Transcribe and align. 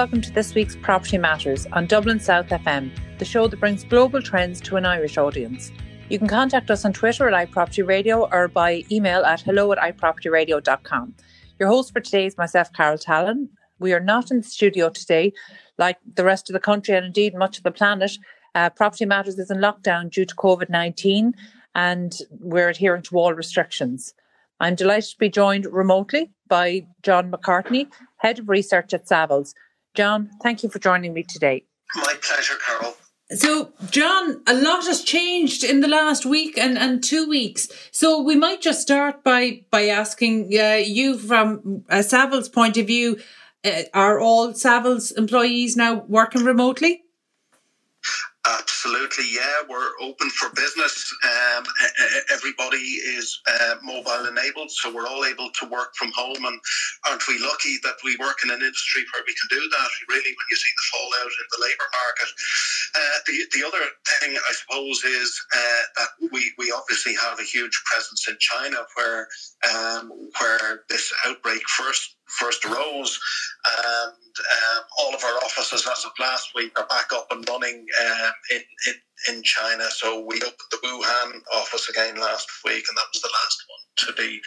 welcome 0.00 0.22
to 0.22 0.30
this 0.30 0.54
week's 0.54 0.76
Property 0.76 1.18
Matters 1.18 1.66
on 1.72 1.84
Dublin 1.84 2.18
South 2.18 2.46
FM, 2.48 2.90
the 3.18 3.24
show 3.26 3.46
that 3.46 3.60
brings 3.60 3.84
global 3.84 4.22
trends 4.22 4.58
to 4.62 4.76
an 4.76 4.86
Irish 4.86 5.18
audience. 5.18 5.72
You 6.08 6.18
can 6.18 6.26
contact 6.26 6.70
us 6.70 6.86
on 6.86 6.94
Twitter 6.94 7.28
at 7.28 7.50
iPropertyRadio 7.50 8.32
or 8.32 8.48
by 8.48 8.82
email 8.90 9.24
at 9.26 9.42
hello 9.42 9.70
at 9.72 9.78
iPropertyRadio.com. 9.78 11.14
Your 11.58 11.68
host 11.68 11.92
for 11.92 12.00
today 12.00 12.24
is 12.24 12.38
myself, 12.38 12.72
Carol 12.72 12.96
Tallon. 12.96 13.50
We 13.80 13.92
are 13.92 14.00
not 14.00 14.30
in 14.30 14.38
the 14.38 14.46
studio 14.46 14.90
today, 14.90 15.32
like 15.78 15.96
the 16.14 16.24
rest 16.24 16.48
of 16.48 16.54
the 16.54 16.60
country 16.60 16.94
and 16.94 17.06
indeed 17.06 17.34
much 17.34 17.56
of 17.58 17.64
the 17.64 17.72
planet. 17.72 18.12
Uh, 18.54 18.70
Property 18.70 19.06
Matters 19.06 19.38
is 19.38 19.50
in 19.50 19.58
lockdown 19.58 20.10
due 20.10 20.24
to 20.24 20.34
COVID 20.36 20.68
19 20.68 21.34
and 21.74 22.18
we're 22.38 22.68
adhering 22.68 23.02
to 23.02 23.16
all 23.16 23.32
restrictions. 23.32 24.14
I'm 24.60 24.74
delighted 24.74 25.10
to 25.10 25.18
be 25.18 25.30
joined 25.30 25.66
remotely 25.66 26.30
by 26.48 26.86
John 27.02 27.30
McCartney, 27.30 27.86
Head 28.18 28.38
of 28.38 28.48
Research 28.48 28.92
at 28.92 29.06
Savills. 29.06 29.54
John, 29.94 30.30
thank 30.42 30.62
you 30.62 30.68
for 30.68 30.78
joining 30.78 31.14
me 31.14 31.22
today. 31.22 31.64
My 31.96 32.14
pleasure, 32.20 32.54
Carol. 32.64 32.94
So, 33.32 33.72
John, 33.90 34.42
a 34.48 34.54
lot 34.54 34.86
has 34.86 35.04
changed 35.04 35.62
in 35.62 35.80
the 35.80 35.88
last 35.88 36.26
week 36.26 36.58
and, 36.58 36.76
and 36.76 37.02
two 37.02 37.28
weeks. 37.28 37.68
So, 37.92 38.20
we 38.20 38.34
might 38.34 38.60
just 38.60 38.82
start 38.82 39.22
by 39.22 39.64
by 39.70 39.86
asking 39.86 40.50
uh, 40.58 40.82
you 40.84 41.16
from 41.16 41.84
a 41.88 41.98
Savills 41.98 42.52
point 42.52 42.76
of 42.76 42.88
view: 42.88 43.18
uh, 43.64 43.82
Are 43.94 44.20
all 44.20 44.52
Savills 44.52 45.16
employees 45.16 45.76
now 45.76 46.04
working 46.08 46.44
remotely? 46.44 47.02
Absolutely, 48.48 49.26
yeah. 49.34 49.60
We're 49.68 49.90
open 50.00 50.30
for 50.30 50.48
business. 50.54 51.14
Um, 51.22 51.64
everybody 52.32 52.78
is 52.78 53.38
uh, 53.46 53.74
mobile 53.82 54.26
enabled, 54.26 54.70
so 54.70 54.92
we're 54.94 55.06
all 55.06 55.26
able 55.26 55.50
to 55.60 55.66
work 55.66 55.94
from 55.94 56.10
home. 56.16 56.42
And 56.46 56.58
aren't 57.06 57.28
we 57.28 57.38
lucky 57.38 57.76
that 57.82 57.96
we 58.02 58.16
work 58.16 58.38
in 58.42 58.50
an 58.50 58.60
industry 58.60 59.04
where 59.12 59.22
we 59.26 59.34
can 59.34 59.58
do 59.58 59.68
that? 59.68 59.90
Really, 60.08 60.32
when 60.32 60.46
you 60.48 60.56
see 60.56 60.72
the 60.72 60.98
fallout 60.98 61.32
in 61.32 61.46
the 61.52 61.62
labour 61.62 61.88
market. 61.92 62.30
Uh, 62.96 63.18
the 63.26 63.60
the 63.60 63.66
other 63.66 63.84
thing, 64.20 64.36
I 64.36 64.52
suppose, 64.54 65.04
is 65.04 65.46
uh, 65.54 65.82
that 65.98 66.30
we 66.32 66.52
we 66.56 66.72
obviously 66.74 67.14
have 67.16 67.38
a 67.38 67.44
huge 67.44 67.78
presence 67.92 68.26
in 68.26 68.36
China, 68.40 68.78
where 68.96 69.28
um, 69.68 70.10
where 70.40 70.84
this 70.88 71.12
outbreak 71.26 71.68
first 71.68 72.16
first 72.38 72.64
rose. 72.64 73.18
and 73.78 74.12
um, 74.12 74.84
all 75.00 75.14
of 75.14 75.22
our 75.24 75.36
offices 75.44 75.86
as 75.90 76.04
of 76.04 76.12
last 76.18 76.50
week 76.54 76.78
are 76.78 76.86
back 76.86 77.12
up 77.12 77.26
and 77.30 77.46
running 77.48 77.86
um, 78.00 78.32
in, 78.50 78.62
in, 78.86 79.36
in 79.36 79.42
China. 79.42 79.84
So 79.90 80.20
we 80.20 80.36
opened 80.36 80.70
the 80.70 80.78
Wuhan 80.84 81.40
office 81.54 81.88
again 81.88 82.16
last 82.16 82.48
week, 82.64 82.84
and 82.88 82.96
that 82.96 83.04
was 83.12 83.22
the 83.22 83.30
last 83.42 83.64
one 83.68 84.06
to 84.06 84.22
be 84.22 84.40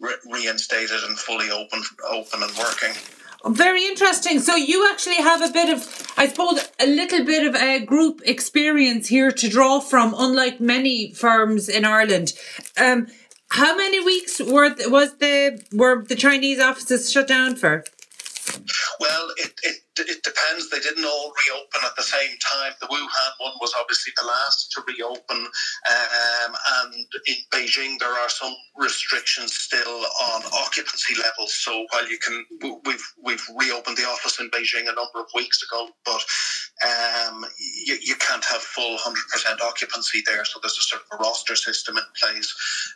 re- 0.00 0.40
reinstated 0.40 1.04
and 1.04 1.18
fully 1.18 1.50
open, 1.50 1.82
open 2.10 2.42
and 2.42 2.56
working. 2.56 2.92
Very 3.44 3.84
interesting. 3.86 4.38
So 4.38 4.54
you 4.54 4.88
actually 4.92 5.16
have 5.16 5.42
a 5.42 5.52
bit 5.52 5.68
of, 5.68 6.12
I 6.16 6.28
suppose, 6.28 6.68
a 6.78 6.86
little 6.86 7.24
bit 7.24 7.44
of 7.44 7.56
a 7.56 7.84
group 7.84 8.20
experience 8.24 9.08
here 9.08 9.32
to 9.32 9.48
draw 9.48 9.80
from, 9.80 10.14
unlike 10.16 10.60
many 10.60 11.12
firms 11.12 11.68
in 11.68 11.84
Ireland. 11.84 12.34
Um, 12.80 13.08
how 13.52 13.76
many 13.76 14.00
weeks 14.02 14.40
were 14.40 14.74
was 14.86 15.14
the 15.18 15.62
were 15.72 16.02
the 16.02 16.16
Chinese 16.16 16.58
offices 16.58 17.12
shut 17.12 17.28
down 17.28 17.54
for? 17.54 17.84
Well, 19.02 19.30
it, 19.36 19.52
it, 19.64 19.78
it 19.98 20.22
depends. 20.22 20.70
They 20.70 20.78
didn't 20.78 21.04
all 21.04 21.32
reopen 21.34 21.80
at 21.84 21.96
the 21.96 22.04
same 22.04 22.38
time. 22.38 22.72
The 22.80 22.86
Wuhan 22.86 23.32
one 23.40 23.54
was 23.60 23.74
obviously 23.80 24.12
the 24.16 24.28
last 24.28 24.70
to 24.72 24.82
reopen, 24.86 25.38
um, 25.38 26.52
and 26.84 26.94
in 27.26 27.36
Beijing 27.52 27.98
there 27.98 28.14
are 28.14 28.28
some 28.28 28.54
restrictions 28.76 29.54
still 29.54 30.06
on 30.30 30.42
occupancy 30.54 31.16
levels. 31.20 31.52
So 31.52 31.84
while 31.90 32.08
you 32.08 32.18
can, 32.18 32.46
we've 32.86 33.04
we've 33.24 33.44
reopened 33.58 33.96
the 33.96 34.04
office 34.04 34.38
in 34.38 34.50
Beijing 34.52 34.82
a 34.82 34.94
number 34.94 35.18
of 35.18 35.26
weeks 35.34 35.64
ago, 35.64 35.88
but 36.04 36.22
um, 36.86 37.44
you, 37.58 37.98
you 38.00 38.14
can't 38.16 38.44
have 38.44 38.62
full 38.62 38.98
hundred 38.98 39.26
percent 39.32 39.60
occupancy 39.62 40.22
there. 40.26 40.44
So 40.44 40.60
there's 40.62 40.78
a 40.78 40.82
sort 40.82 41.02
of 41.02 41.18
a 41.18 41.22
roster 41.24 41.56
system 41.56 41.96
in 41.98 42.04
place, 42.20 42.54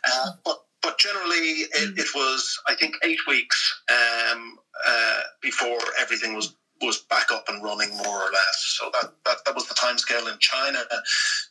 uh, 0.09 0.31
but 0.45 0.63
but 0.81 0.97
generally 0.99 1.67
it, 1.75 1.97
it, 1.97 2.07
was 2.15 2.59
I 2.67 2.75
think 2.75 2.95
eight 3.03 3.19
weeks 3.27 3.81
um, 3.91 4.57
uh, 4.85 5.21
before 5.41 5.79
everything 5.99 6.35
was 6.35 6.55
was 6.81 6.99
back 7.09 7.31
up 7.31 7.45
and 7.49 7.63
running 7.63 7.89
more 7.97 8.21
or 8.21 8.31
less. 8.31 8.77
So 8.77 8.89
that 8.93 9.13
that, 9.25 9.37
that 9.45 9.55
was 9.55 9.67
the 9.67 9.73
time 9.73 9.97
scale 9.97 10.27
in 10.27 10.37
China. 10.39 10.79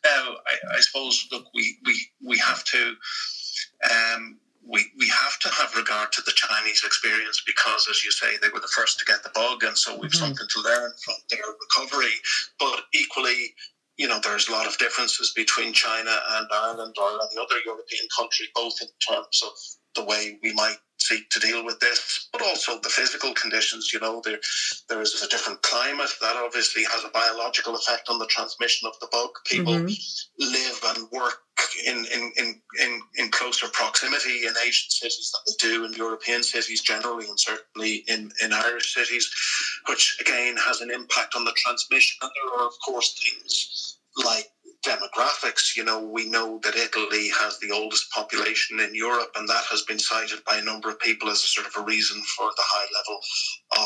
Now 0.05 0.37
I, 0.47 0.77
I 0.77 0.81
suppose 0.81 1.27
look 1.33 1.47
we 1.55 1.79
we 1.85 2.01
we 2.25 2.39
have 2.39 2.65
to. 2.65 2.95
Um, 3.91 4.39
we, 4.69 4.85
we 4.99 5.09
have 5.09 5.39
to 5.39 5.49
have 5.49 5.77
regard 5.77 6.11
to 6.13 6.23
the 6.23 6.33
Chinese 6.35 6.83
experience 6.85 7.41
because, 7.47 7.87
as 7.89 8.03
you 8.05 8.11
say, 8.11 8.37
they 8.43 8.49
were 8.49 8.59
the 8.59 8.75
first 8.75 8.99
to 8.99 9.05
get 9.05 9.23
the 9.23 9.31
bug, 9.33 9.63
and 9.63 9.79
so 9.79 9.93
we've 9.97 10.11
mm-hmm. 10.11 10.25
something 10.25 10.49
to 10.49 10.61
learn 10.61 10.91
from 11.05 11.15
their 11.31 11.47
recovery. 11.61 12.15
But 12.59 12.83
equally, 12.93 13.55
you 13.97 14.09
know, 14.09 14.19
there's 14.23 14.49
a 14.49 14.53
lot 14.53 14.67
of 14.67 14.77
differences 14.79 15.33
between 15.35 15.73
China 15.73 16.11
and 16.11 16.49
Ireland 16.53 16.95
or 17.01 17.09
any 17.11 17.41
other 17.41 17.61
European 17.65 18.07
country, 18.19 18.47
both 18.55 18.75
in 18.83 18.89
terms 19.09 19.41
of 19.45 19.53
the 19.97 20.05
way 20.05 20.39
we 20.43 20.53
might 20.53 20.77
seek 20.99 21.29
to 21.31 21.41
deal 21.41 21.65
with 21.65 21.79
this, 21.81 22.29
but 22.33 22.43
also 22.43 22.79
the 22.81 22.89
physical 22.89 23.33
conditions. 23.35 23.93
You 23.93 24.01
know, 24.01 24.23
there 24.25 24.39
there 24.89 25.01
is 25.01 25.23
a 25.23 25.29
different 25.29 25.63
climate 25.63 26.11
that 26.21 26.37
obviously 26.37 26.85
has 26.85 27.05
a 27.05 27.09
biological 27.09 27.77
effect 27.77 28.09
on 28.09 28.19
the 28.19 28.27
transmission 28.27 28.89
of 28.89 28.99
the 29.01 29.09
bug. 29.13 29.31
People 29.47 29.75
mm-hmm. 29.75 30.45
live 30.53 30.97
and 30.97 31.11
work 31.11 31.39
in, 31.87 31.99
in, 32.13 32.33
in, 32.39 32.61
in, 32.83 33.01
in 33.17 33.31
closer 33.31 33.67
proximity 33.73 34.47
in 34.47 34.55
Asian 34.65 34.91
cities 34.91 35.33
than 35.33 35.43
they 35.47 35.77
do 35.77 35.85
in 35.85 35.93
European 35.93 36.43
cities 36.43 36.83
generally, 36.83 37.27
and 37.27 37.39
certainly 37.39 38.05
in, 38.09 38.31
in 38.43 38.53
Irish 38.53 38.95
cities, 38.95 39.31
which 39.89 40.19
again 40.21 40.57
has 40.57 40.81
an 40.81 40.91
impact 40.91 41.35
on 41.37 41.45
the 41.45 41.55
transmission. 41.57 42.17
And 42.23 42.31
there 42.35 42.61
are, 42.61 42.67
of 42.67 42.75
course, 42.85 43.19
things 43.21 43.99
like 44.25 44.49
demographics, 44.85 45.77
you 45.77 45.85
know, 45.85 46.01
we 46.01 46.29
know 46.29 46.61
that 46.63 46.75
Italy 46.77 47.29
has 47.29 47.59
the 47.59 47.71
oldest 47.71 48.11
population 48.11 48.81
in 48.81 48.95
Europe, 48.95 49.31
and 49.37 49.49
that 49.49 49.65
has 49.71 49.83
been 49.83 49.99
cited 49.99 50.45
by 50.45 50.59
a 50.59 50.63
number 50.65 50.89
of 50.89 50.99
people 51.01 51.29
as 51.29 51.43
a 51.45 51.47
sort 51.47 51.67
of 51.67 51.73
a 51.77 51.85
reason 51.85 52.21
for 52.37 52.51
the 52.57 52.63
high 52.63 52.87
level 52.99 53.21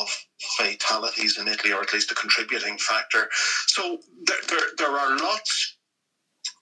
of 0.03 0.27
fatalities 0.57 1.39
in 1.39 1.49
Italy, 1.49 1.73
or 1.73 1.83
at 1.83 1.93
least 1.93 2.11
a 2.11 2.15
contributing 2.15 2.79
factor. 2.79 3.29
So 3.67 3.99
there, 4.25 4.37
there, 4.49 4.67
there 4.79 4.97
are 4.97 5.19
lots 5.19 5.77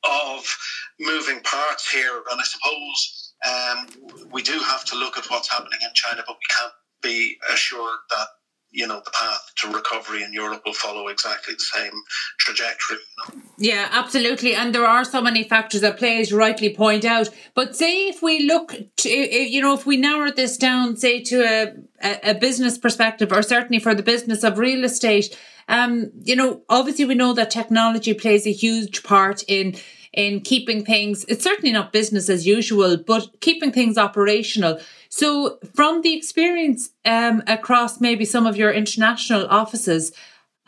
of 0.04 0.56
moving 1.00 1.40
parts 1.42 1.90
here, 1.90 2.22
and 2.30 2.40
I 2.40 2.44
suppose 2.44 3.34
um, 3.48 4.28
we 4.32 4.42
do 4.42 4.58
have 4.60 4.84
to 4.86 4.96
look 4.96 5.18
at 5.18 5.30
what's 5.30 5.48
happening 5.48 5.80
in 5.82 5.90
China, 5.94 6.22
but 6.26 6.36
we 6.36 6.46
can't 6.58 6.72
be 7.02 7.36
assured 7.52 7.98
that 8.10 8.26
you 8.70 8.86
know 8.86 9.00
the 9.04 9.10
path 9.10 9.52
to 9.56 9.68
recovery 9.70 10.22
in 10.22 10.32
Europe 10.32 10.62
will 10.64 10.74
follow 10.74 11.08
exactly 11.08 11.54
the 11.54 11.60
same 11.60 11.92
trajectory. 12.38 12.96
You 12.96 13.34
know? 13.34 13.42
Yeah, 13.58 13.88
absolutely, 13.90 14.54
and 14.54 14.74
there 14.74 14.86
are 14.86 15.04
so 15.04 15.20
many 15.20 15.44
factors 15.44 15.82
at 15.82 15.98
play, 15.98 16.20
as 16.20 16.30
you 16.30 16.38
rightly 16.38 16.74
point 16.74 17.04
out. 17.04 17.28
But 17.54 17.76
say 17.76 18.08
if 18.08 18.22
we 18.22 18.40
look, 18.40 18.74
to, 18.98 19.08
you 19.08 19.60
know, 19.60 19.74
if 19.74 19.86
we 19.86 19.96
narrow 19.96 20.30
this 20.30 20.56
down, 20.56 20.96
say 20.96 21.22
to 21.24 21.74
a, 22.02 22.30
a 22.30 22.34
business 22.34 22.78
perspective, 22.78 23.32
or 23.32 23.42
certainly 23.42 23.78
for 23.78 23.94
the 23.94 24.02
business 24.02 24.44
of 24.44 24.58
real 24.58 24.84
estate, 24.84 25.36
um, 25.68 26.10
you 26.22 26.36
know, 26.36 26.62
obviously 26.68 27.04
we 27.04 27.14
know 27.14 27.32
that 27.34 27.50
technology 27.50 28.14
plays 28.14 28.46
a 28.46 28.52
huge 28.52 29.02
part 29.02 29.44
in 29.48 29.76
in 30.12 30.40
keeping 30.40 30.84
things. 30.84 31.24
It's 31.28 31.44
certainly 31.44 31.72
not 31.72 31.92
business 31.92 32.28
as 32.28 32.46
usual, 32.46 32.96
but 32.96 33.40
keeping 33.40 33.70
things 33.70 33.98
operational. 33.98 34.80
So, 35.18 35.58
from 35.74 36.02
the 36.02 36.14
experience 36.16 36.90
um, 37.04 37.42
across 37.48 38.00
maybe 38.00 38.24
some 38.24 38.46
of 38.46 38.56
your 38.56 38.70
international 38.70 39.48
offices 39.48 40.12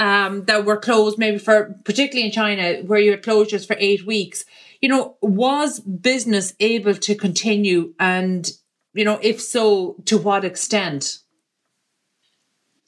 um, 0.00 0.42
that 0.46 0.64
were 0.64 0.76
closed, 0.76 1.18
maybe 1.18 1.38
for 1.38 1.76
particularly 1.84 2.26
in 2.26 2.32
China, 2.32 2.82
where 2.84 2.98
you 2.98 3.12
had 3.12 3.22
closures 3.22 3.64
for 3.64 3.76
eight 3.78 4.04
weeks, 4.04 4.44
you 4.80 4.88
know, 4.88 5.14
was 5.22 5.78
business 5.78 6.52
able 6.58 6.94
to 6.94 7.14
continue? 7.14 7.94
And, 8.00 8.50
you 8.92 9.04
know, 9.04 9.20
if 9.22 9.40
so, 9.40 9.94
to 10.06 10.18
what 10.18 10.44
extent? 10.44 11.20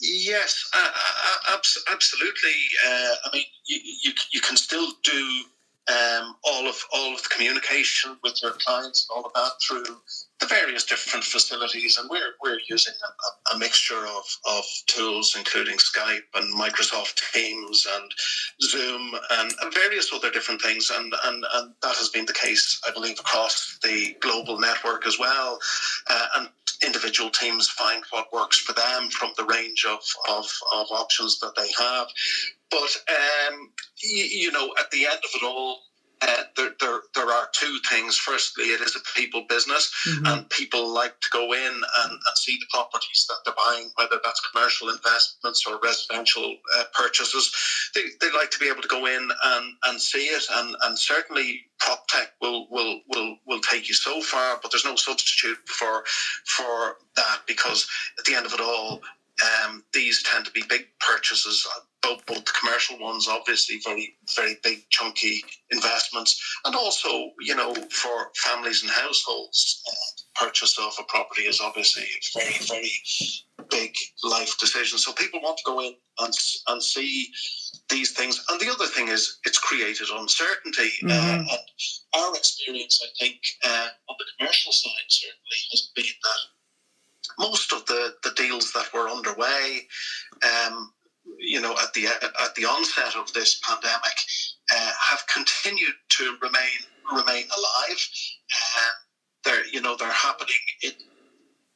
Yes, 0.01 0.69
uh, 0.75 0.91
uh, 0.93 1.59
absolutely. 1.93 2.59
Uh, 2.85 3.15
I 3.25 3.31
mean, 3.33 3.45
you, 3.67 3.79
you, 4.03 4.13
you 4.33 4.41
can 4.41 4.57
still 4.57 4.91
do 5.05 5.45
um, 5.89 6.35
all 6.43 6.67
of 6.67 6.77
all 6.93 7.15
of 7.15 7.23
the 7.23 7.29
communication 7.29 8.17
with 8.25 8.43
your 8.43 8.53
clients 8.53 9.07
and 9.09 9.17
all 9.17 9.27
of 9.27 9.33
that 9.35 9.53
through 9.65 9.85
the 10.43 10.49
various 10.49 10.85
different 10.85 11.25
facilities, 11.25 11.99
and 11.99 12.11
we're 12.11 12.35
we're 12.43 12.59
using 12.69 12.95
a, 12.95 13.55
a, 13.55 13.59
mixture 13.59 14.05
of, 14.07 14.25
of 14.51 14.65
tools, 14.89 15.35
including 15.39 15.77
Skype 15.77 16.27
and 16.35 16.53
Microsoft 16.59 17.21
Teams 17.33 17.87
and 17.95 18.11
Zoom 18.61 19.15
and, 19.31 19.53
various 19.73 20.13
other 20.13 20.31
different 20.31 20.61
things, 20.61 20.91
and, 20.91 21.15
and 21.25 21.45
and 21.55 21.73
that 21.83 21.95
has 21.97 22.09
been 22.09 22.27
the 22.27 22.33
case, 22.33 22.81
I 22.87 22.93
believe, 22.93 23.21
across 23.21 23.79
the 23.83 24.17
global 24.21 24.59
network 24.59 25.07
as 25.07 25.17
well. 25.19 25.59
Uh, 26.11 26.27
and 26.39 26.49
individual 26.85 27.31
teams 27.31 27.69
find 27.69 28.03
what 28.11 28.33
works 28.33 28.59
for 28.59 28.73
them 28.73 29.09
from 29.11 29.31
the 29.37 29.45
range 29.45 29.87
of, 29.89 30.01
of, 30.29 30.45
of 30.75 30.87
options 30.91 31.39
that 31.39 31.55
they 31.57 31.71
have. 31.79 32.09
But, 32.71 32.97
um, 33.09 33.71
you 34.03 34.51
know, 34.51 34.73
at 34.81 34.91
the 34.91 35.07
end 35.07 35.19
of 35.19 35.31
it 35.35 35.45
all, 35.45 35.79
uh, 36.23 36.43
there, 36.57 36.71
there, 36.81 37.01
there 37.15 37.31
are 37.31 37.49
two 37.53 37.79
things. 37.91 38.17
Firstly, 38.17 38.67
it 38.67 38.81
is 38.81 38.97
a 38.97 39.19
people 39.19 39.45
business, 39.49 39.93
mm-hmm. 40.09 40.27
and 40.27 40.51
people 40.51 40.93
like 40.93 41.19
to 41.21 41.29
go 41.33 41.53
in 41.53 41.73
and, 41.73 42.13
and 42.13 42.37
see 42.37 42.57
the 42.59 42.67
properties 42.71 43.27
that 43.29 43.39
they're 43.45 43.55
buying, 43.55 43.91
whether 43.97 44.21
that's 44.25 44.41
commercial 44.53 44.89
investments 44.89 45.65
or 45.67 45.81
residential 45.83 46.57
uh, 46.79 46.85
purchases. 46.95 47.53
They, 47.95 48.03
they 48.21 48.33
like 48.33 48.51
to 48.53 48.59
be 48.59 48.69
able 48.69 48.83
to 48.83 48.89
go 48.89 49.07
in 49.07 49.31
and, 49.45 49.75
and 49.87 50.01
see 50.01 50.27
it, 50.27 50.45
and, 50.53 50.77
and 50.85 50.99
certainly 50.99 51.63
prop 51.79 52.07
tech 52.09 52.33
will, 52.41 52.69
will 52.71 53.01
will 53.09 53.37
will 53.47 53.61
take 53.61 53.89
you 53.89 53.95
so 53.95 54.21
far, 54.23 54.59
but 54.63 54.71
there's 54.71 54.85
no 54.85 54.97
substitute 54.97 55.59
for 55.67 56.05
for 56.47 56.97
that 57.17 57.41
because 57.47 57.87
at 58.19 58.25
the 58.25 58.35
end 58.35 58.47
of 58.47 58.53
it 58.53 58.61
all, 58.61 59.01
um, 59.65 59.83
these 59.93 60.23
tend 60.23 60.45
to 60.45 60.53
be 60.53 60.63
big 60.69 60.87
purchases, 61.01 61.67
both, 62.03 62.25
both 62.27 62.45
the 62.45 62.53
commercial 62.61 62.99
ones, 62.99 63.29
obviously 63.29 63.81
very 63.85 64.17
very 64.37 64.57
big 64.63 64.89
chunky 64.91 65.43
investments, 65.71 66.41
and 66.65 66.75
also 66.75 67.31
you 67.41 67.55
know 67.55 67.75
for 67.91 68.31
families 68.37 68.83
and 68.83 68.91
households, 68.91 69.83
uh, 69.89 70.45
purchase 70.45 70.79
of 70.79 70.93
a 70.99 71.05
property 71.05 71.43
is 71.43 71.61
obviously 71.61 72.03
a 72.03 72.39
very 72.39 72.59
very 72.67 72.93
big 73.71 73.95
life 74.25 74.59
decision. 74.59 74.99
So 74.99 75.13
people 75.13 75.41
want 75.43 75.59
to 75.59 75.65
go 75.65 75.81
in 75.81 75.95
and 76.21 76.35
and 76.69 76.83
see 76.83 77.29
these 77.89 78.13
things, 78.13 78.43
and 78.49 78.61
the 78.61 78.71
other 78.71 78.87
thing 78.87 79.09
is 79.09 79.39
it's 79.45 79.59
created 79.59 80.09
uncertainty. 80.13 80.91
Uh, 81.05 81.09
mm-hmm. 81.09 81.47
Uh, 81.47 81.57
and 82.15 82.25
our 82.25 82.37
experience, 82.37 83.01
I 83.03 83.09
think, 83.19 83.39
uh, 83.65 83.89
on 84.09 84.17
the 84.19 84.25
commercial 84.39 84.73
side 84.73 85.09
certainly 85.09 85.61
has 85.71 85.91
been 85.95 86.05
that 86.05 86.41
most 87.39 87.73
of 87.73 87.85
the, 87.87 88.15
the 88.23 88.33
deals 88.37 88.73
that 88.73 88.93
were 88.93 89.09
underway, 89.09 89.87
um, 90.43 90.93
you 91.39 91.61
know, 91.61 91.73
at 91.83 91.93
the 91.95 92.07
at 92.07 92.55
the 92.55 92.65
onset 92.65 93.17
of 93.17 93.33
this 93.33 93.61
pandemic, 93.65 94.17
uh, 94.75 94.93
have 95.11 95.27
continued 95.27 95.95
to 96.11 96.37
remain 96.41 96.79
remain 97.13 97.45
alive. 97.57 98.09
Uh, 98.53 98.91
they're 99.45 99.67
you 99.67 99.81
know 99.81 99.97
they're 99.97 100.11
happening. 100.11 100.55
In, 100.83 100.93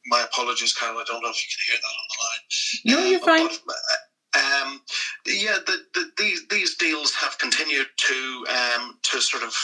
my 0.09 0.23
apologies, 0.23 0.73
Carol. 0.73 0.99
I 0.99 1.05
don't 1.07 1.23
know 1.23 1.31
if 1.31 1.43
you 1.45 1.51
can 1.51 1.73
hear 1.73 1.81
that 1.83 1.89
on 1.89 2.07
the 2.11 2.95
line. 2.95 3.05
No, 3.05 3.11
you're 3.11 3.21
fine. 3.21 3.59
But, 3.67 3.77
uh, 3.77 4.63
um, 4.63 4.83
yeah, 5.27 5.59
the, 5.67 5.79
the, 5.95 6.11
these 6.19 6.47
these 6.49 6.77
deals 6.77 7.15
have 7.15 7.39
continued 7.39 7.87
to 7.97 8.47
um, 8.49 8.99
to 9.03 9.21
sort 9.21 9.43
of 9.43 9.57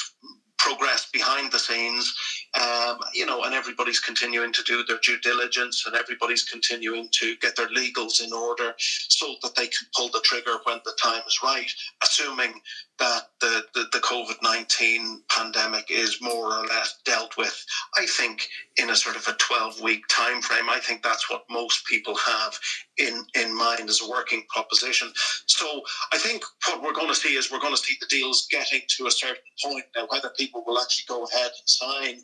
progress 0.58 1.08
behind 1.12 1.52
the 1.52 1.58
scenes, 1.58 2.14
um, 2.60 2.99
you 3.14 3.25
know, 3.25 3.44
and 3.44 3.54
everybody's 3.54 4.00
continuing 4.00 4.52
to 4.52 4.62
do 4.64 4.84
their 4.84 4.99
due 5.02 5.19
diligence 5.20 5.84
and 5.87 5.96
everybody's 5.96 6.44
continuing 6.44 7.08
to 7.12 7.37
get 7.40 7.56
their 7.56 7.69
legals 7.69 8.22
in 8.22 8.32
order 8.32 8.75
so 8.78 9.34
that 9.43 9.54
they 9.56 9.66
can 9.66 9.87
pull 9.96 10.08
the 10.10 10.20
trigger 10.25 10.58
when 10.64 10.78
the 10.84 10.93
time 11.02 11.22
is 11.26 11.38
right, 11.43 11.70
assuming 12.02 12.52
that 12.99 13.22
the, 13.40 13.64
the, 13.75 13.87
the 13.93 13.99
COVID 14.00 14.37
19 14.43 15.22
pandemic 15.31 15.90
is 15.90 16.19
more 16.20 16.58
or 16.58 16.66
less 16.66 16.99
dealt 17.04 17.37
with, 17.37 17.64
I 17.96 18.06
think, 18.06 18.46
in 18.76 18.90
a 18.90 18.96
sort 18.96 19.16
of 19.16 19.26
a 19.26 19.37
12 19.38 19.81
week 19.81 20.02
time 20.08 20.43
frame. 20.43 20.69
I 20.69 20.78
think 20.78 21.02
that's 21.02 21.31
what 21.31 21.44
most 21.50 21.87
people 21.87 22.14
have 22.16 22.58
in, 22.98 23.25
in 23.34 23.56
mind 23.56 23.88
as 23.88 24.00
a 24.02 24.10
working 24.10 24.44
proposition. 24.48 25.12
So 25.46 25.82
I 26.12 26.19
think 26.19 26.44
what 26.69 26.82
we're 26.82 26.93
going 26.93 27.08
to 27.08 27.14
see 27.14 27.37
is 27.37 27.50
we're 27.50 27.60
going 27.60 27.75
to 27.75 27.82
see 27.82 27.96
the 28.00 28.06
deals 28.08 28.46
getting 28.50 28.82
to 28.98 29.06
a 29.06 29.10
certain 29.10 29.43
point. 29.64 29.84
Now, 29.96 30.06
whether 30.10 30.31
people 30.38 30.62
will 30.66 30.78
actually 30.78 31.06
go 31.08 31.25
ahead 31.25 31.50
and 31.58 31.69
sign 31.69 32.16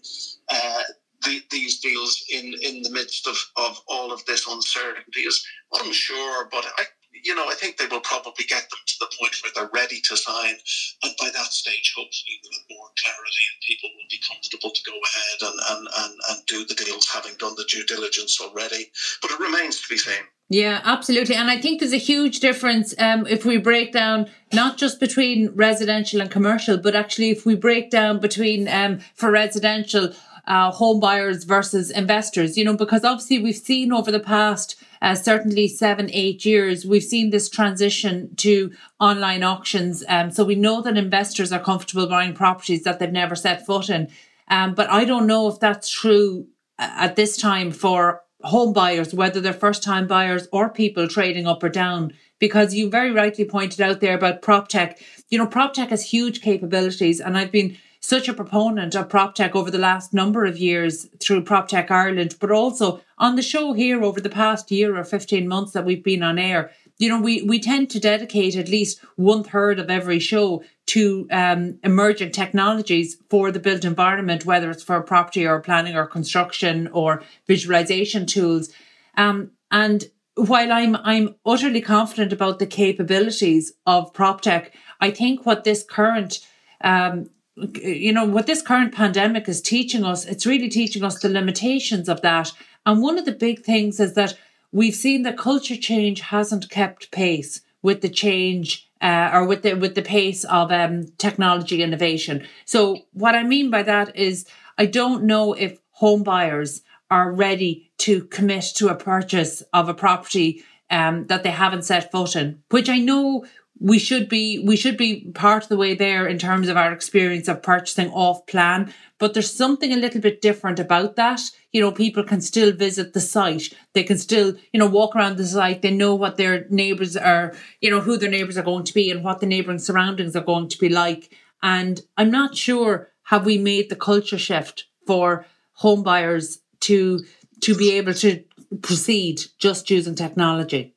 uh, 0.51 0.83
the, 1.25 1.41
these 1.51 1.81
deals 1.81 2.23
in, 2.31 2.55
in 2.63 2.83
the 2.83 2.91
midst 2.91 3.27
of, 3.27 3.37
of 3.57 3.81
all 3.89 4.13
of 4.13 4.25
this 4.27 4.47
uncertainty 4.49 5.21
is 5.21 5.45
unsure, 5.83 6.49
but 6.51 6.67
I 6.79 6.85
you 7.25 7.35
know, 7.35 7.49
I 7.49 7.55
think 7.55 7.77
they 7.77 7.87
will 7.87 8.01
probably 8.01 8.45
get 8.45 8.69
them 8.71 8.79
to 8.87 8.95
the 9.01 9.11
point 9.19 9.35
where 9.43 9.53
they're 9.55 9.71
ready 9.73 10.01
to 10.01 10.17
sign. 10.17 10.55
And 11.03 11.15
by 11.19 11.31
that 11.33 11.53
stage, 11.53 11.95
hopefully, 11.97 12.41
we'll 12.43 12.53
have 12.53 12.71
more 12.71 12.89
clarity 12.99 13.45
and 13.53 13.61
people 13.67 13.91
will 13.95 14.11
be 14.11 14.21
comfortable 14.27 14.71
to 14.71 14.83
go 14.85 14.97
ahead 14.97 15.39
and, 15.43 15.59
and, 15.71 15.89
and, 15.99 16.15
and 16.31 16.47
do 16.47 16.65
the 16.65 16.75
deals 16.75 17.09
having 17.09 17.37
done 17.39 17.55
the 17.57 17.69
due 17.69 17.85
diligence 17.85 18.41
already. 18.41 18.91
But 19.23 19.33
it 19.33 19.41
remains 19.41 19.81
to 19.81 19.89
be 19.89 19.99
seen. 19.99 20.25
Yeah, 20.51 20.81
absolutely. 20.85 21.35
And 21.35 21.51
I 21.51 21.61
think 21.61 21.81
there's 21.81 21.93
a 21.93 21.99
huge 21.99 22.41
difference 22.41 22.95
um, 22.99 23.27
if 23.27 23.45
we 23.45 23.59
break 23.59 23.93
down 23.93 24.31
not 24.53 24.79
just 24.79 24.99
between 24.99 25.51
residential 25.55 26.23
and 26.23 26.31
commercial, 26.31 26.79
but 26.79 26.97
actually 26.97 27.31
if 27.31 27.45
we 27.45 27.55
break 27.55 27.91
down 27.91 28.19
between 28.19 28.67
um, 28.69 29.01
for 29.15 29.31
residential 29.31 30.15
uh, 30.47 30.71
home 30.71 31.01
buyers 31.01 31.45
versus 31.45 31.91
investors, 31.91 32.57
you 32.57 32.65
know, 32.65 32.75
because 32.75 33.05
obviously 33.05 33.39
we've 33.39 33.57
seen 33.57 33.93
over 33.93 34.11
the 34.11 34.21
past 34.21 34.77
uh, 35.01 35.15
certainly 35.15 35.69
seven, 35.69 36.11
eight 36.13 36.45
years, 36.45 36.85
we've 36.85 37.03
seen 37.03 37.31
this 37.31 37.49
transition 37.49 38.35
to 38.37 38.73
online 38.99 39.43
auctions. 39.43 40.05
Um, 40.09 40.31
so 40.31 40.45
we 40.45 40.55
know 40.55 40.83
that 40.83 40.97
investors 40.97 41.53
are 41.53 41.61
comfortable 41.61 42.07
buying 42.07 42.35
properties 42.35 42.85
that 42.85 42.99
they've 42.99 43.13
never 43.13 43.35
set 43.35 43.65
foot 43.67 43.91
in. 43.91 44.09
Um, 44.49 44.75
but 44.75 44.91
I 44.91 45.05
don't 45.05 45.27
know 45.27 45.49
if 45.49 45.61
that's 45.61 45.91
true 45.91 46.49
uh, 46.79 46.91
at 46.99 47.17
this 47.17 47.37
time 47.37 47.71
for 47.71 48.23
home 48.43 48.73
buyers, 48.73 49.13
whether 49.13 49.41
they're 49.41 49.53
first 49.53 49.83
time 49.83 50.07
buyers 50.07 50.49
or 50.53 50.69
people 50.69 51.09
trading 51.09 51.47
up 51.47 51.63
or 51.63 51.69
down. 51.69 52.13
Because 52.39 52.73
you 52.73 52.89
very 52.89 53.11
rightly 53.11 53.45
pointed 53.45 53.81
out 53.81 54.01
there 54.01 54.15
about 54.15 54.43
prop 54.43 54.69
tech. 54.69 55.01
You 55.29 55.39
know, 55.39 55.47
prop 55.49 55.75
tech 55.75 55.89
has 55.89 56.09
huge 56.09 56.41
capabilities, 56.41 57.21
and 57.21 57.37
I've 57.37 57.51
been 57.51 57.77
such 58.09 58.27
a 58.27 58.33
proponent 58.33 58.95
of 58.95 59.07
PropTech 59.07 59.55
over 59.55 59.71
the 59.71 59.77
last 59.77 60.15
number 60.15 60.47
of 60.47 60.57
years 60.57 61.09
through 61.21 61.45
PropTech 61.45 61.91
Ireland, 61.91 62.37
but 62.41 62.51
also 62.51 63.03
on 63.19 63.37
the 63.37 63.43
show 63.43 63.75
here 63.75 64.03
over 64.03 64.19
the 64.19 64.31
past 64.31 64.71
year 64.71 64.97
or 64.97 65.05
15 65.05 65.47
months 65.47 65.73
that 65.73 65.85
we've 65.85 66.03
been 66.03 66.23
on 66.23 66.39
air. 66.39 66.71
You 66.97 67.11
know, 67.11 67.21
we, 67.21 67.43
we 67.43 67.61
tend 67.61 67.91
to 67.91 68.01
dedicate 68.01 68.57
at 68.57 68.71
least 68.71 69.05
one 69.17 69.45
third 69.45 69.79
of 69.79 69.91
every 69.91 70.21
show 70.21 70.65
to 70.87 71.29
um, 71.31 71.79
emerging 71.85 72.33
technologies 72.33 73.19
for 73.29 73.53
the 73.53 73.61
built 73.61 73.85
environment, 73.85 74.47
whether 74.47 74.71
it's 74.71 74.83
for 74.83 75.03
property 75.03 75.47
or 75.47 75.61
planning 75.61 75.95
or 75.95 76.07
construction 76.07 76.89
or 76.89 77.23
visualization 77.47 78.25
tools. 78.25 78.71
Um, 79.19 79.51
and 79.71 80.07
while 80.35 80.73
I'm 80.73 80.97
I'm 80.97 81.35
utterly 81.45 81.83
confident 81.83 82.33
about 82.33 82.59
the 82.59 82.67
capabilities 82.67 83.75
of 83.85 84.15
PropTech, 84.15 84.71
I 84.99 85.11
think 85.11 85.45
what 85.45 85.65
this 85.65 85.85
current 85.85 86.41
um, 86.81 87.29
you 87.75 88.13
know, 88.13 88.25
what 88.25 88.47
this 88.47 88.63
current 88.63 88.95
pandemic 88.95 89.49
is 89.49 89.61
teaching 89.61 90.05
us, 90.05 90.25
it's 90.25 90.47
really 90.47 90.69
teaching 90.69 91.05
us 91.05 91.19
the 91.19 91.29
limitations 91.29 92.09
of 92.09 92.23
that. 92.23 92.53
And 92.87 93.03
one 93.03 93.19
of 93.19 93.25
the 93.25 93.33
big 93.33 93.65
things 93.65 94.01
is 94.01 94.15
that 94.15 94.35
we've 94.73 94.95
seen 94.95 95.23
that 95.23 95.39
culture 95.39 95.77
change 95.77 96.21
hasn't 96.21 96.71
kept 96.71 97.11
pace 97.11 97.61
with 97.83 98.01
the 98.01 98.09
change 98.09 98.89
uh, 99.01 99.31
or 99.33 99.45
with 99.45 99.63
the 99.63 99.75
with 99.75 99.95
the 99.95 100.03
pace 100.03 100.45
of 100.45 100.73
um, 100.73 101.07
technology 101.19 101.83
innovation. 101.83 102.47
So 102.65 103.07
what 103.13 103.35
I 103.35 103.43
mean 103.43 103.71
by 103.71 103.83
that 103.85 104.17
is 104.17 104.47
I 104.77 104.87
don't 104.87 105.25
know 105.25 105.53
if 105.53 105.79
home 105.93 106.23
buyers 106.23 106.83
are 107.11 107.33
ready 107.33 107.91
to 107.99 108.25
commit 108.25 108.65
to 108.77 108.89
a 108.89 108.95
purchase 108.95 109.63
of 109.73 109.89
a 109.89 109.95
property 109.95 110.65
um, 110.91 111.27
that 111.27 111.43
they 111.43 111.51
haven't 111.51 111.85
set 111.85 112.11
foot 112.11 112.37
in, 112.37 112.63
which 112.71 112.89
I 112.89 112.99
know 112.99 113.45
we 113.81 113.99
should 113.99 114.29
be 114.29 114.59
we 114.59 114.77
should 114.77 114.97
be 114.97 115.31
part 115.35 115.63
of 115.63 115.69
the 115.69 115.77
way 115.77 115.95
there 115.95 116.27
in 116.27 116.39
terms 116.39 116.69
of 116.69 116.77
our 116.77 116.93
experience 116.93 117.49
of 117.49 117.63
purchasing 117.63 118.11
off 118.11 118.47
plan 118.47 118.93
but 119.19 119.35
there's 119.35 119.53
something 119.53 119.93
a 119.93 119.97
little 119.97 120.21
bit 120.21 120.41
different 120.41 120.79
about 120.79 121.17
that. 121.17 121.41
You 121.73 121.81
know 121.81 121.93
people 121.93 122.23
can 122.23 122.41
still 122.41 122.73
visit 122.73 123.13
the 123.13 123.21
site. 123.21 123.73
They 123.93 124.05
can 124.05 124.19
still 124.19 124.55
you 124.73 124.79
know 124.79 124.87
walk 124.87 125.15
around 125.17 125.37
the 125.37 125.47
site. 125.47 125.83
They 125.83 125.91
know 125.91 126.15
what 126.15 126.37
their 126.37 126.67
neighbors 126.71 127.17
are 127.17 127.55
you 127.81 127.91
know 127.91 128.01
who 128.01 128.17
their 128.17 128.31
neighbors 128.31 128.57
are 128.57 128.63
going 128.63 128.85
to 128.85 128.95
be 128.95 129.11
and 129.11 129.25
what 129.25 129.41
the 129.41 129.47
neighboring 129.47 129.79
surroundings 129.79 130.37
are 130.37 130.45
going 130.45 130.69
to 130.69 130.79
be 130.79 130.89
like. 130.89 131.33
And 131.63 132.01
i'm 132.17 132.31
not 132.31 132.57
sure 132.57 133.11
have 133.25 133.45
we 133.45 133.59
made 133.59 133.91
the 133.91 133.97
culture 133.97 134.39
shift 134.39 134.85
for 135.07 135.45
home 135.73 136.03
buyers 136.03 136.61
to 136.81 137.25
to 137.61 137.75
be 137.75 137.93
able 137.97 138.15
to 138.15 138.45
proceed 138.83 139.43
just 139.59 139.91
using 139.91 140.15
technology? 140.15 140.95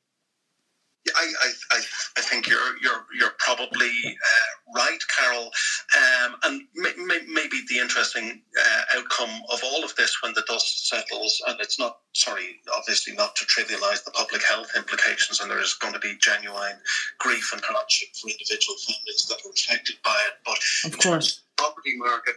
I, 1.16 1.34
I, 1.44 1.52
I 2.18 2.22
think 2.22 2.48
you're 2.48 2.78
you're 2.82 3.06
you're 3.18 3.34
probably 3.40 3.92
uh, 4.06 4.76
right, 4.76 5.00
Carol. 5.18 5.52
Um, 5.98 6.36
and 6.44 6.62
may, 6.76 6.92
may, 6.98 7.20
maybe 7.28 7.62
the 7.70 7.80
interesting 7.80 8.42
uh, 8.60 8.98
outcome 8.98 9.42
of 9.52 9.60
all 9.64 9.84
of 9.84 9.96
this 9.96 10.18
when 10.22 10.34
the 10.34 10.44
dust 10.48 10.88
settles, 10.88 11.42
and 11.48 11.60
it's 11.60 11.80
not 11.80 12.00
sorry, 12.14 12.60
obviously 12.78 13.14
not 13.14 13.36
to 13.38 13.46
trivialise 13.46 14.04
the 14.04 14.12
public 14.12 14.44
health 14.44 14.72
implications, 14.76 15.40
and 15.40 15.50
there 15.50 15.62
is 15.62 15.74
going 15.76 15.94
to 15.94 16.00
be 16.00 16.18
genuine 16.20 16.78
grief 17.20 17.52
and 17.54 17.62
hardship 17.64 18.10
for 18.16 18.30
individual 18.30 18.78
families 18.78 19.26
that 19.30 19.46
are 19.46 19.52
affected 19.52 19.96
by 20.04 20.18
it. 20.28 20.34
But 20.46 20.92
of 20.92 21.00
course, 21.00 21.44
property 21.58 21.98
market 21.98 22.36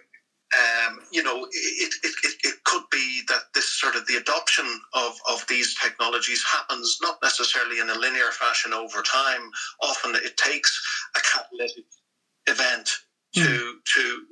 um, 0.54 1.00
you 1.11 1.23
know, 1.23 1.44
it, 1.44 1.94
it, 2.02 2.14
it, 2.23 2.34
it, 2.44 2.64
could 2.64 2.84
be 2.90 3.23
that 3.28 3.42
this 3.54 3.68
sort 3.73 3.96
of 3.96 4.06
the 4.06 4.16
adoption 4.16 4.64
of, 4.92 5.16
of 5.30 5.44
these 5.49 5.76
technologies 5.80 6.44
happens 6.50 6.99
not 7.02 7.18
necessarily 7.23 7.80
in 7.80 7.90
a 7.90 7.99
linear 7.99 8.30
fashion 8.30 8.73
over 8.73 9.02
time. 9.02 9.50
Often 9.82 10.16
it 10.16 10.37
takes 10.37 10.80
a 11.16 11.20
catalytic 11.20 11.84
event 12.46 12.90
to, 13.34 13.40
mm. 13.40 13.75
to, 13.94 14.23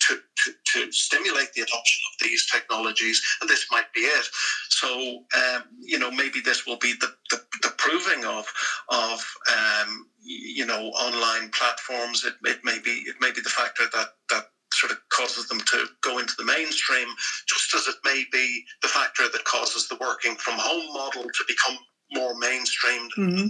to, 0.00 0.20
to, 0.44 0.52
to 0.72 0.92
stimulate 0.92 1.52
the 1.54 1.62
adoption 1.62 2.00
of 2.12 2.26
these 2.26 2.50
technologies, 2.50 3.22
and 3.40 3.48
this 3.48 3.66
might 3.70 3.92
be 3.94 4.00
it. 4.00 4.26
so 4.68 5.24
um, 5.36 5.64
you 5.80 5.98
know 5.98 6.10
maybe 6.10 6.40
this 6.40 6.66
will 6.66 6.78
be 6.78 6.94
the, 7.00 7.12
the, 7.30 7.40
the 7.62 7.74
proving 7.76 8.24
of 8.24 8.46
of 8.88 9.24
um, 9.50 10.06
you 10.22 10.66
know 10.66 10.88
online 10.90 11.50
platforms. 11.50 12.24
It, 12.24 12.34
it 12.44 12.64
may 12.64 12.78
be 12.78 12.90
it 13.06 13.16
may 13.20 13.30
be 13.30 13.40
the 13.40 13.50
factor 13.50 13.84
that 13.92 14.08
that 14.30 14.49
sort 14.80 14.92
of 14.92 14.98
causes 15.10 15.48
them 15.48 15.60
to 15.60 15.86
go 16.02 16.18
into 16.18 16.34
the 16.38 16.44
mainstream, 16.44 17.08
just 17.46 17.74
as 17.74 17.86
it 17.86 17.96
may 18.04 18.24
be 18.32 18.64
the 18.82 18.88
factor 18.88 19.24
that 19.28 19.44
causes 19.44 19.88
the 19.88 19.96
working 19.96 20.34
from 20.36 20.54
home 20.58 20.92
model 20.92 21.22
to 21.22 21.44
become 21.46 21.78
more 22.12 22.34
mainstreamed. 22.34 23.10
Mm-hmm. 23.18 23.46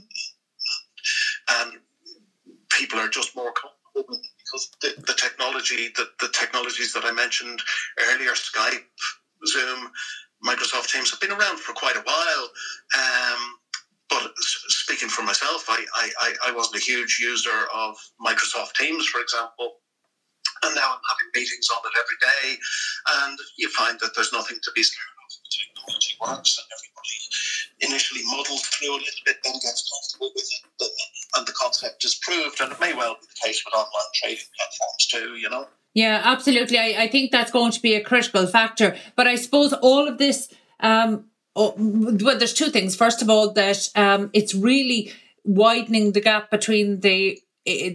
And 1.60 1.72
people 2.70 2.98
are 2.98 3.08
just 3.08 3.34
more 3.36 3.52
comfortable 3.52 4.20
because 4.38 4.70
the, 4.82 5.02
the 5.06 5.14
technology, 5.14 5.90
the, 5.96 6.08
the 6.20 6.28
technologies 6.28 6.92
that 6.92 7.04
I 7.04 7.12
mentioned 7.12 7.60
earlier, 8.10 8.32
Skype, 8.32 8.84
Zoom, 9.46 9.90
Microsoft 10.44 10.90
Teams, 10.90 11.10
have 11.10 11.20
been 11.20 11.32
around 11.32 11.58
for 11.58 11.72
quite 11.72 11.96
a 11.96 12.00
while. 12.00 12.50
Um, 12.98 13.56
but 14.08 14.32
speaking 14.36 15.08
for 15.08 15.22
myself, 15.22 15.66
I, 15.68 15.84
I, 15.94 16.34
I 16.48 16.52
wasn't 16.52 16.82
a 16.82 16.84
huge 16.84 17.18
user 17.22 17.68
of 17.72 17.96
Microsoft 18.20 18.74
Teams, 18.74 19.06
for 19.06 19.20
example. 19.20 19.76
And 20.62 20.74
now 20.74 20.92
I'm 20.92 21.04
having 21.08 21.30
meetings 21.34 21.68
on 21.70 21.80
it 21.84 21.94
every 21.96 22.18
day. 22.20 22.58
And 23.24 23.38
you 23.56 23.68
find 23.70 23.98
that 24.00 24.14
there's 24.14 24.32
nothing 24.32 24.58
to 24.62 24.70
be 24.74 24.82
scared 24.82 25.06
of. 25.16 25.30
The 25.30 25.50
technology 25.50 26.14
works 26.20 26.58
and 26.58 26.68
everybody 26.68 27.18
initially 27.80 28.22
muddles 28.26 28.62
through 28.66 28.92
a 28.92 29.00
little 29.00 29.24
bit, 29.24 29.38
then 29.42 29.54
gets 29.54 29.88
comfortable 29.88 30.32
with 30.34 30.44
it. 30.44 30.92
And 31.36 31.46
the 31.46 31.52
concept 31.52 32.04
is 32.04 32.20
proved. 32.22 32.60
And 32.60 32.72
it 32.72 32.80
may 32.80 32.94
well 32.94 33.14
be 33.14 33.26
the 33.26 33.48
case 33.48 33.62
with 33.64 33.74
online 33.74 34.12
trading 34.14 34.44
platforms 34.56 35.06
too, 35.06 35.36
you 35.36 35.48
know? 35.48 35.66
Yeah, 35.94 36.20
absolutely. 36.24 36.78
I, 36.78 37.04
I 37.04 37.08
think 37.08 37.32
that's 37.32 37.50
going 37.50 37.72
to 37.72 37.80
be 37.80 37.94
a 37.94 38.04
critical 38.04 38.46
factor. 38.46 38.96
But 39.16 39.26
I 39.26 39.36
suppose 39.36 39.72
all 39.72 40.06
of 40.06 40.18
this, 40.18 40.52
um, 40.80 41.26
oh, 41.56 41.74
well, 41.76 42.38
there's 42.38 42.54
two 42.54 42.70
things. 42.70 42.94
First 42.94 43.22
of 43.22 43.30
all, 43.30 43.52
that 43.52 43.88
um, 43.96 44.30
it's 44.32 44.54
really 44.54 45.12
widening 45.44 46.12
the 46.12 46.20
gap 46.20 46.50
between 46.50 47.00
the 47.00 47.40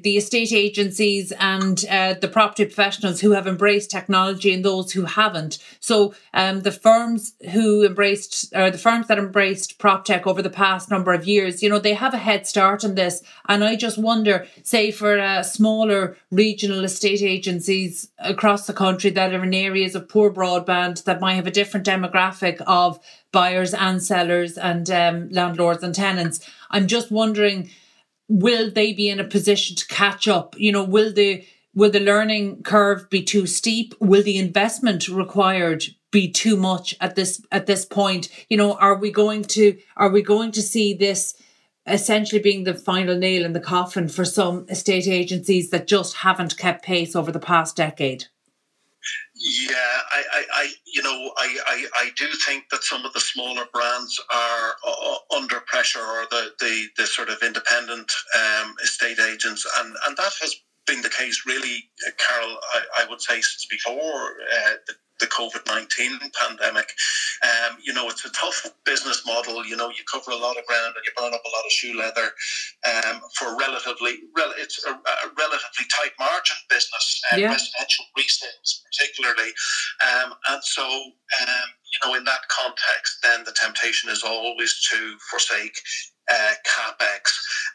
the 0.03 0.17
estate 0.17 0.53
agencies 0.53 1.31
and 1.39 1.83
uh, 1.89 2.13
the 2.13 2.27
property 2.27 2.65
professionals 2.65 3.21
who 3.21 3.31
have 3.31 3.47
embraced 3.47 3.91
technology 3.91 4.53
and 4.53 4.63
those 4.63 4.91
who 4.91 5.05
haven't. 5.05 5.57
So 5.79 6.13
um, 6.33 6.61
the 6.61 6.71
firms 6.71 7.33
who 7.51 7.85
embraced, 7.85 8.53
or 8.55 8.71
the 8.71 8.77
firms 8.77 9.07
that 9.07 9.17
embraced 9.17 9.77
prop 9.77 10.05
tech 10.05 10.25
over 10.27 10.41
the 10.41 10.49
past 10.49 10.89
number 10.89 11.13
of 11.13 11.27
years, 11.27 11.61
you 11.61 11.69
know, 11.69 11.79
they 11.79 11.93
have 11.93 12.13
a 12.13 12.17
head 12.17 12.47
start 12.47 12.83
on 12.83 12.95
this. 12.95 13.23
And 13.47 13.63
I 13.63 13.75
just 13.75 13.97
wonder, 13.97 14.47
say 14.63 14.91
for 14.91 15.19
uh, 15.19 15.43
smaller 15.43 16.17
regional 16.31 16.83
estate 16.83 17.21
agencies 17.21 18.09
across 18.19 18.67
the 18.67 18.73
country 18.73 19.09
that 19.11 19.33
are 19.33 19.43
in 19.43 19.53
areas 19.53 19.95
of 19.95 20.09
poor 20.09 20.31
broadband 20.31 21.03
that 21.03 21.21
might 21.21 21.35
have 21.35 21.47
a 21.47 21.51
different 21.51 21.85
demographic 21.85 22.61
of 22.67 22.99
buyers 23.31 23.73
and 23.73 24.01
sellers 24.01 24.57
and 24.57 24.89
um, 24.89 25.29
landlords 25.29 25.83
and 25.83 25.93
tenants. 25.93 26.39
I'm 26.71 26.87
just 26.87 27.11
wondering 27.11 27.69
will 28.27 28.71
they 28.71 28.93
be 28.93 29.09
in 29.09 29.19
a 29.19 29.23
position 29.23 29.75
to 29.75 29.87
catch 29.87 30.27
up? 30.27 30.55
You 30.57 30.71
know, 30.71 30.83
will 30.83 31.13
the 31.13 31.45
will 31.73 31.91
the 31.91 31.99
learning 31.99 32.63
curve 32.63 33.09
be 33.09 33.21
too 33.21 33.45
steep? 33.45 33.93
Will 33.99 34.23
the 34.23 34.37
investment 34.37 35.07
required 35.07 35.85
be 36.11 36.31
too 36.31 36.55
much 36.55 36.95
at 37.01 37.15
this 37.15 37.41
at 37.51 37.65
this 37.65 37.85
point? 37.85 38.29
You 38.49 38.57
know, 38.57 38.73
are 38.75 38.95
we 38.95 39.11
going 39.11 39.43
to 39.43 39.77
are 39.97 40.09
we 40.09 40.21
going 40.21 40.51
to 40.53 40.61
see 40.61 40.93
this 40.93 41.35
essentially 41.87 42.41
being 42.41 42.63
the 42.63 42.73
final 42.73 43.15
nail 43.15 43.45
in 43.45 43.53
the 43.53 43.59
coffin 43.59 44.07
for 44.07 44.25
some 44.25 44.65
estate 44.69 45.07
agencies 45.07 45.69
that 45.69 45.87
just 45.87 46.17
haven't 46.17 46.57
kept 46.57 46.83
pace 46.83 47.15
over 47.15 47.31
the 47.31 47.39
past 47.39 47.75
decade? 47.75 48.25
Yeah, 49.45 49.75
I, 50.11 50.23
I, 50.33 50.45
I, 50.53 50.73
you 50.87 51.03
know, 51.03 51.31
I, 51.37 51.57
I, 51.67 51.87
I 51.97 52.11
do 52.17 52.27
think 52.47 52.65
that 52.71 52.83
some 52.83 53.05
of 53.05 53.13
the 53.13 53.21
smaller 53.21 53.65
brands 53.73 54.19
are 54.33 54.75
uh, 54.87 55.17
under 55.35 55.61
pressure, 55.67 56.01
or 56.01 56.27
the, 56.31 56.51
the, 56.59 56.89
the 56.97 57.07
sort 57.07 57.29
of 57.29 57.41
independent 57.43 58.11
um, 58.35 58.75
estate 58.83 59.19
agents, 59.21 59.65
and 59.79 59.95
and 60.07 60.17
that 60.17 60.33
has 60.41 60.55
been 60.87 61.03
the 61.03 61.11
case 61.11 61.43
really, 61.47 61.87
uh, 62.07 62.11
Carol. 62.19 62.57
I, 62.73 63.03
I 63.03 63.05
would 63.09 63.21
say 63.21 63.35
since 63.35 63.67
before 63.71 64.31
uh, 64.53 64.75
the 64.87 64.95
the 65.19 65.27
COVID 65.27 65.65
19 65.67 66.19
pandemic. 66.33 66.91
Um, 67.43 67.77
you 67.81 67.93
know, 67.93 68.09
it's 68.09 68.25
a 68.25 68.31
tough 68.31 68.65
business 68.85 69.25
model. 69.25 69.65
You 69.65 69.75
know, 69.75 69.89
you 69.89 70.03
cover 70.11 70.31
a 70.31 70.35
lot 70.35 70.57
of 70.57 70.65
ground 70.65 70.93
and 70.95 71.05
you 71.05 71.11
burn 71.15 71.33
up 71.33 71.41
a 71.45 71.49
lot 71.49 71.65
of 71.65 71.71
shoe 71.71 71.97
leather 71.97 72.31
um, 72.85 73.21
for 73.37 73.57
relatively, 73.57 74.19
rel- 74.35 74.53
it's 74.57 74.83
a, 74.85 74.91
a, 74.91 75.27
relatively 75.37 75.85
tight 75.95 76.11
margin 76.19 76.57
business, 76.69 77.21
uh, 77.31 77.37
yeah. 77.37 77.51
residential 77.51 78.05
resales 78.17 78.81
particularly. 78.91 79.51
Um, 80.03 80.33
and 80.49 80.63
so, 80.63 80.83
um, 80.83 81.69
you 81.93 81.99
know, 82.03 82.15
in 82.15 82.23
that 82.25 82.47
context, 82.49 83.19
then 83.23 83.43
the 83.45 83.53
temptation 83.53 84.09
is 84.09 84.23
always 84.23 84.81
to 84.91 85.17
forsake 85.29 85.79
uh, 86.31 86.53
capex, 86.65 87.31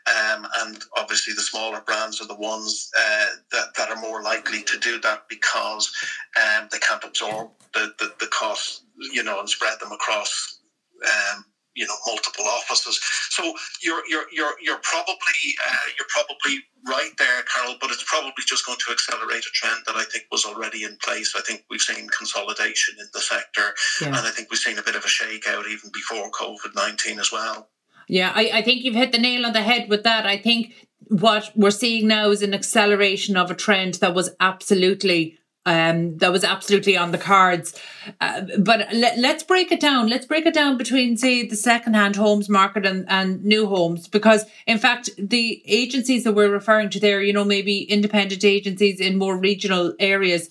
um, 0.06 0.46
and 0.60 0.82
obviously 0.96 1.34
the 1.34 1.42
smaller 1.42 1.80
brands 1.80 2.20
are 2.20 2.26
the 2.26 2.34
ones 2.34 2.90
uh, 2.98 3.26
that, 3.52 3.74
that 3.76 3.90
are 3.90 4.00
more 4.00 4.22
likely 4.22 4.62
to 4.62 4.78
do 4.78 5.00
that 5.00 5.24
because 5.28 5.92
um, 6.36 6.68
they 6.72 6.78
can't 6.78 7.04
absorb 7.04 7.50
the, 7.74 7.92
the, 7.98 8.12
the 8.20 8.26
costs, 8.26 8.84
you 9.12 9.22
know, 9.22 9.38
and 9.40 9.48
spread 9.48 9.78
them 9.80 9.92
across. 9.92 10.60
Um, 11.02 11.44
you 11.74 11.86
know 11.86 11.94
multiple 12.06 12.44
offices 12.46 12.98
so 13.30 13.54
you're 13.82 14.02
you're 14.08 14.26
you're 14.32 14.54
you're 14.60 14.80
probably 14.82 15.40
uh, 15.66 15.86
you're 15.96 16.08
probably 16.08 16.58
right 16.86 17.12
there 17.18 17.42
carol 17.42 17.76
but 17.80 17.90
it's 17.90 18.04
probably 18.04 18.44
just 18.46 18.66
going 18.66 18.78
to 18.78 18.92
accelerate 18.92 19.44
a 19.44 19.52
trend 19.54 19.80
that 19.86 19.96
i 19.96 20.04
think 20.04 20.24
was 20.32 20.44
already 20.44 20.84
in 20.84 20.96
place 21.02 21.34
i 21.36 21.40
think 21.42 21.64
we've 21.70 21.80
seen 21.80 22.08
consolidation 22.16 22.94
in 22.98 23.06
the 23.14 23.20
sector 23.20 23.72
yeah. 24.00 24.08
and 24.08 24.26
i 24.26 24.30
think 24.30 24.50
we've 24.50 24.58
seen 24.58 24.78
a 24.78 24.82
bit 24.82 24.96
of 24.96 25.04
a 25.04 25.08
shakeout 25.08 25.66
even 25.68 25.90
before 25.92 26.30
covid-19 26.32 27.18
as 27.18 27.30
well 27.30 27.68
yeah, 28.10 28.32
I, 28.34 28.50
I 28.54 28.62
think 28.62 28.82
you've 28.82 28.96
hit 28.96 29.12
the 29.12 29.18
nail 29.18 29.46
on 29.46 29.52
the 29.52 29.62
head 29.62 29.88
with 29.88 30.02
that. 30.02 30.26
I 30.26 30.36
think 30.36 30.74
what 31.06 31.50
we're 31.54 31.70
seeing 31.70 32.08
now 32.08 32.30
is 32.30 32.42
an 32.42 32.52
acceleration 32.52 33.36
of 33.36 33.50
a 33.50 33.54
trend 33.54 33.94
that 33.94 34.14
was 34.14 34.30
absolutely 34.40 35.38
um 35.66 36.16
that 36.16 36.32
was 36.32 36.42
absolutely 36.42 36.96
on 36.96 37.12
the 37.12 37.18
cards 37.18 37.78
uh, 38.22 38.40
but 38.58 38.88
let, 38.94 39.18
let's 39.18 39.42
break 39.42 39.70
it 39.70 39.78
down 39.78 40.08
let's 40.08 40.24
break 40.24 40.46
it 40.46 40.54
down 40.54 40.78
between 40.78 41.18
say 41.18 41.46
the 41.46 41.54
second-hand 41.54 42.16
homes 42.16 42.48
market 42.48 42.86
and, 42.86 43.04
and 43.10 43.44
new 43.44 43.66
homes 43.66 44.08
because 44.08 44.46
in 44.66 44.78
fact 44.78 45.10
the 45.18 45.62
agencies 45.66 46.24
that 46.24 46.32
we're 46.32 46.50
referring 46.50 46.88
to 46.88 46.98
there 46.98 47.20
you 47.20 47.32
know 47.32 47.44
maybe 47.44 47.82
independent 47.82 48.42
agencies 48.42 49.00
in 49.00 49.18
more 49.18 49.36
regional 49.36 49.92
areas 49.98 50.48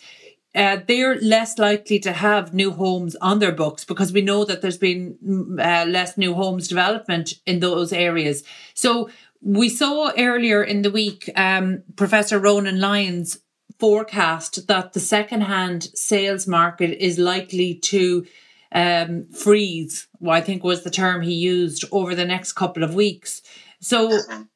uh, 0.55 0.77
they're 0.87 1.19
less 1.21 1.59
likely 1.59 1.99
to 1.99 2.11
have 2.11 2.53
new 2.53 2.71
homes 2.71 3.15
on 3.17 3.39
their 3.39 3.51
books 3.51 3.85
because 3.85 4.11
we 4.11 4.21
know 4.21 4.43
that 4.45 4.61
there's 4.61 4.77
been 4.77 5.17
mm, 5.25 5.59
uh, 5.59 5.85
less 5.85 6.17
new 6.17 6.33
homes 6.33 6.67
development 6.67 7.33
in 7.45 7.59
those 7.59 7.93
areas. 7.93 8.43
So 8.73 9.09
we 9.41 9.69
saw 9.69 10.11
earlier 10.17 10.63
in 10.63 10.81
the 10.81 10.91
week 10.91 11.29
um, 11.35 11.83
Professor 11.95 12.39
Ronan 12.39 12.79
Lyons 12.79 13.39
forecast 13.79 14.67
that 14.67 14.93
the 14.93 14.99
second-hand 14.99 15.83
sales 15.95 16.47
market 16.47 17.01
is 17.01 17.17
likely 17.17 17.75
to 17.75 18.25
um, 18.71 19.27
freeze. 19.31 20.07
Well, 20.19 20.35
I 20.35 20.41
think 20.41 20.63
was 20.63 20.83
the 20.83 20.91
term 20.91 21.21
he 21.21 21.33
used 21.33 21.85
over 21.91 22.15
the 22.15 22.25
next 22.25 22.53
couple 22.53 22.83
of 22.83 22.93
weeks. 22.93 23.41
So, 23.79 24.11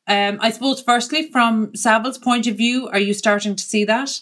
um, 0.07 0.37
I 0.41 0.49
suppose, 0.49 0.81
firstly, 0.81 1.31
from 1.31 1.71
Savills' 1.71 2.21
point 2.21 2.47
of 2.47 2.57
view, 2.57 2.89
are 2.89 2.99
you 2.99 3.13
starting 3.13 3.55
to 3.55 3.63
see 3.63 3.85
that? 3.85 4.19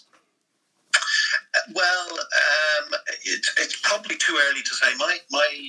Well, 1.74 2.08
um, 2.10 2.94
it, 3.24 3.46
it's 3.58 3.80
probably 3.82 4.16
too 4.16 4.38
early 4.48 4.62
to 4.62 4.74
say. 4.74 4.94
My 4.98 5.18
my 5.30 5.68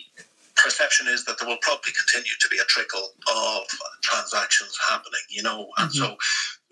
perception 0.55 1.07
is 1.07 1.25
that 1.25 1.39
there 1.39 1.47
will 1.47 1.61
probably 1.61 1.91
continue 1.91 2.35
to 2.39 2.47
be 2.49 2.57
a 2.57 2.65
trickle 2.65 3.09
of 3.27 3.63
transactions 4.01 4.77
happening. 4.89 5.25
You 5.29 5.43
know, 5.43 5.69
and 5.77 5.89
mm-hmm. 5.89 6.03
so 6.03 6.17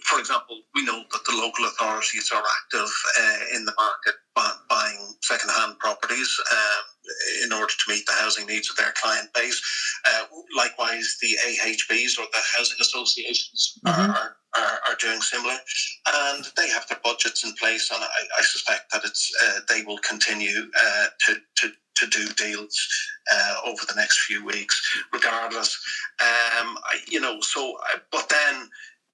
for 0.04 0.20
example, 0.20 0.60
we 0.74 0.84
know 0.84 1.04
that 1.12 1.26
the 1.26 1.36
local 1.36 1.66
authorities 1.66 2.32
are 2.34 2.44
active 2.44 2.92
uh, 3.20 3.56
in 3.56 3.66
the 3.66 3.74
market 3.78 4.16
buying 4.70 5.14
second-hand 5.22 5.78
properties 5.80 6.40
um, 6.52 7.44
in 7.44 7.54
order 7.54 7.72
to 7.72 7.92
meet 7.92 8.06
the 8.06 8.14
housing 8.14 8.46
needs 8.48 8.70
of 8.70 8.76
their 8.78 8.94
client 9.02 9.30
base. 9.34 9.62
Uh, 10.06 10.24
likewise, 10.56 11.18
the 11.22 11.38
AHBs 11.46 12.18
or 12.18 12.26
the 12.32 12.42
housing 12.58 12.78
associations 12.80 13.80
mm-hmm. 13.86 14.12
are, 14.12 14.38
are, 14.58 14.80
are, 14.88 14.96
doing 15.00 15.22
similar, 15.22 15.58
and 16.14 16.46
they 16.58 16.68
have 16.70 16.88
their 16.88 17.00
budgets 17.04 17.44
in 17.44 17.54
place. 17.54 17.90
And 17.92 18.04
I, 18.04 18.08
I 18.40 18.42
suspect 18.42 18.92
that 18.92 19.04
it's 19.04 19.32
uh, 19.44 19.60
they 19.70 19.84
will 19.84 20.00
continue 20.00 20.70
uh, 20.84 21.08
to, 21.28 21.36
to 21.58 21.72
to 21.96 22.08
do 22.08 22.28
deals 22.34 22.76
uh, 23.32 23.56
over 23.66 23.86
the 23.86 23.96
next 23.96 24.22
few 24.22 24.44
weeks, 24.44 24.82
regardless. 25.14 25.78
Um, 26.22 26.78
I, 26.84 27.00
you 27.08 27.20
know, 27.20 27.40
so 27.42 27.76
uh, 27.94 28.00
but 28.12 28.30
then 28.30 28.68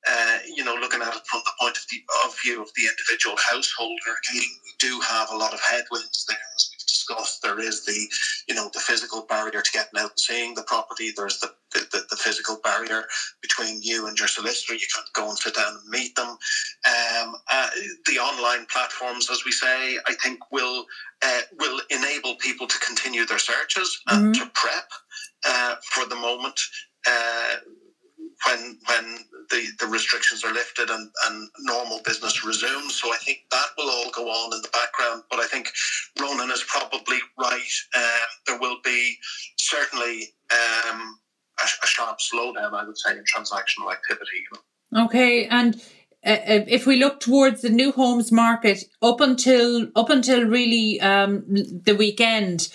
uh, 0.08 0.38
you 0.46 0.64
know, 0.64 0.76
looking 0.76 1.02
at 1.02 1.16
it 1.16 1.26
from 1.26 1.42
the 1.46 1.52
point 1.60 1.76
of, 1.76 1.84
the, 1.92 2.02
of 2.26 2.36
view 2.42 2.62
of 2.62 2.70
the 2.76 2.84
individual 2.88 3.36
householder, 3.50 4.16
we 4.34 4.48
do 4.80 5.00
have 5.02 5.30
a 5.32 5.36
lot 5.36 5.54
of 5.54 5.60
headwinds 5.60 6.26
there, 6.28 6.38
as 6.56 6.70
we've 6.72 6.77
discussed 7.08 7.42
there 7.42 7.60
is 7.60 7.86
the, 7.86 8.08
you 8.48 8.56
know, 8.56 8.70
the 8.74 8.80
physical 8.80 9.26
barrier 9.28 9.62
to 9.62 9.72
getting 9.72 10.00
out 10.00 10.12
and 10.12 10.20
seeing 10.20 10.54
the 10.54 10.64
property. 10.64 11.12
There's 11.16 11.40
the, 11.40 11.52
the, 11.74 12.06
the 12.10 12.16
physical 12.16 12.60
barrier 12.64 13.06
between 13.42 13.82
you 13.82 14.08
and 14.08 14.18
your 14.18 14.28
solicitor. 14.28 14.74
You 14.74 14.88
can't 14.94 15.14
go 15.14 15.30
and 15.30 15.38
sit 15.38 15.56
down 15.56 15.74
and 15.82 15.90
meet 15.90 16.16
them. 16.16 16.28
Um, 16.28 17.36
uh, 17.52 17.70
the 18.06 18.20
online 18.20 18.66
platforms, 18.72 19.30
as 19.30 19.44
we 19.46 19.52
say, 19.52 19.98
I 20.08 20.14
think 20.24 20.40
will 20.52 20.86
uh, 21.26 21.42
will 21.60 21.82
enable 21.90 22.36
people 22.36 22.68
to 22.68 22.80
continue 22.80 23.26
their 23.26 23.40
searches 23.40 24.00
and 24.08 24.36
mm-hmm. 24.36 24.44
to 24.44 24.52
prep 24.54 24.90
uh, 25.48 25.76
for 25.84 26.06
the 26.06 26.16
moment 26.16 26.60
uh, 27.08 27.56
when 28.46 28.78
when 28.88 29.18
the, 29.50 29.66
the 29.80 29.88
restrictions 29.88 30.44
are 30.44 30.54
lifted 30.54 30.90
and, 30.90 31.10
and 31.28 31.50
normal 31.62 32.02
business 32.04 32.46
resumes. 32.46 32.96
So 32.96 33.12
I 33.14 33.18
think 33.18 33.40
that 33.52 33.68
will 33.78 33.90
all 33.90 34.12
go 34.12 34.30
on 34.30 34.54
in 34.54 34.62
the 34.62 34.70
background. 34.70 35.24
But 35.30 35.40
I 35.40 35.48
think 35.48 35.72
Ronan 36.20 36.52
is 36.52 36.64
probably 36.68 37.18
right. 37.40 37.74
Um, 37.96 38.04
there 38.46 38.60
will 38.60 38.78
be 38.84 39.16
certainly 39.58 40.34
um, 40.52 41.18
a, 41.60 41.66
a, 41.84 41.88
sharp 41.88 42.20
slowdown, 42.20 42.74
I 42.74 42.86
would 42.86 42.98
say, 42.98 43.12
in 43.12 43.24
transactional 43.24 43.92
activity. 43.92 44.44
Okay, 44.96 45.46
and 45.48 45.76
uh, 46.26 46.30
uh, 46.30 46.66
if 46.68 46.86
we 46.86 46.98
look 46.98 47.20
towards 47.20 47.62
the 47.62 47.70
new 47.70 47.92
homes 47.92 48.32
market, 48.32 48.84
up 49.02 49.22
until 49.22 49.88
up 49.96 50.10
until 50.10 50.46
really 50.46 51.00
um, 51.02 51.44
the 51.48 51.96
weekend, 51.98 52.70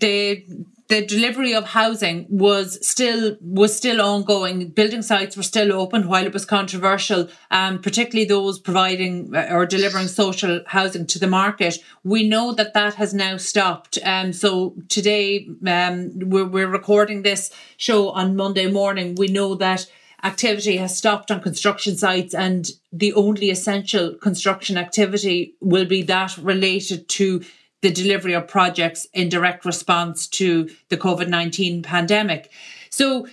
the 0.00 0.44
the 0.90 1.06
delivery 1.06 1.54
of 1.54 1.66
housing 1.66 2.26
was 2.28 2.84
still 2.86 3.36
was 3.40 3.76
still 3.76 4.02
ongoing. 4.02 4.68
Building 4.70 5.02
sites 5.02 5.36
were 5.36 5.44
still 5.44 5.72
open 5.72 6.08
while 6.08 6.26
it 6.26 6.32
was 6.32 6.44
controversial, 6.44 7.28
um, 7.52 7.80
particularly 7.80 8.26
those 8.26 8.58
providing 8.58 9.34
uh, 9.34 9.46
or 9.52 9.66
delivering 9.66 10.08
social 10.08 10.60
housing 10.66 11.06
to 11.06 11.20
the 11.20 11.28
market. 11.28 11.78
We 12.02 12.28
know 12.28 12.52
that 12.54 12.74
that 12.74 12.94
has 12.96 13.14
now 13.14 13.36
stopped. 13.36 13.98
Um, 14.04 14.32
so 14.32 14.74
today 14.88 15.48
um, 15.64 16.10
we're, 16.16 16.44
we're 16.44 16.66
recording 16.66 17.22
this 17.22 17.52
show 17.76 18.10
on 18.10 18.34
Monday 18.34 18.66
morning. 18.66 19.14
We 19.14 19.28
know 19.28 19.54
that 19.54 19.86
activity 20.24 20.76
has 20.76 20.96
stopped 20.98 21.30
on 21.30 21.40
construction 21.40 21.96
sites 21.96 22.34
and 22.34 22.72
the 22.92 23.12
only 23.14 23.50
essential 23.50 24.14
construction 24.14 24.76
activity 24.76 25.54
will 25.60 25.86
be 25.86 26.02
that 26.02 26.36
related 26.36 27.08
to 27.08 27.42
the 27.82 27.90
delivery 27.90 28.34
of 28.34 28.46
projects 28.46 29.06
in 29.12 29.28
direct 29.28 29.64
response 29.64 30.26
to 30.28 30.68
the 30.88 30.96
COVID 30.96 31.28
19 31.28 31.82
pandemic. 31.82 32.50
So, 32.90 33.26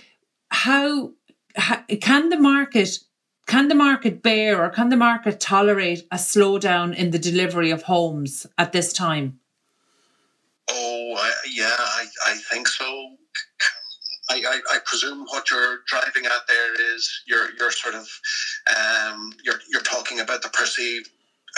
how, 0.50 1.12
how 1.56 1.82
can 2.00 2.28
the 2.28 2.38
market? 2.38 2.98
Can 3.46 3.68
the 3.68 3.74
market 3.74 4.22
bear 4.22 4.62
or 4.62 4.68
can 4.68 4.90
the 4.90 4.96
market 4.96 5.40
tolerate 5.40 6.06
a 6.12 6.16
slowdown 6.16 6.94
in 6.94 7.12
the 7.12 7.18
delivery 7.18 7.70
of 7.70 7.82
homes 7.82 8.46
at 8.58 8.72
this 8.72 8.92
time? 8.92 9.40
Oh, 10.70 11.14
uh, 11.18 11.30
yeah, 11.50 11.74
I, 11.78 12.04
I 12.26 12.36
think 12.52 12.68
so. 12.68 13.16
I, 14.30 14.42
I, 14.46 14.60
I, 14.74 14.78
presume 14.84 15.24
what 15.30 15.50
you're 15.50 15.78
driving 15.86 16.26
at 16.26 16.46
there 16.46 16.94
is 16.94 17.22
you're 17.26 17.48
you're 17.58 17.70
sort 17.70 17.94
of 17.94 18.06
um, 18.76 19.32
you're 19.42 19.60
you're 19.70 19.80
talking 19.80 20.20
about 20.20 20.42
the 20.42 20.50
perceived 20.50 21.08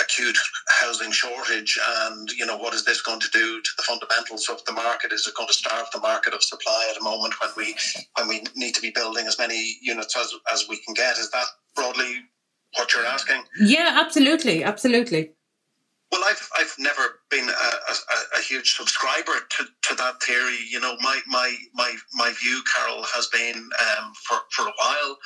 acute 0.00 0.38
housing 0.80 1.10
shortage 1.10 1.78
and 2.04 2.30
you 2.32 2.46
know 2.46 2.56
what 2.56 2.74
is 2.74 2.84
this 2.84 3.00
going 3.02 3.20
to 3.20 3.30
do 3.32 3.60
to 3.60 3.70
the 3.76 3.82
fundamentals 3.82 4.48
of 4.48 4.64
the 4.64 4.72
market? 4.72 5.12
Is 5.12 5.26
it 5.26 5.34
going 5.34 5.48
to 5.48 5.54
starve 5.54 5.86
the 5.92 6.00
market 6.00 6.34
of 6.34 6.42
supply 6.42 6.88
at 6.90 7.00
a 7.00 7.04
moment 7.04 7.34
when 7.40 7.50
we 7.56 7.76
when 8.16 8.28
we 8.28 8.44
need 8.54 8.74
to 8.74 8.80
be 8.80 8.90
building 8.90 9.26
as 9.26 9.38
many 9.38 9.76
units 9.82 10.16
as, 10.16 10.32
as 10.52 10.66
we 10.68 10.78
can 10.84 10.94
get? 10.94 11.18
Is 11.18 11.30
that 11.30 11.46
broadly 11.74 12.16
what 12.76 12.94
you're 12.94 13.06
asking? 13.06 13.42
Yeah 13.60 13.96
absolutely 14.00 14.62
absolutely. 14.62 15.32
Well, 16.12 16.22
I've 16.28 16.48
I've 16.58 16.74
never 16.78 17.20
been 17.30 17.48
a, 17.48 17.52
a, 17.52 18.38
a, 18.38 18.42
huge 18.42 18.74
subscriber 18.74 19.32
to, 19.48 19.64
to 19.82 19.94
that 19.94 20.20
theory. 20.20 20.58
You 20.68 20.80
know, 20.80 20.96
my 21.00 21.20
my 21.28 21.54
my 21.72 21.94
my 22.14 22.32
view, 22.32 22.62
Carol, 22.74 23.04
has 23.14 23.28
been 23.28 23.56
um, 23.56 24.12
for 24.26 24.38
for 24.50 24.66
a 24.66 24.72
while, 24.76 25.18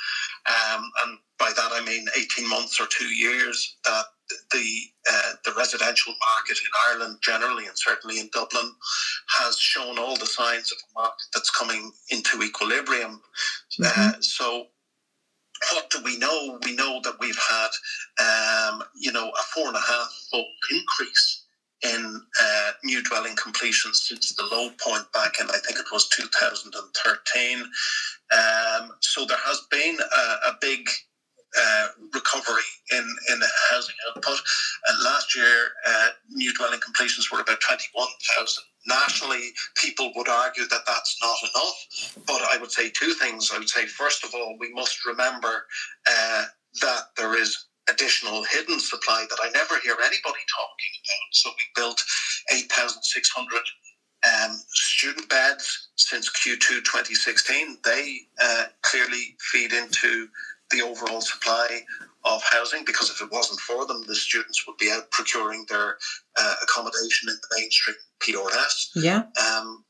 um, 0.47 0.91
and 1.03 1.17
by 1.39 1.51
that 1.55 1.71
I 1.71 1.83
mean 1.83 2.05
eighteen 2.15 2.47
months 2.47 2.79
or 2.79 2.85
two 2.85 3.07
years 3.07 3.77
that 3.85 4.05
the 4.51 4.79
uh, 5.11 5.31
the 5.43 5.53
residential 5.57 6.13
market 6.35 6.57
in 6.57 6.71
Ireland 6.89 7.19
generally, 7.21 7.65
and 7.67 7.77
certainly 7.77 8.19
in 8.19 8.29
Dublin, 8.33 8.71
has 9.39 9.57
shown 9.57 9.99
all 9.99 10.15
the 10.17 10.25
signs 10.25 10.71
of 10.71 10.77
a 10.77 10.99
market 10.99 11.25
that's 11.33 11.49
coming 11.49 11.91
into 12.09 12.41
equilibrium. 12.41 13.21
Mm-hmm. 13.79 14.09
Uh, 14.09 14.13
so, 14.21 14.67
what 15.73 15.89
do 15.89 15.99
we 16.03 16.17
know? 16.17 16.59
We 16.63 16.75
know 16.75 16.99
that 17.03 17.19
we've 17.19 17.37
had, 17.37 18.71
um, 18.71 18.83
you 18.95 19.11
know, 19.11 19.29
a 19.29 19.43
four 19.53 19.67
and 19.67 19.75
a 19.75 19.79
half 19.79 20.27
fold 20.31 20.45
increase 20.71 21.45
in 21.83 22.21
uh, 22.41 22.71
new 22.83 23.03
dwelling 23.03 23.35
completions 23.35 24.03
since 24.07 24.33
the 24.33 24.43
low 24.43 24.69
point 24.79 25.11
back 25.13 25.39
in, 25.39 25.47
I 25.49 25.59
think 25.65 25.79
it 25.79 25.85
was 25.91 26.07
2013. 26.09 27.59
Um, 27.61 28.91
so 29.01 29.25
there 29.25 29.37
has 29.45 29.61
been 29.69 29.97
a, 29.99 30.49
a 30.49 30.57
big 30.61 30.89
uh, 31.59 31.87
recovery 32.13 32.63
in, 32.91 33.05
in 33.29 33.41
housing 33.71 33.95
output. 34.09 34.39
And 34.87 35.03
last 35.03 35.35
year, 35.35 35.69
uh, 35.87 36.09
new 36.31 36.53
dwelling 36.53 36.79
completions 36.79 37.31
were 37.31 37.41
about 37.41 37.61
21,000. 37.61 38.63
Nationally, 38.87 39.51
people 39.75 40.11
would 40.15 40.29
argue 40.29 40.67
that 40.67 40.81
that's 40.87 41.17
not 41.21 41.37
enough. 41.43 42.15
But 42.27 42.41
I 42.51 42.57
would 42.59 42.71
say 42.71 42.89
two 42.89 43.13
things. 43.13 43.51
I 43.53 43.59
would 43.59 43.69
say, 43.69 43.85
first 43.87 44.23
of 44.23 44.33
all, 44.35 44.57
we 44.59 44.73
must 44.73 45.05
remember 45.05 45.65
uh, 46.09 46.45
that 46.81 47.03
there 47.17 47.39
is 47.39 47.65
additional 47.89 48.43
hidden 48.45 48.79
supply 48.79 49.25
that 49.29 49.39
I 49.43 49.49
never 49.51 49.79
hear 49.83 49.93
anybody 49.93 50.43
talking 50.57 50.93
about. 51.03 51.29
So 51.33 51.49
we 51.51 51.81
built 51.81 52.03
8,600 52.51 53.59
um, 54.25 54.57
student 54.69 55.29
beds 55.29 55.89
since 55.97 56.29
Q2 56.29 56.83
2016. 56.85 57.77
They 57.83 58.19
uh, 58.41 58.65
clearly 58.81 59.35
feed 59.51 59.73
into 59.73 60.27
the 60.75 60.83
overall 60.83 61.21
supply 61.21 61.81
of 62.25 62.43
housing 62.43 62.85
because 62.85 63.09
if 63.09 63.21
it 63.21 63.31
wasn't 63.31 63.59
for 63.61 63.87
them, 63.87 64.03
the 64.07 64.15
students 64.15 64.67
would 64.67 64.77
be 64.77 64.91
out 64.91 65.11
procuring 65.11 65.65
their 65.69 65.97
uh, 66.39 66.55
accommodation 66.63 67.29
in 67.29 67.35
the 67.35 67.57
mainstream 67.59 67.97
PRS. 68.21 68.89
Yeah. 68.95 69.23
Um, 69.41 69.85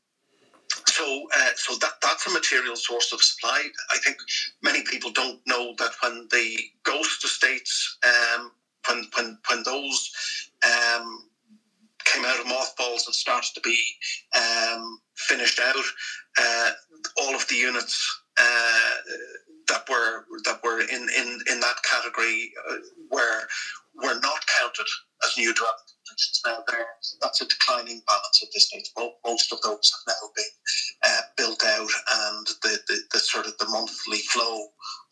so, 0.88 1.26
uh, 1.36 1.50
so 1.56 1.76
that 1.76 1.92
that's 2.02 2.26
a 2.26 2.30
material 2.30 2.76
source 2.76 3.12
of 3.12 3.22
supply. 3.22 3.64
I 3.94 3.98
think 3.98 4.18
many 4.62 4.82
people 4.84 5.10
don't 5.12 5.40
know 5.46 5.74
that 5.78 5.92
when 6.02 6.28
the 6.32 6.58
ghost 6.84 7.24
estates, 7.24 7.98
um, 8.04 8.52
when 8.88 9.04
when 9.16 9.38
when 9.50 9.62
those 9.64 10.12
um, 10.66 11.24
came 12.04 12.24
out 12.26 12.40
of 12.40 12.46
mothballs 12.46 13.06
and 13.06 13.14
started 13.14 13.52
to 13.54 13.60
be 13.62 13.78
um, 14.36 15.00
finished 15.16 15.60
out, 15.60 15.84
uh, 16.40 16.70
all 17.22 17.34
of 17.34 17.46
the 17.48 17.56
units. 17.56 18.22
Uh, 18.40 18.90
that 19.76 19.88
were 19.90 20.24
that 20.44 20.62
were 20.62 20.80
in 20.80 21.08
in 21.16 21.38
in 21.50 21.60
that 21.60 21.76
category 21.82 22.52
uh, 22.70 22.76
were 23.10 23.42
were 23.94 24.18
not 24.20 24.40
counted 24.58 24.86
as 25.24 25.36
new 25.36 25.52
drug. 25.54 25.74
Now 26.46 26.62
there, 26.68 26.86
that's 27.20 27.42
a 27.42 27.46
declining 27.46 28.00
balance 28.06 28.42
at 28.42 28.48
this 28.54 28.68
stage. 28.68 28.90
Most 29.24 29.52
of 29.52 29.60
those 29.62 29.92
have 29.92 30.14
now 30.14 30.30
been 30.34 30.44
uh, 31.04 31.20
built 31.36 31.62
out, 31.64 31.90
and 32.14 32.46
the, 32.62 32.78
the, 32.88 32.98
the 33.12 33.18
sort 33.18 33.46
of 33.46 33.58
the 33.58 33.68
monthly 33.68 34.18
flow 34.18 34.68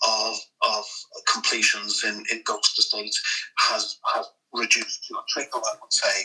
of 0.07 0.37
of 0.71 0.85
completions 1.31 2.05
in, 2.05 2.23
in 2.33 2.43
ghost 2.47 2.79
estates 2.79 3.21
has 3.59 3.99
has 4.15 4.27
reduced 4.53 5.05
to 5.09 5.15
a 5.15 5.23
trickle, 5.29 5.63
I 5.67 5.75
would 5.81 5.93
say. 5.93 6.25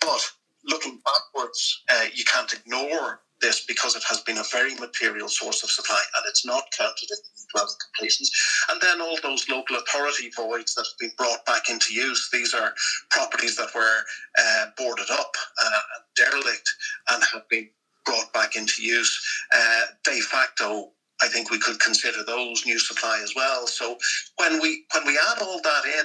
But 0.00 0.22
looking 0.64 1.00
backwards, 1.04 1.82
uh, 1.90 2.04
you 2.14 2.24
can't 2.24 2.52
ignore 2.52 3.22
this 3.42 3.64
because 3.66 3.96
it 3.96 4.04
has 4.08 4.20
been 4.22 4.38
a 4.38 4.44
very 4.52 4.74
material 4.76 5.28
source 5.28 5.64
of 5.64 5.70
supply 5.70 6.00
and 6.16 6.24
it's 6.28 6.46
not 6.46 6.64
counted 6.78 7.10
in 7.10 7.18
the 7.18 7.44
dwelling 7.54 7.76
completions. 7.86 8.30
And 8.70 8.80
then 8.82 9.02
all 9.02 9.18
those 9.22 9.48
local 9.50 9.76
authority 9.76 10.30
voids 10.36 10.74
that 10.74 10.86
have 10.86 10.98
been 11.00 11.12
brought 11.18 11.44
back 11.46 11.70
into 11.70 11.94
use. 11.94 12.28
These 12.32 12.54
are 12.54 12.72
properties 13.10 13.56
that 13.56 13.74
were 13.74 14.04
uh, 14.38 14.66
boarded 14.78 15.10
up 15.10 15.32
uh, 15.64 15.80
and 15.96 16.04
derelict 16.16 16.70
and 17.10 17.24
have 17.32 17.42
been 17.50 17.68
brought 18.06 18.32
back 18.34 18.56
into 18.56 18.82
use. 18.82 19.20
Uh, 19.54 19.82
de 20.04 20.20
facto, 20.22 20.90
I 21.22 21.28
think 21.28 21.50
we 21.50 21.58
could 21.58 21.80
consider 21.80 22.24
those 22.24 22.66
new 22.66 22.78
supply 22.78 23.20
as 23.22 23.34
well. 23.36 23.66
So 23.68 23.96
when 24.38 24.60
we 24.60 24.84
when 24.94 25.06
we 25.06 25.18
add 25.30 25.42
all 25.42 25.60
that 25.62 25.84
in, 25.86 26.04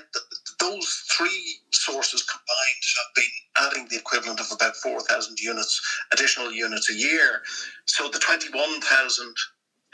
those 0.59 0.87
three 1.17 1.57
sources 1.73 2.23
combined 2.23 2.85
have 2.97 3.15
been 3.15 3.31
adding 3.61 3.87
the 3.89 3.97
equivalent 3.97 4.39
of 4.39 4.47
about 4.51 4.75
four 4.77 5.01
thousand 5.01 5.39
units, 5.39 5.81
additional 6.13 6.51
units 6.51 6.89
a 6.91 6.95
year. 6.95 7.41
So 7.85 8.09
the 8.09 8.19
twenty 8.19 8.49
one 8.51 8.81
thousand. 8.81 9.35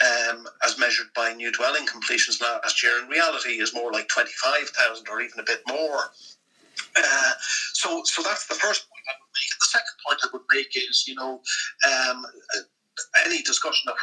Um, 0.02 0.48
as 0.66 0.78
measured 0.80 1.08
by 1.16 1.34
new 1.34 1.52
dwelling 1.52 1.86
completions 1.88 2.42
last 2.42 2.84
year, 2.84 3.00
in 3.02 3.08
reality 3.08 3.62
is 3.62 3.74
more 3.74 3.92
like 3.94 4.08
25,000 4.10 5.08
or 5.10 5.22
even 5.22 5.40
a 5.40 5.44
bit 5.44 5.62
more. 5.70 6.06
Uh, 6.98 7.32
so, 7.74 8.02
so 8.06 8.24
that's 8.24 8.48
the 8.48 8.56
first 8.56 8.88
point 8.90 9.04
I 9.10 9.16
would 9.20 9.34
make. 9.36 9.52
And 9.54 9.62
the 9.62 9.66
second 9.66 9.96
point 10.06 10.20
I 10.24 10.30
would 10.34 10.44
make 10.54 10.78
is, 10.78 11.06
you 11.08 11.16
know, 11.16 11.42
um, 11.88 12.26
any 13.26 13.42
discussion 13.44 13.90
of 13.90 13.96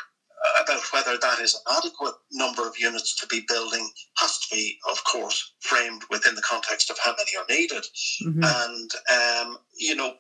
about 0.63 0.83
whether 0.93 1.19
that 1.19 1.41
is 1.41 1.55
an 1.55 1.77
adequate 1.77 2.15
number 2.33 2.67
of 2.67 2.79
units 2.79 3.15
to 3.17 3.27
be 3.27 3.45
building 3.49 3.89
has 4.17 4.39
to 4.39 4.55
be, 4.55 4.79
of 4.91 5.03
course, 5.05 5.53
framed 5.61 6.03
within 6.11 6.35
the 6.35 6.43
context 6.43 6.91
of 6.91 6.99
how 6.99 7.15
many 7.17 7.37
are 7.37 7.47
needed. 7.49 7.85
Mm-hmm. 8.25 8.45
And, 8.45 8.91
um, 9.11 9.59
you 9.77 9.95
know, 9.95 10.15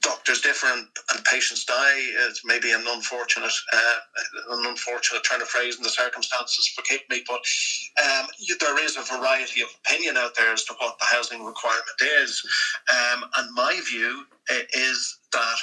doctors 0.00 0.40
differ 0.40 0.66
and, 0.66 0.86
and 1.12 1.24
patients 1.24 1.64
die. 1.64 1.94
It's 2.28 2.44
maybe 2.44 2.72
an 2.72 2.84
unfortunate, 2.86 3.52
uh, 3.72 3.94
an 4.50 4.66
unfortunate 4.66 5.22
turn 5.24 5.42
of 5.42 5.48
phrase 5.48 5.76
in 5.76 5.82
the 5.82 5.88
circumstances. 5.88 6.68
Forgive 6.74 7.00
me, 7.08 7.22
but 7.26 7.40
um, 8.04 8.26
there 8.60 8.84
is 8.84 8.96
a 8.96 9.02
variety 9.02 9.62
of 9.62 9.68
opinion 9.84 10.16
out 10.16 10.32
there 10.36 10.52
as 10.52 10.64
to 10.64 10.74
what 10.78 10.98
the 10.98 11.06
housing 11.06 11.44
requirement 11.44 12.00
is. 12.20 12.42
Um, 12.92 13.24
and 13.36 13.54
my 13.54 13.80
view 13.88 14.24
is 14.74 15.18
that 15.32 15.56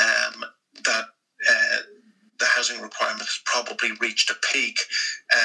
um, 0.00 0.44
that. 0.84 1.04
Uh, 1.48 1.78
the 2.40 2.46
housing 2.46 2.80
requirement 2.80 3.20
has 3.22 3.40
probably 3.46 3.90
reached 4.00 4.30
a 4.30 4.36
peak. 4.52 4.78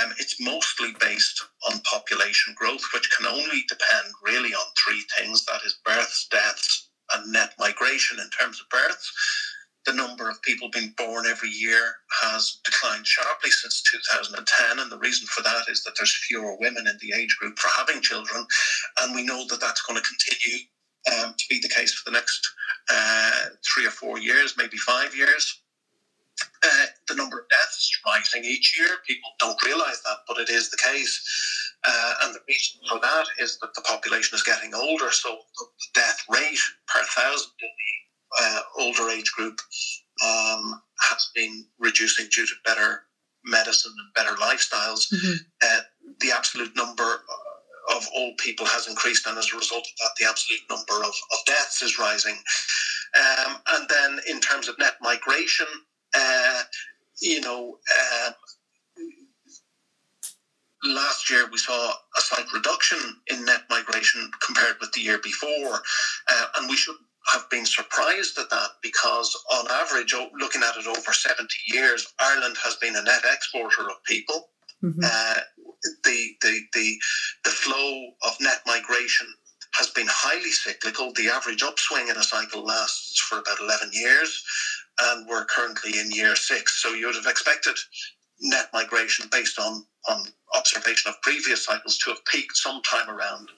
Um, 0.03 0.13
it's 0.19 0.41
mostly 0.41 0.95
based 0.99 1.43
on 1.71 1.79
population 1.91 2.55
growth, 2.57 2.83
which 2.93 3.09
can 3.17 3.27
only 3.27 3.65
depend 3.69 4.13
really 4.23 4.53
on 4.53 4.65
three 4.77 5.03
things 5.17 5.45
that 5.45 5.61
is, 5.65 5.79
births, 5.85 6.27
deaths, 6.31 6.89
and 7.13 7.33
net 7.33 7.53
migration 7.59 8.19
in 8.19 8.29
terms 8.31 8.61
of 8.61 8.69
births. 8.69 9.11
The 9.85 9.93
number 9.93 10.29
of 10.29 10.41
people 10.43 10.69
being 10.69 10.93
born 10.97 11.25
every 11.27 11.49
year 11.49 11.93
has 12.23 12.59
declined 12.65 13.07
sharply 13.07 13.51
since 13.51 13.83
2010, 13.83 14.79
and 14.79 14.91
the 14.91 14.99
reason 14.99 15.27
for 15.27 15.43
that 15.43 15.65
is 15.69 15.83
that 15.83 15.93
there's 15.97 16.15
fewer 16.27 16.57
women 16.59 16.87
in 16.87 16.97
the 17.01 17.13
age 17.19 17.35
group 17.39 17.59
for 17.59 17.69
having 17.77 18.01
children, 18.01 18.45
and 19.01 19.15
we 19.15 19.23
know 19.25 19.45
that 19.49 19.61
that's 19.61 19.81
going 19.83 20.01
to 20.01 20.07
continue 20.07 20.59
um, 21.13 21.35
to 21.37 21.45
be 21.49 21.59
the 21.61 21.69
case 21.69 21.93
for 21.93 22.09
the 22.09 22.15
next 22.15 22.49
uh, 22.91 23.45
three 23.73 23.85
or 23.87 23.91
four 23.91 24.19
years, 24.19 24.55
maybe 24.57 24.77
five 24.77 25.15
years. 25.15 25.61
Uh, 26.63 26.85
the 27.07 27.15
number 27.15 27.39
of 27.39 27.49
deaths 27.49 27.77
is 27.77 27.99
rising 28.05 28.43
each 28.43 28.77
year. 28.77 28.89
People 29.07 29.29
don't 29.39 29.63
realise 29.63 30.01
that, 30.01 30.17
but 30.27 30.37
it 30.37 30.49
is 30.49 30.69
the 30.69 30.77
case. 30.77 31.21
Uh, 31.87 32.13
and 32.23 32.35
the 32.35 32.39
reason 32.47 32.81
for 32.89 32.99
that 32.99 33.25
is 33.39 33.59
that 33.59 33.73
the 33.75 33.81
population 33.81 34.35
is 34.35 34.43
getting 34.43 34.73
older, 34.73 35.11
so 35.11 35.37
the 35.59 35.65
death 35.93 36.23
rate 36.29 36.59
per 36.87 37.03
thousand 37.03 37.51
in 37.61 37.69
the 37.69 38.43
uh, 38.43 38.59
older 38.79 39.09
age 39.09 39.31
group 39.33 39.59
um, 40.25 40.81
has 41.01 41.29
been 41.35 41.65
reducing 41.79 42.27
due 42.33 42.45
to 42.45 42.53
better 42.65 43.03
medicine 43.45 43.93
and 43.97 44.13
better 44.13 44.35
lifestyles. 44.37 45.13
Mm-hmm. 45.13 45.35
Uh, 45.63 45.81
the 46.19 46.31
absolute 46.31 46.75
number 46.75 47.21
of 47.95 48.07
old 48.15 48.37
people 48.37 48.65
has 48.65 48.87
increased, 48.87 49.27
and 49.27 49.37
as 49.37 49.53
a 49.53 49.57
result 49.57 49.85
of 49.85 49.93
that, 49.99 50.11
the 50.19 50.27
absolute 50.27 50.61
number 50.69 51.03
of, 51.03 51.13
of 51.13 51.39
deaths 51.45 51.81
is 51.81 51.99
rising. 51.99 52.35
Um, 53.15 53.57
and 53.73 53.89
then, 53.89 54.19
in 54.27 54.41
terms 54.41 54.67
of 54.67 54.79
net 54.79 54.95
migration, 55.01 55.67
uh, 56.17 56.61
you 57.21 57.41
know, 57.41 57.77
uh, 57.99 58.31
last 60.83 61.29
year 61.29 61.47
we 61.51 61.57
saw 61.57 61.91
a 62.17 62.21
slight 62.21 62.45
reduction 62.53 62.99
in 63.27 63.45
net 63.45 63.63
migration 63.69 64.29
compared 64.45 64.75
with 64.79 64.91
the 64.93 65.01
year 65.01 65.19
before, 65.19 65.81
uh, 66.31 66.45
and 66.57 66.69
we 66.69 66.77
should 66.77 66.95
have 67.33 67.49
been 67.49 67.65
surprised 67.65 68.37
at 68.37 68.49
that 68.49 68.69
because, 68.83 69.35
on 69.53 69.65
average, 69.71 70.13
looking 70.39 70.61
at 70.61 70.77
it 70.77 70.87
over 70.87 71.11
70 71.11 71.47
years, 71.67 72.13
Ireland 72.19 72.55
has 72.63 72.75
been 72.75 72.95
a 72.95 73.01
net 73.01 73.23
exporter 73.31 73.81
of 73.81 74.03
people. 74.05 74.49
Mm-hmm. 74.83 74.99
Uh, 75.03 75.39
the, 76.03 76.29
the, 76.41 76.59
the, 76.73 76.95
the 77.45 77.49
flow 77.49 78.09
of 78.27 78.35
net 78.39 78.59
migration 78.67 79.27
has 79.73 79.89
been 79.89 80.07
highly 80.09 80.51
cyclical. 80.51 81.11
The 81.13 81.29
average 81.29 81.63
upswing 81.63 82.07
in 82.07 82.17
a 82.17 82.23
cycle 82.23 82.63
lasts 82.63 83.19
for 83.19 83.39
about 83.39 83.59
11 83.59 83.89
years, 83.93 84.43
and 85.01 85.27
we're 85.27 85.45
currently 85.45 85.99
in 85.99 86.11
year 86.11 86.35
six. 86.35 86.81
So 86.81 86.93
you 86.93 87.07
would 87.07 87.15
have 87.15 87.27
expected 87.27 87.75
net 88.41 88.67
migration 88.73 89.27
based 89.31 89.59
on, 89.59 89.85
on 90.09 90.25
observation 90.55 91.09
of 91.09 91.21
previous 91.21 91.65
cycles 91.65 91.97
to 91.97 92.11
have 92.11 92.25
peaked 92.25 92.55
sometime 92.55 93.09
around 93.09 93.49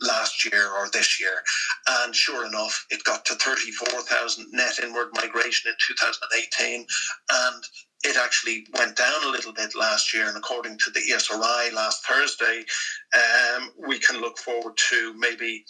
last 0.00 0.44
year 0.50 0.68
or 0.70 0.88
this 0.92 1.20
year. 1.20 1.42
And 1.88 2.14
sure 2.14 2.46
enough, 2.46 2.86
it 2.90 3.04
got 3.04 3.24
to 3.26 3.34
34,000 3.34 4.46
net 4.52 4.78
inward 4.82 5.08
migration 5.14 5.70
in 5.70 5.74
2018. 5.86 6.86
And 7.32 7.64
it 8.02 8.16
actually 8.16 8.66
went 8.78 8.96
down 8.96 9.24
a 9.24 9.30
little 9.30 9.52
bit 9.52 9.74
last 9.76 10.14
year. 10.14 10.28
And 10.28 10.36
according 10.36 10.78
to 10.78 10.90
the 10.90 11.00
ESRI 11.00 11.72
last 11.72 12.06
Thursday, 12.06 12.64
um, 13.14 13.70
we 13.86 13.98
can 13.98 14.20
look 14.20 14.38
forward 14.38 14.76
to 14.90 15.14
maybe 15.18 15.64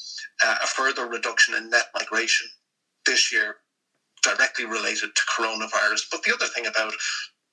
uh, 0.44 0.56
a 0.62 0.66
further 0.66 1.06
reduction 1.06 1.54
in 1.54 1.70
net 1.70 1.86
migration 1.94 2.46
this 3.04 3.32
year 3.32 3.56
directly 4.22 4.64
related 4.64 5.10
to 5.14 5.22
coronavirus. 5.36 6.06
But 6.10 6.22
the 6.22 6.34
other 6.34 6.46
thing 6.46 6.66
about 6.66 6.92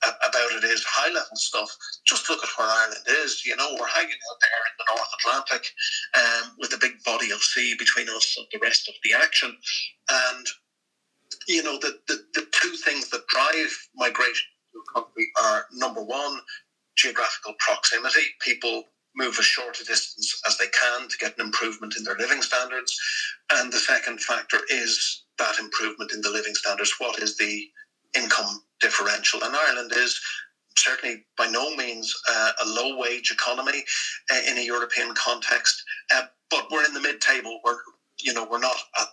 about 0.04 0.52
it 0.52 0.64
is 0.64 0.84
high 0.84 1.12
level 1.12 1.36
stuff. 1.36 1.76
Just 2.06 2.30
look 2.30 2.44
at 2.44 2.50
where 2.58 2.68
Ireland 2.68 3.04
is. 3.24 3.44
You 3.46 3.56
know, 3.56 3.76
we're 3.80 3.88
hanging 3.88 4.12
out 4.12 4.38
there 4.42 4.62
in 4.68 4.76
the 4.78 4.86
North 4.96 5.10
Atlantic 5.20 5.66
um, 6.18 6.52
with 6.60 6.74
a 6.74 6.78
big 6.78 7.04
body 7.04 7.32
of 7.32 7.42
sea 7.42 7.76
between 7.78 8.08
us 8.10 8.36
and 8.38 8.46
the 8.52 8.60
rest 8.60 8.88
of 8.88 8.96
the 9.04 9.14
action. 9.14 9.56
And, 10.10 10.46
you 11.48 11.64
know, 11.64 11.78
the, 11.80 11.98
the, 12.08 12.24
the 12.36 12.48
two 12.62 12.76
things 12.86 13.10
that 13.10 13.28
drive 13.28 13.76
migration 13.96 14.46
to 14.74 14.80
a 14.80 14.94
country 14.94 15.30
are 15.42 15.66
number 15.74 16.04
one, 16.04 16.40
geographical 16.96 17.56
proximity. 17.60 18.28
People 18.42 18.84
move 19.18 19.36
as 19.40 19.46
short 19.46 19.80
a 19.82 19.84
distance 19.86 20.40
as 20.48 20.58
they 20.58 20.68
can 20.68 21.10
to 21.10 21.18
get 21.18 21.38
an 21.38 21.46
improvement 21.46 21.96
in 21.98 22.04
their 22.04 22.18
living 22.18 22.42
standards. 22.42 22.98
And 23.52 23.74
the 23.74 23.80
second 23.80 24.22
factor 24.22 24.60
is 24.70 25.24
that 25.40 25.60
improvement 25.60 26.12
in 26.14 26.22
the 26.22 26.30
living 26.32 26.56
standards. 26.56 26.94
What 27.00 27.22
is 27.22 27.38
the 27.38 27.68
income 28.16 28.62
differential. 28.80 29.44
And 29.44 29.56
Ireland 29.56 29.92
is 29.96 30.20
certainly 30.78 31.24
by 31.38 31.48
no 31.48 31.76
means 31.76 32.14
uh, 32.30 32.52
a 32.64 32.68
low 32.68 32.98
wage 32.98 33.32
economy 33.32 33.84
uh, 34.32 34.40
in 34.48 34.58
a 34.58 34.62
European 34.66 35.14
context, 35.16 35.84
uh, 36.14 36.24
but 36.50 36.68
we're 36.72 36.86
in 36.86 36.94
the 36.94 37.02
mid 37.02 37.22
table. 37.22 37.60
We're 37.64 37.78
you 38.20 38.34
know 38.34 38.48
we're 38.50 38.60
not 38.60 38.78
at, 39.00 39.08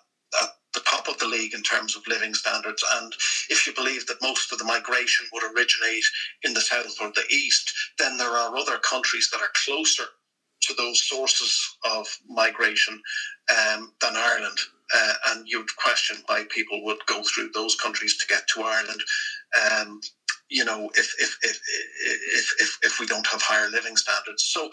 top 1.04 1.14
of 1.14 1.18
the 1.20 1.26
league 1.26 1.54
in 1.54 1.62
terms 1.62 1.96
of 1.96 2.02
living 2.08 2.34
standards. 2.34 2.84
And 2.96 3.12
if 3.50 3.66
you 3.66 3.74
believe 3.74 4.06
that 4.06 4.22
most 4.22 4.52
of 4.52 4.58
the 4.58 4.64
migration 4.64 5.26
would 5.32 5.44
originate 5.44 6.04
in 6.44 6.54
the 6.54 6.62
south 6.62 6.96
or 7.00 7.10
the 7.14 7.24
east, 7.30 7.72
then 7.98 8.18
there 8.18 8.30
are 8.30 8.56
other 8.56 8.78
countries 8.78 9.28
that 9.32 9.40
are 9.42 9.50
closer 9.66 10.04
to 10.62 10.74
those 10.74 11.02
sources 11.02 11.58
of 11.84 12.06
migration 12.28 13.00
um, 13.50 13.92
than 14.02 14.16
Ireland. 14.16 14.58
Uh, 14.94 15.14
and 15.30 15.46
you'd 15.48 15.74
question 15.76 16.18
why 16.26 16.44
people 16.50 16.84
would 16.84 16.98
go 17.06 17.22
through 17.24 17.50
those 17.54 17.76
countries 17.76 18.16
to 18.18 18.26
get 18.26 18.44
to 18.54 18.62
Ireland. 18.62 19.00
Um, 19.72 20.00
you 20.50 20.64
know, 20.64 20.90
if 20.96 21.14
if, 21.20 21.36
if 21.42 21.60
if 22.36 22.54
if 22.60 22.78
if 22.82 23.00
we 23.00 23.06
don't 23.06 23.26
have 23.28 23.42
higher 23.42 23.68
living 23.70 23.96
standards, 23.96 24.44
so 24.44 24.70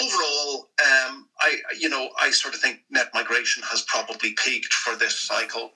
overall, 0.00 0.70
um, 0.84 1.28
I 1.40 1.58
you 1.78 1.88
know 1.88 2.10
I 2.20 2.30
sort 2.30 2.54
of 2.54 2.60
think 2.60 2.80
net 2.90 3.08
migration 3.14 3.62
has 3.64 3.84
probably 3.88 4.34
peaked 4.44 4.72
for 4.74 4.96
this 4.96 5.18
cycle, 5.18 5.72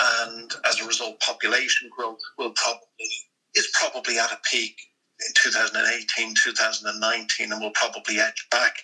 and 0.00 0.52
as 0.64 0.80
a 0.80 0.86
result, 0.86 1.20
population 1.20 1.88
growth 1.96 2.18
will 2.38 2.52
probably 2.52 3.08
is 3.54 3.68
probably 3.80 4.18
at 4.18 4.32
a 4.32 4.38
peak 4.50 4.76
in 5.20 5.32
2018, 5.36 6.34
2019, 6.34 7.52
and 7.52 7.60
will 7.60 7.72
probably 7.72 8.20
edge 8.20 8.46
back 8.50 8.74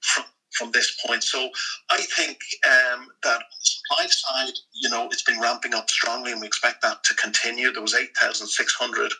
from 0.00 0.24
from 0.52 0.70
this 0.72 0.96
point. 1.06 1.22
So 1.24 1.50
I 1.90 2.02
think 2.16 2.38
um, 2.66 3.08
that 3.22 3.36
on 3.36 3.40
the 3.40 3.44
supply 3.60 4.06
side, 4.08 4.54
you 4.74 4.90
know, 4.90 5.08
it's 5.10 5.22
been 5.22 5.40
ramping 5.40 5.74
up 5.74 5.90
strongly, 5.90 6.32
and 6.32 6.40
we 6.40 6.46
expect 6.46 6.82
that 6.82 7.02
to 7.04 7.14
continue. 7.14 7.72
There 7.72 7.82
was 7.82 7.94
8,600 7.94 9.12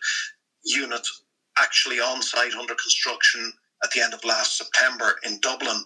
units 0.65 1.23
actually 1.59 2.01
on 2.01 2.23
site 2.23 2.55
under 2.55 2.75
construction 2.75 3.53
at 3.85 3.91
the 3.91 4.01
end 4.01 4.15
of 4.15 4.25
last 4.25 4.59
September 4.59 5.17
in 5.25 5.39
Dublin. 5.41 5.83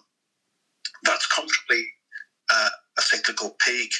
That's 1.05 1.27
comfortably 1.27 1.85
uh, 2.53 2.69
a 2.99 3.03
cyclical 3.03 3.57
peak, 3.65 3.93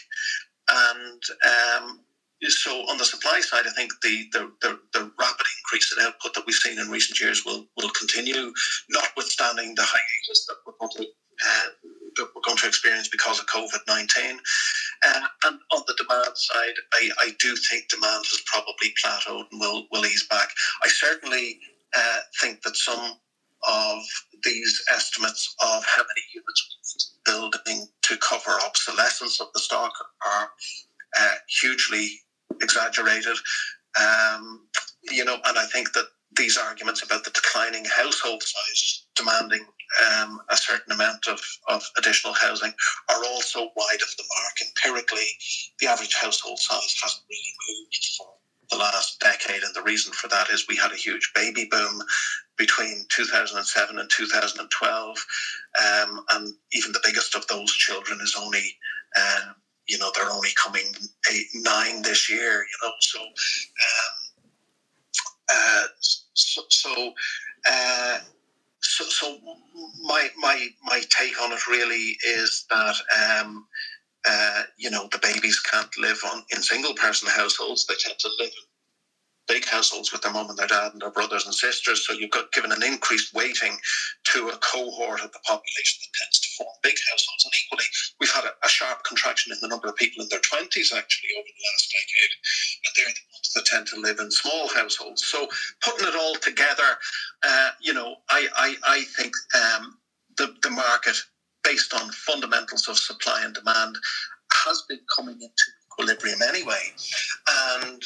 and 0.71 1.23
um, 1.45 2.01
so 2.45 2.81
on 2.89 2.99
the 2.99 3.05
supply 3.05 3.41
side, 3.41 3.65
I 3.67 3.71
think 3.71 3.93
the, 4.03 4.27
the, 4.33 4.53
the, 4.61 4.79
the, 4.93 5.11
rapid 5.19 5.47
increase 5.59 5.95
in 5.97 6.05
output 6.05 6.35
that 6.35 6.45
we've 6.47 6.55
seen 6.55 6.79
in 6.79 6.91
recent 6.91 7.19
years 7.19 7.45
will, 7.45 7.67
will 7.77 7.91
continue, 7.91 8.53
notwithstanding 8.91 9.75
the 9.75 9.83
hiatus 9.83 10.47
that 10.47 10.57
we're 10.67 10.75
going 10.79 10.93
to 10.97 11.07
uh, 11.45 11.69
that 12.17 12.29
we're 12.35 12.43
going 12.43 12.57
to 12.57 12.67
experience 12.67 13.09
because 13.09 13.39
of 13.39 13.47
COVID 13.47 13.81
19. 13.87 14.39
Uh, 15.07 15.21
and 15.45 15.59
on 15.73 15.83
the 15.87 15.95
demand 15.99 16.35
side, 16.35 16.75
I, 16.95 17.11
I 17.21 17.31
do 17.39 17.55
think 17.57 17.89
demand 17.89 18.25
has 18.25 18.43
probably 18.47 18.95
plateaued 19.05 19.45
and 19.53 19.61
will, 19.61 19.87
will 19.93 20.07
ease 20.07 20.27
back. 20.29 20.49
I 20.83 20.89
certainly 20.89 21.61
uh, 21.95 22.19
think 22.41 22.63
that 22.63 22.77
some 22.77 23.19
of 23.69 24.03
these 24.45 24.83
estimates 24.93 25.55
of 25.63 25.85
how 25.85 26.03
many 26.03 26.23
units 26.35 27.15
building 27.25 27.87
to 28.03 28.17
cover 28.19 28.59
obsolescence 28.65 29.41
of 29.41 29.49
the 29.55 29.61
stock 29.61 29.93
are 30.27 30.51
uh, 31.19 31.35
hugely 31.61 32.09
exaggerated. 32.63 33.37
Um, 34.01 34.67
you 35.11 35.25
know, 35.25 35.39
and 35.45 35.59
I 35.59 35.67
think 35.67 35.93
that 35.93 36.07
these 36.37 36.59
arguments 36.59 37.03
about 37.03 37.25
the 37.25 37.31
declining 37.31 37.85
household 37.85 38.43
size 38.43 39.05
demanding 39.15 39.65
um, 40.21 40.41
a 40.51 40.57
certain 40.57 40.93
amount 40.93 41.27
of, 41.29 41.41
of 41.69 41.83
additional 41.97 42.35
housing 42.35 42.73
are 43.09 43.25
also 43.25 43.61
wide 43.77 44.03
of 44.03 44.17
the 44.17 44.25
mark. 44.37 44.55
Empirically, 44.61 45.27
the 45.81 45.87
average 45.87 46.15
household 46.15 46.59
size 46.59 46.95
hasn't 47.03 47.25
really 47.31 47.55
moved 47.69 48.09
for 48.19 48.27
the 48.71 48.77
last 48.77 49.21
decade, 49.21 49.63
and 49.63 49.75
the 49.75 49.83
reason 49.83 50.13
for 50.13 50.29
that 50.29 50.51
is 50.51 50.67
we 50.69 50.77
had 50.77 50.93
a 50.93 50.97
huge 50.97 51.31
baby 51.35 51.67
boom 51.71 52.03
between 52.59 53.07
2007 53.11 53.99
and 53.99 54.11
2012, 54.11 55.27
um, 55.81 56.21
and 56.33 56.55
even 56.73 56.93
the 56.93 57.01
biggest 57.05 57.35
of 57.37 57.47
those 57.49 57.73
children 57.73 58.21
is 58.23 58.37
only 58.41 58.77
uh, 59.19 59.53
you 59.89 59.99
know 59.99 60.11
they're 60.17 60.31
only 60.31 60.51
coming 60.63 60.87
eight 61.33 61.47
nine 61.55 62.03
this 62.03 62.31
year. 62.31 62.53
You 62.65 62.79
know, 62.89 62.93
so 63.01 63.21
um, 63.23 64.27
uh, 65.53 65.85
so. 66.03 66.63
so 66.71 67.13
uh, 67.69 68.19
so, 68.83 69.05
so 69.07 69.39
my 70.05 70.31
my 70.39 70.69
my 70.85 71.03
take 71.11 71.41
on 71.43 71.53
it 71.53 71.69
really 71.69 72.17
is 72.27 72.67
that 72.71 72.97
um, 73.43 73.67
uh, 74.29 74.63
you 74.79 74.91
know 74.91 75.09
the 75.13 75.19
babies 75.19 75.61
can't 75.61 75.97
live 75.99 76.21
on 76.33 76.43
in 76.55 76.63
single 76.63 76.95
person 76.95 77.29
households; 77.29 77.87
they 77.87 77.95
tend 78.01 78.19
to 78.21 78.31
live 78.41 78.51
in 78.51 78.76
big 79.47 79.65
households 79.65 80.13
with 80.13 80.23
their 80.23 80.33
mum 80.33 80.51
and 80.51 80.59
their 80.59 80.67
dad 80.67 80.93
and 80.93 81.01
their 81.01 81.11
brothers 81.11 81.47
and 81.47 81.55
sisters. 81.55 82.07
So 82.07 82.13
you've 82.13 82.31
got 82.31 82.53
given 82.53 82.73
an 82.73 82.83
increased 82.83 83.35
weighting 83.35 83.77
to 84.33 84.49
a 84.49 84.57
cohort 84.59 85.21
of 85.21 85.33
the 85.33 85.39
population 85.47 85.99
that 86.03 86.19
tends 86.19 86.41
to 86.41 86.49
form 86.59 86.75
big 86.83 86.97
households. 87.11 87.45
And 87.45 87.55
equally, 87.65 87.85
we've 88.21 88.33
had 88.33 88.45
a, 88.45 88.53
a 88.65 88.69
sharp 88.69 89.05
contraction 89.05 89.53
in 89.53 89.59
the 89.61 89.69
number 89.69 89.89
of 89.89 89.97
people 89.97 90.23
in 90.23 90.29
their 90.29 90.41
twenties 90.41 90.93
actually 90.93 91.31
over 91.39 91.47
the 91.47 91.65
last 91.73 91.95
decade, 91.95 92.33
and 92.85 92.93
they're 92.97 93.15
the 93.15 93.27
ones 93.33 93.53
that 93.55 93.67
tend 93.67 93.87
to 93.89 94.01
live 94.01 94.19
in 94.19 94.31
small 94.31 94.69
households. 94.69 95.25
So 95.25 95.47
putting 95.83 96.09
it 96.09 96.17
all 96.17 96.35
together, 96.37 96.99
uh, 97.43 97.71
you 97.81 97.95
know, 97.95 98.17
I 98.29 98.49
I, 98.57 98.77
I 98.85 99.05
think 99.17 99.33
um, 99.55 99.99
the 100.37 100.55
the 100.63 100.71
market 100.71 101.17
based 101.63 101.95
on 101.95 102.11
fundamentals 102.11 102.89
of 102.89 102.99
supply 102.99 103.43
and 103.45 103.55
demand 103.55 103.97
has 104.67 104.85
been 104.89 105.01
coming 105.15 105.35
into 105.35 105.65
equilibrium 105.87 106.43
anyway, 106.43 106.93
and 107.83 108.03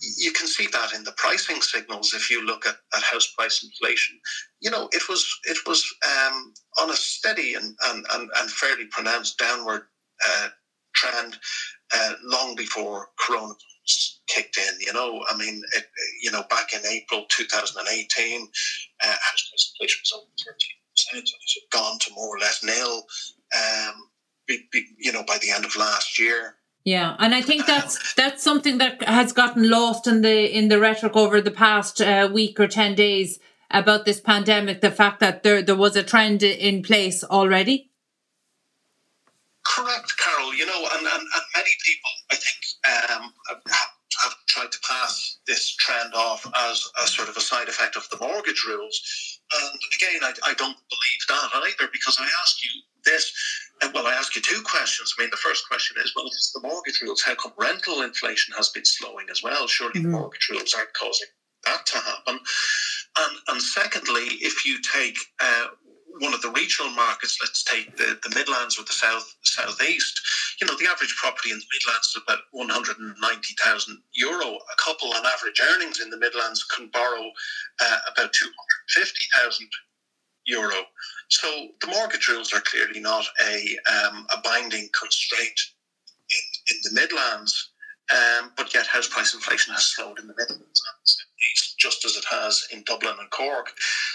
you 0.00 0.32
can 0.32 0.46
see 0.46 0.66
that 0.72 0.92
in 0.94 1.04
the 1.04 1.14
pricing 1.16 1.60
signals 1.60 2.14
if 2.14 2.30
you 2.30 2.44
look 2.44 2.66
at, 2.66 2.76
at 2.96 3.02
house 3.02 3.32
price 3.36 3.62
inflation. 3.62 4.18
You 4.60 4.70
know, 4.70 4.88
it 4.92 5.08
was 5.08 5.26
it 5.44 5.58
was 5.66 5.84
um, 6.04 6.52
on 6.80 6.90
a 6.90 6.96
steady 6.96 7.54
and, 7.54 7.76
and, 7.86 8.04
and, 8.12 8.30
and 8.36 8.50
fairly 8.50 8.86
pronounced 8.86 9.38
downward 9.38 9.82
uh, 10.28 10.48
trend 10.94 11.38
uh, 11.94 12.12
long 12.22 12.54
before 12.56 13.08
coronavirus 13.20 14.18
kicked 14.26 14.58
in. 14.58 14.80
You 14.80 14.92
know, 14.92 15.22
I 15.28 15.36
mean, 15.36 15.62
it, 15.76 15.84
you 16.22 16.30
know, 16.30 16.44
back 16.50 16.72
in 16.72 16.80
April 16.86 17.24
2018, 17.28 18.48
uh, 19.02 19.06
house 19.06 19.48
price 19.50 19.72
inflation 19.74 20.00
was 20.02 20.12
over 20.14 20.54
13%, 20.54 21.12
and 21.12 21.22
it 21.22 21.30
had 21.30 21.78
gone 21.78 21.98
to 22.00 22.12
more 22.14 22.36
or 22.36 22.38
less 22.38 22.64
nil, 22.64 23.04
um, 23.54 24.08
be, 24.46 24.66
be, 24.72 24.86
you 24.98 25.12
know, 25.12 25.24
by 25.24 25.38
the 25.38 25.50
end 25.50 25.64
of 25.64 25.76
last 25.76 26.18
year. 26.18 26.56
Yeah, 26.84 27.16
and 27.18 27.34
I 27.34 27.40
think 27.40 27.64
that's 27.64 28.12
that's 28.12 28.42
something 28.42 28.76
that 28.78 29.02
has 29.04 29.32
gotten 29.32 29.70
lost 29.70 30.06
in 30.06 30.20
the 30.20 30.56
in 30.56 30.68
the 30.68 30.78
rhetoric 30.78 31.16
over 31.16 31.40
the 31.40 31.50
past 31.50 32.00
uh, 32.02 32.28
week 32.30 32.60
or 32.60 32.68
ten 32.68 32.94
days 32.94 33.40
about 33.70 34.04
this 34.04 34.20
pandemic. 34.20 34.82
The 34.82 34.90
fact 34.90 35.20
that 35.20 35.42
there 35.42 35.62
there 35.62 35.76
was 35.76 35.96
a 35.96 36.02
trend 36.02 36.42
in 36.42 36.82
place 36.82 37.24
already. 37.24 37.90
Correct, 39.64 40.12
Carol. 40.18 40.54
You 40.54 40.66
know, 40.66 40.86
and, 40.92 41.06
and, 41.06 41.22
and 41.22 41.44
many 41.56 41.70
people, 41.86 42.10
I 42.30 42.34
think, 42.34 42.60
um, 42.84 43.32
have, 43.48 43.62
have 44.22 44.34
tried 44.46 44.70
to 44.70 44.78
pass 44.86 45.38
this 45.46 45.74
trend 45.76 46.12
off 46.14 46.46
as 46.68 46.86
a 47.02 47.06
sort 47.06 47.30
of 47.30 47.36
a 47.38 47.40
side 47.40 47.68
effect 47.68 47.96
of 47.96 48.06
the 48.10 48.18
mortgage 48.18 48.62
rules. 48.68 49.40
And 49.54 49.80
again, 49.96 50.20
I, 50.22 50.50
I 50.50 50.54
don't 50.54 50.76
believe 50.76 51.22
that 51.28 51.48
either 51.54 51.88
because 51.92 52.18
I 52.20 52.28
ask 52.42 52.62
you 52.62 52.70
this 53.04 53.32
well, 53.92 54.06
I 54.06 54.14
ask 54.14 54.34
you 54.36 54.42
two 54.42 54.62
questions. 54.62 55.14
I 55.16 55.22
mean, 55.22 55.30
the 55.30 55.36
first 55.36 55.66
question 55.68 55.96
is, 56.02 56.12
well, 56.14 56.26
if 56.26 56.32
it's 56.32 56.52
the 56.52 56.60
mortgage 56.60 57.00
rules, 57.02 57.22
how 57.22 57.34
come 57.34 57.52
rental 57.58 58.02
inflation 58.02 58.54
has 58.56 58.68
been 58.70 58.84
slowing 58.84 59.26
as 59.30 59.42
well? 59.42 59.66
Surely 59.66 60.00
mm-hmm. 60.00 60.12
the 60.12 60.18
mortgage 60.18 60.48
rules 60.50 60.74
aren't 60.74 60.92
causing 60.94 61.28
that 61.64 61.86
to 61.86 61.98
happen. 61.98 62.38
And, 63.18 63.38
and 63.48 63.62
secondly, 63.62 64.38
if 64.40 64.66
you 64.66 64.78
take 64.82 65.16
uh, 65.40 65.66
one 66.18 66.34
of 66.34 66.42
the 66.42 66.50
regional 66.50 66.92
markets, 66.92 67.38
let's 67.40 67.62
take 67.64 67.96
the, 67.96 68.18
the 68.22 68.34
Midlands 68.34 68.78
or 68.78 68.84
the 68.84 68.92
South 68.92 69.34
Southeast, 69.42 70.20
you 70.60 70.66
know, 70.66 70.76
the 70.78 70.88
average 70.88 71.14
property 71.16 71.50
in 71.50 71.58
the 71.58 71.66
Midlands 71.72 72.06
is 72.08 72.22
about 72.22 72.40
190,000 72.52 73.98
euro. 74.14 74.46
A 74.46 74.82
couple 74.82 75.12
on 75.12 75.26
average 75.26 75.60
earnings 75.72 76.00
in 76.00 76.10
the 76.10 76.18
Midlands 76.18 76.62
can 76.64 76.88
borrow 76.92 77.30
uh, 77.80 77.98
about 78.12 78.32
250,000 78.32 79.68
euro. 80.46 80.76
So 81.42 81.68
the 81.80 81.88
mortgage 81.88 82.28
rules 82.28 82.52
are 82.52 82.60
clearly 82.60 83.00
not 83.00 83.24
a, 83.48 83.76
um, 83.92 84.26
a 84.32 84.40
binding 84.42 84.88
constraint 84.98 85.60
in, 86.30 86.76
in 86.76 86.80
the 86.84 87.00
Midlands, 87.00 87.70
um, 88.12 88.52
but 88.56 88.72
yet 88.74 88.86
house 88.86 89.08
price 89.08 89.34
inflation 89.34 89.74
has 89.74 89.86
slowed 89.86 90.20
in 90.20 90.26
the 90.28 90.34
Midlands 90.38 90.82
just 91.78 92.04
as 92.04 92.16
it 92.16 92.24
has 92.30 92.66
in 92.72 92.82
Dublin 92.86 93.14
and 93.20 93.30
Cork. 93.30 93.72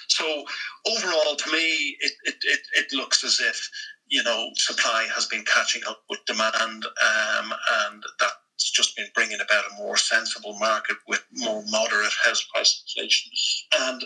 So 0.07 0.43
overall, 0.87 1.35
to 1.35 1.51
me, 1.51 1.97
it, 2.01 2.13
it, 2.23 2.35
it, 2.43 2.59
it 2.73 2.93
looks 2.93 3.23
as 3.23 3.39
if 3.39 3.69
you 4.07 4.23
know 4.23 4.49
supply 4.55 5.07
has 5.13 5.27
been 5.27 5.43
catching 5.43 5.81
up 5.87 6.01
with 6.09 6.19
demand, 6.25 6.85
um, 6.85 7.53
and 7.83 8.03
that's 8.19 8.71
just 8.71 8.95
been 8.95 9.07
bringing 9.13 9.39
about 9.39 9.65
a 9.71 9.75
more 9.77 9.97
sensible 9.97 10.57
market 10.59 10.97
with 11.07 11.23
more 11.33 11.63
moderate 11.69 12.13
house 12.25 12.43
price 12.53 12.83
inflation. 12.87 13.31
And 13.79 14.03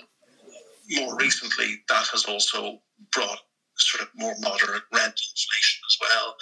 more 0.89 1.15
recently, 1.17 1.81
that 1.89 2.07
has 2.11 2.25
also 2.25 2.79
brought 3.11 3.39
sort 3.77 4.03
of 4.03 4.09
more 4.15 4.35
moderate 4.39 4.83
rent 4.93 5.19
inflation 5.19 5.81
as 5.89 5.97
well. 6.01 6.35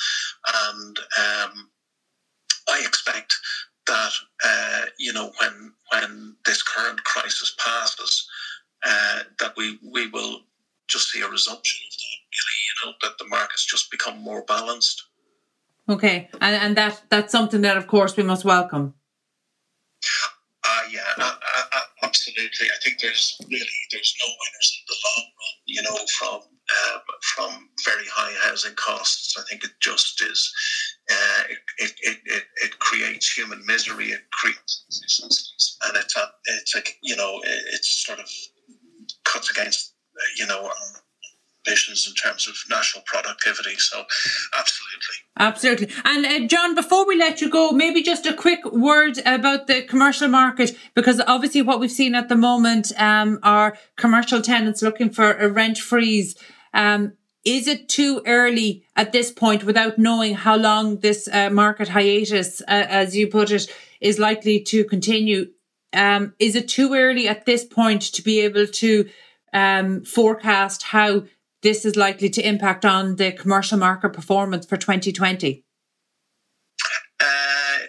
And 0.73 0.99
um, 0.99 1.69
I 2.69 2.83
expect 2.85 3.33
that 3.87 4.11
uh, 4.45 4.85
you 4.99 5.13
know 5.13 5.31
when 5.39 5.73
when 5.91 6.35
this 6.45 6.61
current 6.63 7.03
crisis 7.03 7.55
passes, 7.63 8.27
uh, 8.85 9.19
that 9.39 9.53
we 9.57 9.79
we 9.93 10.07
will 10.07 10.41
just 10.87 11.09
see 11.09 11.21
a 11.21 11.27
resumption 11.27 11.81
of 11.87 11.97
that. 11.97 12.17
Really, 12.31 12.59
you 12.67 12.75
know, 12.85 12.93
that 13.01 13.17
the 13.17 13.27
markets 13.27 13.65
just 13.65 13.91
become 13.91 14.21
more 14.21 14.43
balanced. 14.45 15.03
Okay, 15.89 16.29
and 16.39 16.55
and 16.55 16.77
that 16.77 17.01
that's 17.09 17.31
something 17.31 17.61
that, 17.61 17.77
of 17.77 17.87
course, 17.87 18.15
we 18.15 18.23
must 18.23 18.45
welcome. 18.45 18.93
Uh, 20.63 20.83
yeah, 20.91 21.01
uh, 21.17 21.35
uh, 21.73 21.79
absolutely. 22.03 22.30
I 22.45 22.79
think 22.83 22.99
there's 22.99 23.37
really 23.49 23.79
there's 23.91 24.15
no 24.19 24.27
winners 24.27 24.77
in 24.77 24.83
the 24.87 24.95
long 25.05 25.25
run. 25.25 25.55
You 25.65 25.81
know, 25.83 25.97
from 26.19 26.35
um, 26.35 27.01
from 27.35 27.69
very 27.85 28.07
high 28.07 28.33
housing 28.47 28.75
costs. 28.75 29.35
I 29.37 29.43
think 29.49 29.63
it 29.63 29.71
just 29.81 30.21
is. 30.21 30.51
Uh, 31.11 31.43
it, 31.79 31.91
it, 32.01 32.17
it, 32.25 32.43
it 32.63 32.79
creates 32.79 33.31
human 33.31 33.65
misery. 33.65 34.11
It 34.11 34.21
creates 34.31 34.85
and 35.83 35.97
it's 35.97 36.15
a 36.15 36.25
it's 36.45 36.75
a 36.75 36.81
you 37.01 37.15
know 37.15 37.39
it's 37.43 38.05
sort 38.05 38.19
of 38.19 38.29
cuts 39.23 39.49
against 39.51 39.93
you 40.37 40.47
know 40.47 40.71
in 41.67 42.13
terms 42.15 42.47
of 42.47 42.55
national 42.69 43.03
productivity. 43.05 43.75
So, 43.77 44.03
absolutely. 44.57 45.15
Absolutely. 45.39 45.89
And 46.03 46.25
uh, 46.25 46.47
John, 46.47 46.75
before 46.75 47.07
we 47.07 47.15
let 47.15 47.41
you 47.41 47.49
go, 47.49 47.71
maybe 47.71 48.01
just 48.01 48.25
a 48.25 48.33
quick 48.33 48.65
word 48.71 49.17
about 49.25 49.67
the 49.67 49.83
commercial 49.83 50.27
market, 50.27 50.75
because 50.95 51.21
obviously 51.27 51.61
what 51.61 51.79
we've 51.79 51.91
seen 51.91 52.15
at 52.15 52.29
the 52.29 52.35
moment 52.35 52.91
um, 52.97 53.39
are 53.43 53.77
commercial 53.95 54.41
tenants 54.41 54.81
looking 54.81 55.09
for 55.09 55.33
a 55.33 55.49
rent 55.49 55.77
freeze. 55.77 56.35
Um, 56.73 57.13
is 57.43 57.67
it 57.67 57.89
too 57.89 58.21
early 58.25 58.83
at 58.95 59.11
this 59.11 59.31
point, 59.31 59.63
without 59.63 59.97
knowing 59.97 60.35
how 60.35 60.55
long 60.57 60.99
this 60.99 61.27
uh, 61.31 61.49
market 61.49 61.89
hiatus, 61.89 62.61
uh, 62.61 62.65
as 62.67 63.15
you 63.15 63.27
put 63.27 63.51
it, 63.51 63.67
is 63.99 64.19
likely 64.19 64.59
to 64.61 64.83
continue? 64.85 65.47
Um, 65.93 66.33
is 66.39 66.55
it 66.55 66.67
too 66.69 66.93
early 66.93 67.27
at 67.27 67.45
this 67.45 67.65
point 67.65 68.01
to 68.13 68.21
be 68.21 68.41
able 68.41 68.67
to 68.67 69.09
um, 69.53 70.03
forecast 70.03 70.83
how 70.83 71.23
this 71.61 71.85
is 71.85 71.95
likely 71.95 72.29
to 72.29 72.47
impact 72.47 72.85
on 72.85 73.15
the 73.15 73.31
commercial 73.31 73.77
market 73.77 74.09
performance 74.09 74.65
for 74.65 74.77
2020? 74.77 75.63
Uh, 77.19 77.25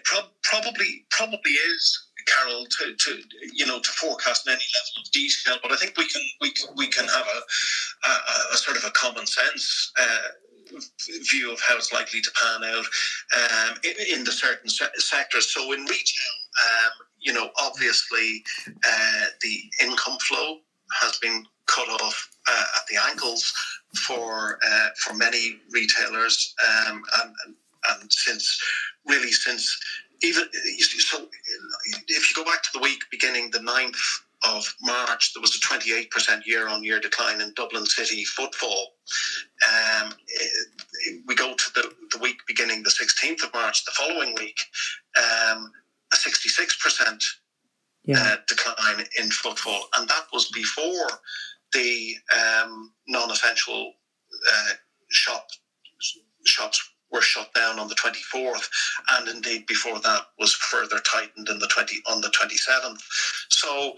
pro- 0.03 0.29
probably, 0.43 1.05
probably 1.09 1.51
is. 1.51 1.99
Carol, 2.25 2.65
to, 2.65 2.95
to 2.95 3.21
you 3.51 3.65
know 3.65 3.81
to 3.81 3.91
forecast 3.91 4.47
in 4.47 4.53
any 4.53 4.63
level 4.63 5.03
of 5.03 5.11
detail, 5.11 5.57
but 5.61 5.73
I 5.73 5.75
think 5.75 5.97
we 5.97 6.07
can 6.07 6.21
we 6.39 6.51
can, 6.51 6.69
we 6.77 6.87
can 6.87 7.05
have 7.05 7.27
a, 7.27 8.09
a, 8.09 8.53
a 8.53 8.57
sort 8.57 8.77
of 8.77 8.85
a 8.85 8.91
common 8.91 9.27
sense 9.27 9.91
uh, 9.99 10.77
view 11.31 11.51
of 11.51 11.59
how 11.61 11.75
it's 11.75 11.91
likely 11.91 12.21
to 12.21 12.31
pan 12.31 12.63
out 12.63 12.85
um, 13.35 13.77
in, 13.83 14.19
in, 14.19 14.23
the 14.23 14.31
certain 14.31 14.69
se- 14.69 14.95
sectors. 14.97 15.53
So 15.53 15.71
in 15.73 15.81
retail, 15.81 16.33
um, 16.65 16.91
you 17.19 17.33
know, 17.33 17.49
obviously 17.61 18.43
uh, 18.67 19.25
the 19.41 19.59
income 19.81 20.17
flow 20.19 20.59
has 21.01 21.17
been 21.17 21.45
cut 21.67 21.89
off 21.89 22.29
uh, 22.49 22.63
at 22.77 22.87
the 22.89 22.97
ankles 23.09 23.53
for 24.05 24.59
uh, 24.65 24.87
for 24.97 25.13
many 25.13 25.59
retailers, 25.71 26.55
um, 26.87 27.03
and, 27.21 27.35
and, 27.45 27.55
and 28.01 28.11
since 28.11 28.59
really 29.05 29.31
since 29.31 29.77
even 30.23 30.43
so, 30.99 31.27
if 32.07 32.29
you 32.29 32.43
go 32.43 32.49
back 32.49 32.63
to 32.63 32.69
the 32.73 32.79
week 32.79 33.03
beginning 33.11 33.51
the 33.51 33.59
9th 33.59 33.97
of 34.45 34.75
March, 34.81 35.33
there 35.33 35.41
was 35.41 35.55
a 35.55 35.59
28% 35.59 36.45
year 36.45 36.67
on 36.67 36.83
year 36.83 36.99
decline 36.99 37.41
in 37.41 37.53
Dublin 37.55 37.85
City 37.85 38.23
footfall. 38.23 38.93
Um, 40.01 40.13
we 41.27 41.35
go 41.35 41.53
to 41.53 41.73
the, 41.75 41.93
the 42.11 42.19
week 42.19 42.37
beginning 42.47 42.83
the 42.83 42.89
16th 42.89 43.43
of 43.43 43.53
March, 43.53 43.85
the 43.85 43.91
following 43.91 44.33
week, 44.35 44.59
um, 45.17 45.71
a 46.11 46.15
66% 46.15 47.23
yeah. 48.05 48.17
uh, 48.17 48.35
decline 48.47 49.05
in 49.19 49.29
footfall. 49.29 49.87
And 49.97 50.07
that 50.07 50.25
was 50.31 50.49
before 50.51 51.09
the 51.73 52.15
um, 52.33 52.91
non 53.07 53.31
essential 53.31 53.93
uh, 54.51 54.73
shop, 55.09 55.47
shops 56.45 56.89
were 57.11 57.21
shut 57.21 57.53
down 57.53 57.79
on 57.79 57.87
the 57.87 57.95
24th, 57.95 58.67
and 59.11 59.27
indeed 59.29 59.65
before 59.67 59.99
that 59.99 60.21
was 60.39 60.53
further 60.53 60.99
tightened 60.99 61.47
in 61.49 61.59
the 61.59 61.67
20 61.67 61.97
on 62.09 62.21
the 62.21 62.29
27th. 62.29 63.01
So, 63.49 63.93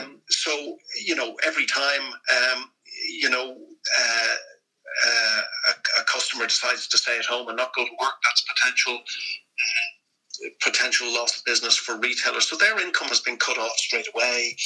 um, 0.00 0.20
so 0.28 0.78
you 1.04 1.14
know, 1.14 1.36
every 1.44 1.66
time, 1.66 2.02
um, 2.36 2.70
you 3.08 3.30
know. 3.30 3.56
Uh, 3.98 4.36
uh, 5.06 5.40
a, 5.68 6.00
a, 6.00 6.04
customer 6.04 6.44
decides 6.46 6.88
to 6.88 6.98
stay 6.98 7.18
at 7.18 7.24
home 7.24 7.46
and 7.46 7.56
not 7.56 7.72
go 7.76 7.84
to 7.84 7.90
work, 8.00 8.14
that's 8.24 8.42
potential 8.42 8.98
potential 10.62 11.12
loss 11.12 11.38
of 11.38 11.44
business 11.44 11.76
for 11.76 11.98
retailers. 11.98 12.48
So 12.48 12.56
their 12.56 12.78
income 12.80 13.08
has 13.08 13.20
been 13.20 13.36
cut 13.36 13.58
off 13.58 13.76
straight 13.76 14.08
away. 14.14 14.56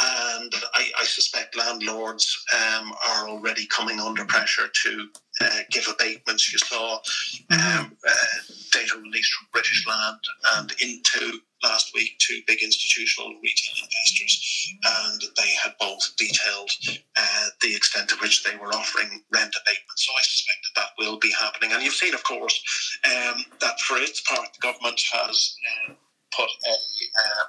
And 0.00 0.52
I, 0.74 0.90
I 1.00 1.04
suspect 1.04 1.56
landlords 1.56 2.44
um, 2.54 2.92
are 3.10 3.28
already 3.28 3.66
coming 3.66 4.00
under 4.00 4.24
pressure 4.24 4.68
to 4.84 5.08
uh, 5.40 5.58
give 5.70 5.88
abatements. 5.88 6.52
You 6.52 6.58
saw 6.58 6.98
mm-hmm. 7.50 7.80
um, 7.80 7.96
uh, 8.06 8.12
data 8.72 8.98
released 9.00 9.32
from 9.34 9.48
British 9.52 9.86
Land 9.86 10.20
and 10.56 10.72
Intu 10.82 11.40
last 11.62 11.94
week 11.94 12.18
two 12.18 12.40
big 12.46 12.62
institutional 12.62 13.28
retail 13.42 13.76
investors, 13.82 14.74
and 14.84 15.22
they 15.36 15.50
had 15.62 15.72
both 15.78 16.16
detailed 16.16 16.70
uh, 17.16 17.46
the 17.60 17.74
extent 17.74 18.08
to 18.08 18.16
which 18.16 18.42
they 18.44 18.56
were 18.56 18.74
offering 18.74 19.22
rent 19.32 19.54
abatement. 19.54 19.98
So 19.98 20.12
I 20.12 20.22
suspect 20.22 20.58
that 20.74 20.80
that 20.80 21.04
will 21.04 21.18
be 21.18 21.32
happening. 21.32 21.72
And 21.72 21.82
you've 21.82 21.94
seen, 21.94 22.14
of 22.14 22.24
course, 22.24 22.98
um, 23.04 23.44
that 23.60 23.80
for 23.80 23.96
its 23.98 24.20
part, 24.22 24.48
the 24.52 24.60
government 24.60 25.00
has 25.12 25.56
uh, 25.88 25.92
put 26.36 26.48
a, 26.48 26.70
um, 26.70 27.48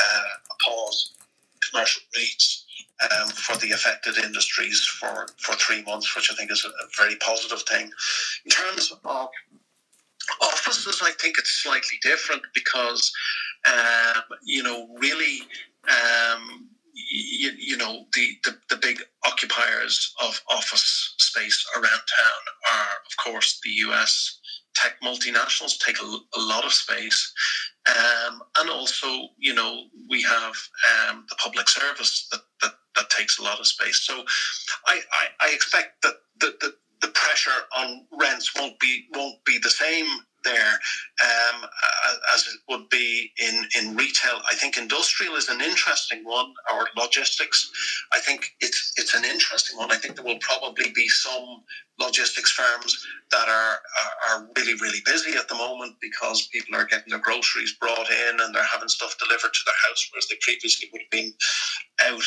uh, 0.00 0.52
a 0.52 0.64
pause 0.64 1.14
commercial 1.70 2.02
rates 2.16 2.64
um, 3.02 3.28
for 3.28 3.56
the 3.58 3.72
affected 3.72 4.18
industries 4.18 4.80
for, 4.84 5.26
for 5.38 5.54
three 5.56 5.82
months, 5.82 6.14
which 6.14 6.30
I 6.30 6.34
think 6.34 6.50
is 6.50 6.64
a 6.64 7.02
very 7.02 7.16
positive 7.16 7.62
thing. 7.62 7.90
In 8.44 8.50
terms 8.50 8.92
of 9.04 9.28
offices, 10.40 11.00
I 11.02 11.10
think 11.12 11.36
it's 11.38 11.62
slightly 11.62 11.98
different 12.02 12.42
because, 12.54 13.12
um, 13.66 14.22
you 14.44 14.62
know, 14.62 14.88
really, 14.98 15.40
um, 15.88 16.68
you, 16.94 17.50
you 17.58 17.76
know, 17.76 18.04
the, 18.14 18.28
the, 18.44 18.56
the 18.70 18.76
big 18.76 19.00
occupiers 19.26 20.14
of 20.22 20.40
office 20.50 21.14
space 21.18 21.64
around 21.76 21.84
town 21.84 22.42
are, 22.72 22.96
of 23.06 23.16
course, 23.24 23.60
the 23.64 23.70
US 23.90 24.38
tech 24.74 24.94
multinationals 25.02 25.78
take 25.78 26.00
a, 26.00 26.04
a 26.04 26.40
lot 26.40 26.64
of 26.64 26.72
space. 26.72 27.32
Um, 27.88 28.42
and 28.58 28.70
also, 28.70 29.06
you 29.38 29.54
know, 29.54 29.84
we 30.08 30.22
have 30.22 30.54
um, 31.08 31.24
the 31.28 31.34
public 31.36 31.68
service 31.68 32.28
that, 32.30 32.40
that, 32.62 32.72
that 32.96 33.10
takes 33.10 33.38
a 33.38 33.42
lot 33.42 33.58
of 33.58 33.66
space. 33.66 34.00
So 34.06 34.24
I, 34.86 35.00
I, 35.12 35.48
I 35.48 35.52
expect 35.52 36.02
that 36.02 36.14
the, 36.40 36.54
the, 36.60 36.74
the 37.02 37.08
pressure 37.10 37.62
on 37.76 38.06
rents 38.12 38.52
won't 38.58 38.78
be 38.80 39.04
won't 39.14 39.36
be 39.46 39.58
the 39.62 39.70
same 39.70 40.06
there 40.44 40.78
um, 41.22 41.64
as 42.34 42.46
it 42.48 42.60
would 42.68 42.88
be 42.88 43.32
in, 43.38 43.66
in 43.78 43.96
retail. 43.96 44.40
I 44.50 44.54
think 44.54 44.76
industrial 44.76 45.36
is 45.36 45.48
an 45.48 45.60
interesting 45.60 46.22
one, 46.24 46.52
or 46.72 46.88
logistics. 46.96 47.70
I 48.12 48.20
think 48.20 48.46
it's 48.60 48.92
it's 48.96 49.14
an 49.14 49.24
interesting 49.24 49.78
one. 49.78 49.92
I 49.92 49.96
think 49.96 50.16
there 50.16 50.24
will 50.24 50.38
probably 50.40 50.90
be 50.94 51.08
some 51.08 51.62
logistics 51.98 52.50
firms 52.50 52.96
that 53.30 53.48
are, 53.48 53.74
are, 53.74 54.40
are 54.40 54.48
really 54.56 54.74
really 54.80 55.00
busy 55.04 55.36
at 55.36 55.48
the 55.48 55.54
moment 55.54 55.94
because 56.00 56.48
people 56.48 56.74
are 56.76 56.86
getting 56.86 57.10
their 57.10 57.20
groceries 57.20 57.74
brought 57.80 58.10
in 58.10 58.40
and 58.40 58.54
they're 58.54 58.64
having 58.64 58.88
stuff 58.88 59.16
delivered 59.18 59.52
to 59.52 59.60
their 59.66 59.74
house, 59.88 60.08
whereas 60.10 60.28
they 60.28 60.36
previously 60.40 60.88
would 60.92 61.02
have 61.02 61.10
been 61.10 61.32
out, 62.04 62.22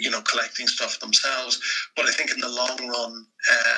you 0.00 0.10
know, 0.10 0.22
collecting 0.22 0.66
stuff 0.66 0.98
themselves. 1.00 1.60
But 1.96 2.06
I 2.06 2.12
think 2.12 2.30
in 2.32 2.40
the 2.40 2.48
long 2.48 2.88
run. 2.88 3.26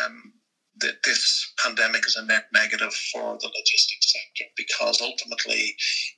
Um, 0.06 0.32
that 0.80 1.02
this 1.04 1.52
pandemic 1.64 2.06
is 2.06 2.16
a 2.16 2.24
net 2.24 2.44
negative 2.52 2.92
for 3.12 3.36
the 3.40 3.50
logistics 3.54 4.12
sector 4.12 4.50
because 4.56 5.00
ultimately, 5.00 5.74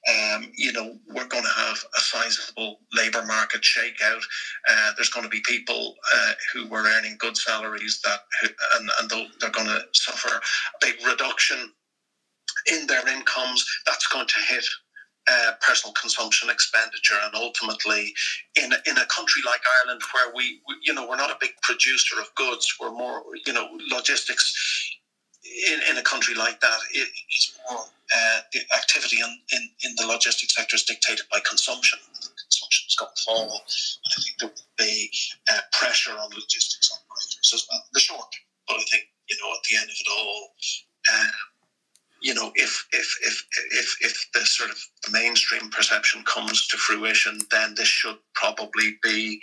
um, 0.09 0.51
you 0.57 0.73
know, 0.73 0.95
we're 1.09 1.27
going 1.27 1.45
to 1.45 1.61
have 1.61 1.79
a 1.97 2.01
sizable 2.01 2.79
labour 2.93 3.25
market 3.25 3.63
shakeout. 3.63 4.23
Uh, 4.69 4.93
there's 4.97 5.11
going 5.11 5.25
to 5.25 5.31
be 5.31 5.43
people 5.47 5.95
uh, 6.15 6.33
who 6.53 6.67
were 6.69 6.85
earning 6.87 7.17
good 7.19 7.37
salaries 7.37 8.01
that, 8.05 8.21
and, 8.77 8.91
and 9.01 9.31
they're 9.41 9.51
going 9.51 9.67
to 9.67 9.83
suffer 9.95 10.29
a 10.37 10.41
big 10.81 10.95
reduction 11.07 11.73
in 12.67 12.87
their 12.87 13.07
incomes. 13.09 13.65
That's 13.87 14.07
going 14.07 14.27
to 14.27 14.41
hit 14.49 14.65
uh, 15.31 15.53
personal 15.67 15.93
consumption 15.95 16.51
expenditure, 16.51 17.15
and 17.23 17.35
ultimately, 17.35 18.13
in 18.57 18.73
a, 18.73 18.77
in 18.87 18.99
a 18.99 19.07
country 19.07 19.43
like 19.47 19.61
Ireland, 19.83 20.03
where 20.13 20.35
we, 20.35 20.61
we, 20.67 20.75
you 20.83 20.95
know, 20.95 21.07
we're 21.07 21.17
not 21.17 21.31
a 21.31 21.37
big 21.41 21.53
producer 21.63 22.21
of 22.21 22.35
goods, 22.35 22.75
we're 22.81 22.93
more, 22.93 23.23
you 23.47 23.53
know, 23.53 23.69
logistics. 23.91 24.55
In, 25.69 25.81
in 25.91 25.99
a 25.99 26.03
country 26.03 26.35
like 26.35 26.61
that, 26.61 26.79
it 26.93 27.09
is 27.37 27.59
more 27.69 27.85
uh, 28.15 28.41
the 28.53 28.61
activity 28.77 29.19
in, 29.21 29.39
in, 29.53 29.69
in 29.85 29.95
the 29.97 30.07
logistics 30.07 30.55
sector 30.55 30.77
is 30.77 30.85
dictated 30.85 31.27
by 31.31 31.41
consumption. 31.41 31.99
Consumption 32.13 32.85
is 32.89 32.97
going 32.97 33.13
fall, 33.25 33.51
and 33.51 34.13
I 34.17 34.23
think 34.23 34.37
there 34.39 34.49
will 34.49 34.69
be 34.79 35.11
uh, 35.51 35.61
pressure 35.73 36.13
on 36.13 36.31
logistics 36.31 36.93
operators 36.93 37.51
as 37.55 37.67
well. 37.71 37.83
The 37.93 38.01
short, 38.01 38.29
but 38.69 38.77
I 38.77 38.85
think 38.91 39.05
you 39.29 39.37
know 39.41 39.51
at 39.55 39.63
the 39.69 39.77
end 39.77 39.89
of 39.91 39.97
it 39.99 40.09
all, 40.11 40.53
um, 41.15 41.31
you 42.23 42.35
know, 42.35 42.53
if 42.55 42.87
if 42.93 43.19
if 43.23 43.47
if 43.73 43.97
if 44.01 44.29
the 44.33 44.47
sort 44.47 44.71
of 44.71 44.79
mainstream 45.11 45.71
perception 45.71 46.23
comes 46.25 46.67
to 46.69 46.77
fruition, 46.77 47.41
then 47.51 47.75
this 47.77 47.89
should 47.89 48.17
probably 48.35 48.97
be 49.03 49.41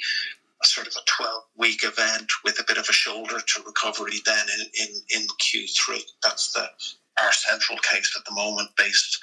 a 0.64 0.66
sort 0.66 0.88
of 0.88 0.94
a 0.94 1.24
12 1.24 1.44
week 1.58 1.84
event 1.84 2.32
with 2.44 2.60
a 2.60 2.64
bit 2.68 2.78
of 2.78 2.88
a 2.90 2.94
shoulder 2.94 3.40
to 3.40 3.64
recovery 3.66 4.20
then 4.26 4.46
in, 4.60 4.66
in, 4.82 5.22
in 5.22 5.28
Q3. 5.28 6.02
That's 6.24 6.52
the 6.54 6.68
our 7.22 7.32
central 7.32 7.78
case 7.80 8.14
at 8.18 8.24
the 8.26 8.34
moment 8.34 8.70
based 8.78 9.20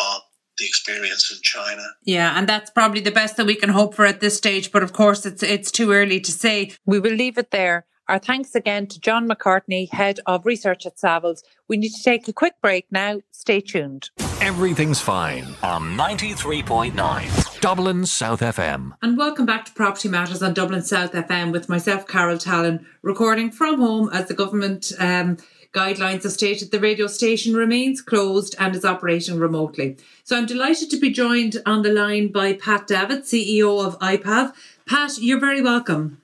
on 0.00 0.20
the 0.58 0.66
experience 0.66 1.32
in 1.32 1.40
China. 1.42 1.82
Yeah, 2.04 2.38
and 2.38 2.48
that's 2.48 2.70
probably 2.70 3.00
the 3.00 3.10
best 3.10 3.36
that 3.36 3.46
we 3.46 3.56
can 3.56 3.70
hope 3.70 3.94
for 3.94 4.06
at 4.06 4.20
this 4.20 4.36
stage. 4.36 4.70
But 4.70 4.84
of 4.84 4.92
course, 4.92 5.26
it's 5.26 5.42
it's 5.42 5.72
too 5.72 5.90
early 5.90 6.20
to 6.20 6.30
say. 6.30 6.72
We 6.86 7.00
will 7.00 7.14
leave 7.14 7.38
it 7.38 7.50
there. 7.50 7.86
Our 8.10 8.18
thanks 8.18 8.56
again 8.56 8.88
to 8.88 8.98
John 8.98 9.28
McCartney, 9.28 9.88
Head 9.88 10.18
of 10.26 10.44
Research 10.44 10.84
at 10.84 10.96
Savills. 10.96 11.44
We 11.68 11.76
need 11.76 11.92
to 11.92 12.02
take 12.02 12.26
a 12.26 12.32
quick 12.32 12.54
break 12.60 12.86
now. 12.90 13.20
Stay 13.30 13.60
tuned. 13.60 14.10
Everything's 14.40 15.00
fine 15.00 15.44
on 15.62 15.96
93.9 15.96 17.60
Dublin 17.60 18.04
South 18.06 18.40
FM. 18.40 18.94
And 19.00 19.16
welcome 19.16 19.46
back 19.46 19.64
to 19.66 19.72
Property 19.74 20.08
Matters 20.08 20.42
on 20.42 20.54
Dublin 20.54 20.82
South 20.82 21.12
FM 21.12 21.52
with 21.52 21.68
myself, 21.68 22.08
Carol 22.08 22.36
Tallon, 22.36 22.84
recording 23.02 23.52
from 23.52 23.78
home 23.78 24.10
as 24.12 24.26
the 24.26 24.34
government. 24.34 24.90
Um, 24.98 25.36
guidelines 25.72 26.24
have 26.24 26.32
stated 26.32 26.72
the 26.72 26.80
radio 26.80 27.06
station 27.06 27.54
remains 27.54 28.02
closed 28.02 28.56
and 28.58 28.74
is 28.74 28.84
operating 28.84 29.38
remotely. 29.38 29.96
So 30.24 30.36
I'm 30.36 30.46
delighted 30.46 30.90
to 30.90 30.98
be 30.98 31.10
joined 31.10 31.58
on 31.64 31.82
the 31.82 31.92
line 31.92 32.32
by 32.32 32.54
Pat 32.54 32.88
Davitt, 32.88 33.22
CEO 33.22 33.86
of 33.86 33.96
IPAV. 34.00 34.52
Pat, 34.88 35.18
you're 35.18 35.38
very 35.38 35.62
welcome. 35.62 36.20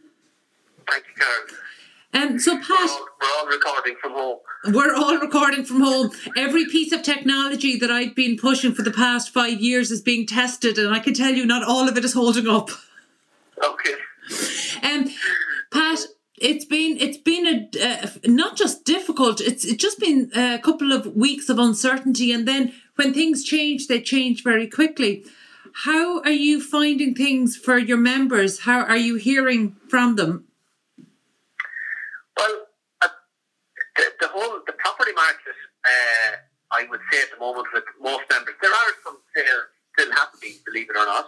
Thank 0.88 1.04
you, 1.06 1.22
Carol. 1.22 1.65
Um, 2.16 2.38
so, 2.38 2.56
Pat. 2.56 2.68
We're 2.70 2.86
all, 2.86 3.08
we're 3.20 3.28
all 3.28 3.46
recording 3.46 3.96
from 4.00 4.12
home. 4.12 4.38
We're 4.68 4.94
all 4.94 5.18
recording 5.18 5.64
from 5.64 5.82
home. 5.82 6.10
Every 6.34 6.64
piece 6.64 6.90
of 6.92 7.02
technology 7.02 7.78
that 7.78 7.90
I've 7.90 8.14
been 8.14 8.38
pushing 8.38 8.72
for 8.72 8.82
the 8.82 8.90
past 8.90 9.30
five 9.30 9.60
years 9.60 9.90
is 9.90 10.00
being 10.00 10.26
tested, 10.26 10.78
and 10.78 10.94
I 10.94 10.98
can 10.98 11.12
tell 11.12 11.32
you 11.32 11.44
not 11.44 11.62
all 11.62 11.86
of 11.88 11.96
it 11.98 12.04
is 12.06 12.14
holding 12.14 12.48
up. 12.48 12.70
Okay. 13.62 13.94
Um, 14.82 15.10
Pat, 15.70 16.06
it's 16.38 16.64
been 16.64 16.96
it's 16.98 17.18
been 17.18 17.46
a 17.46 18.04
uh, 18.04 18.08
not 18.24 18.56
just 18.56 18.86
difficult. 18.86 19.42
It's 19.42 19.66
it's 19.66 19.82
just 19.82 20.00
been 20.00 20.30
a 20.34 20.58
couple 20.58 20.92
of 20.92 21.14
weeks 21.14 21.50
of 21.50 21.58
uncertainty, 21.58 22.32
and 22.32 22.48
then 22.48 22.72
when 22.94 23.12
things 23.12 23.44
change, 23.44 23.88
they 23.88 24.00
change 24.00 24.42
very 24.42 24.68
quickly. 24.68 25.24
How 25.84 26.22
are 26.22 26.30
you 26.30 26.62
finding 26.62 27.14
things 27.14 27.56
for 27.56 27.76
your 27.76 27.98
members? 27.98 28.60
How 28.60 28.80
are 28.80 28.96
you 28.96 29.16
hearing 29.16 29.76
from 29.88 30.16
them? 30.16 30.45
Well, 32.36 32.66
uh, 33.02 33.08
the, 33.96 34.04
the, 34.20 34.28
whole 34.28 34.60
the 34.66 34.72
property 34.74 35.12
market, 35.12 35.56
uh, 35.84 36.36
I 36.72 36.86
would 36.90 37.00
say 37.12 37.22
at 37.22 37.30
the 37.32 37.40
moment 37.40 37.66
with 37.72 37.84
most 38.00 38.24
members, 38.30 38.54
there 38.60 38.70
are 38.70 38.92
some 39.04 39.18
sales 39.34 39.68
still 39.96 40.12
happening, 40.12 40.60
believe 40.66 40.90
it 40.90 40.96
or 40.96 41.06
not. 41.06 41.26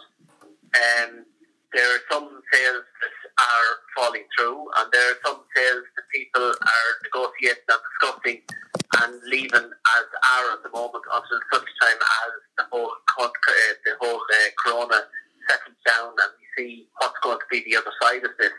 Um, 0.77 1.25
there 1.73 1.85
are 1.85 2.05
some 2.13 2.29
sales 2.53 2.85
that 3.01 3.17
are 3.41 3.71
falling 3.97 4.25
through, 4.37 4.69
and 4.79 4.89
there 4.93 5.13
are 5.13 5.21
some 5.25 5.41
sales 5.57 5.85
that 5.97 6.07
people 6.13 6.45
are 6.45 6.91
negotiating 7.05 7.69
and 7.69 7.83
discussing 7.89 8.41
and 9.05 9.13
leaving 9.29 9.69
as 9.69 10.07
are 10.37 10.53
at 10.57 10.63
the 10.65 10.73
moment 10.73 11.05
until 11.13 11.41
such 11.53 11.69
time 11.81 12.01
as 12.01 12.33
the 12.57 12.65
whole 12.73 12.93
uh, 13.21 13.29
the 13.85 13.95
whole 14.01 14.21
uh, 14.21 14.49
corona 14.65 15.01
settles 15.49 15.81
down 15.87 16.09
and 16.09 16.33
we 16.41 16.45
see 16.57 16.89
what's 16.99 17.19
going 17.23 17.39
to 17.39 17.49
be 17.51 17.65
the 17.69 17.77
other 17.77 17.93
side 18.01 18.25
of 18.25 18.33
this. 18.39 18.53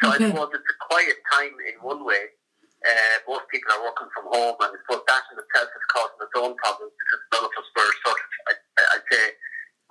So 0.00 0.08
okay. 0.08 0.24
I 0.24 0.32
suppose 0.32 0.48
it's 0.56 0.64
a 0.64 0.78
quiet 0.80 1.18
time 1.28 1.52
in 1.68 1.76
one 1.84 2.04
way. 2.08 2.32
Uh, 2.80 3.16
most 3.28 3.44
people 3.52 3.68
are 3.76 3.84
working 3.84 4.08
from 4.16 4.32
home, 4.32 4.56
and 4.64 4.72
I 4.72 4.76
suppose 4.80 5.04
that 5.04 5.28
in 5.28 5.36
itself 5.36 5.68
is 5.68 5.86
causing 5.92 6.24
its 6.24 6.36
own 6.40 6.56
problems 6.56 6.96
because 6.96 7.20
none 7.36 7.44
of 7.44 7.52
us 7.52 7.68
were 7.76 7.92
sort 8.08 8.16
of, 8.16 8.28
I, 8.48 8.52
I'd 8.96 9.06
say, 9.12 9.24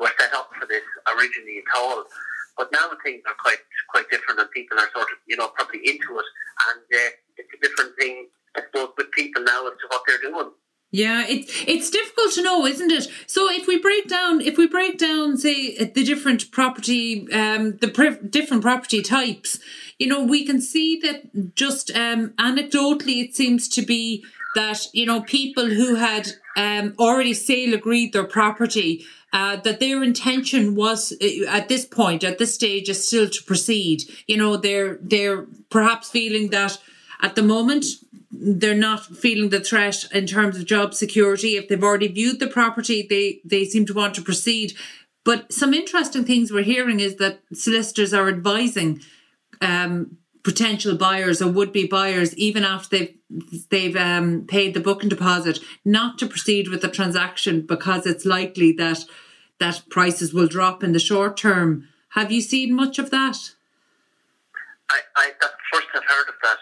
were 0.01 0.14
set 0.18 0.34
up 0.34 0.49
for 0.57 0.66
this 0.66 0.82
originally 1.14 1.62
at 1.62 1.70
all. 1.78 2.01
But 2.57 2.74
now 2.74 2.89
things 3.05 3.22
are 3.30 3.38
quite 3.38 3.62
quite 3.93 4.10
different, 4.10 4.41
and 4.41 4.49
people 4.49 4.82
are 4.82 4.89
sort 4.97 5.14
of, 5.14 5.22
you 5.30 5.38
know, 5.38 5.53
probably 5.53 5.86
into 5.86 6.18
it, 6.18 6.30
and 6.74 6.82
uh, 6.89 7.10
it's 7.38 7.53
a 7.53 7.62
different 7.62 7.93
thing, 8.01 8.34
I 8.57 8.66
suppose, 8.66 8.97
with 8.97 9.14
people 9.14 9.45
now 9.45 9.70
as 9.70 9.78
to 9.78 9.86
what 9.93 10.01
they're 10.10 10.26
doing. 10.26 10.49
Yeah, 10.92 11.24
it's 11.28 11.52
it's 11.68 11.92
difficult 11.92 12.34
to 12.34 12.42
know, 12.42 12.66
isn't 12.66 12.92
it? 12.92 13.08
So 13.28 13.48
if 13.52 13.68
we 13.68 13.78
break 13.78 14.08
down, 14.08 14.42
if 14.42 14.58
we 14.58 14.66
break 14.66 14.98
down, 14.98 15.38
say 15.38 15.78
the 15.78 16.04
different 16.04 16.52
property, 16.52 17.32
um, 17.32 17.78
the 17.78 18.20
different 18.28 18.64
property 18.64 19.04
types, 19.04 19.60
you 20.00 20.08
know, 20.08 20.24
we 20.24 20.44
can 20.44 20.60
see 20.60 21.00
that 21.02 21.56
just 21.56 21.92
um, 21.96 22.30
anecdotally, 22.40 23.24
it 23.24 23.36
seems 23.36 23.68
to 23.70 23.84
be 23.84 24.26
that 24.56 24.88
you 24.92 25.06
know 25.06 25.22
people 25.22 25.68
who 25.70 25.94
had 25.94 26.30
um, 26.58 26.96
already 26.98 27.36
sale 27.36 27.76
agreed 27.76 28.12
their 28.12 28.24
property, 28.24 29.06
uh, 29.32 29.58
that 29.58 29.80
their 29.80 30.02
intention 30.02 30.74
was 30.74 31.14
uh, 31.22 31.48
at 31.50 31.70
this 31.70 31.86
point, 31.86 32.24
at 32.24 32.40
this 32.40 32.56
stage, 32.56 32.90
is 32.90 33.06
still 33.08 33.30
to 33.30 33.44
proceed. 33.44 34.06
You 34.26 34.38
know, 34.38 34.58
they're 34.58 34.98
they're 35.04 35.46
perhaps 35.70 36.10
feeling 36.10 36.50
that 36.50 36.80
at 37.22 37.36
the 37.36 37.44
moment 37.44 37.86
they're 38.32 38.75
not 38.75 39.05
feeling 39.05 39.49
the 39.49 39.59
threat 39.59 40.05
in 40.13 40.27
terms 40.27 40.57
of 40.57 40.65
job 40.65 40.93
security. 40.93 41.57
If 41.57 41.67
they've 41.67 41.84
already 41.84 42.07
viewed 42.07 42.39
the 42.39 42.47
property, 42.47 43.05
they 43.09 43.41
they 43.43 43.65
seem 43.65 43.86
to 43.88 43.93
want 43.93 44.15
to 44.15 44.21
proceed. 44.21 44.73
But 45.23 45.51
some 45.51 45.73
interesting 45.73 46.25
things 46.25 46.51
we're 46.51 46.63
hearing 46.63 46.99
is 46.99 47.15
that 47.17 47.41
solicitors 47.53 48.13
are 48.13 48.30
advising 48.30 49.01
um, 49.61 50.17
potential 50.43 50.95
buyers 50.95 51.41
or 51.41 51.51
would 51.51 51.73
be 51.73 51.88
buyers, 51.88 52.36
even 52.36 52.63
after 52.63 52.97
they've 52.97 53.15
they've 53.69 53.95
um, 53.95 54.45
paid 54.47 54.73
the 54.73 54.80
booking 54.80 55.09
deposit, 55.09 55.59
not 55.84 56.17
to 56.19 56.27
proceed 56.27 56.67
with 56.67 56.82
the 56.82 56.88
transaction 56.88 57.65
because 57.65 58.05
it's 58.05 58.25
likely 58.25 58.71
that 58.73 59.05
that 59.59 59.84
prices 59.89 60.34
will 60.34 60.47
drop 60.47 60.84
in 60.84 60.93
the 60.93 60.99
short 60.99 61.36
term. 61.36 61.88
Have 62.09 62.32
you 62.32 62.41
seen 62.41 62.73
much 62.73 62.97
of 62.97 63.09
that? 63.11 63.53
I, 64.89 64.99
I 65.15 65.32
that's 65.39 65.53
the 65.53 65.77
first 65.77 65.88
I've 65.93 66.03
heard 66.05 66.30
of 66.30 66.36
that. 66.43 66.57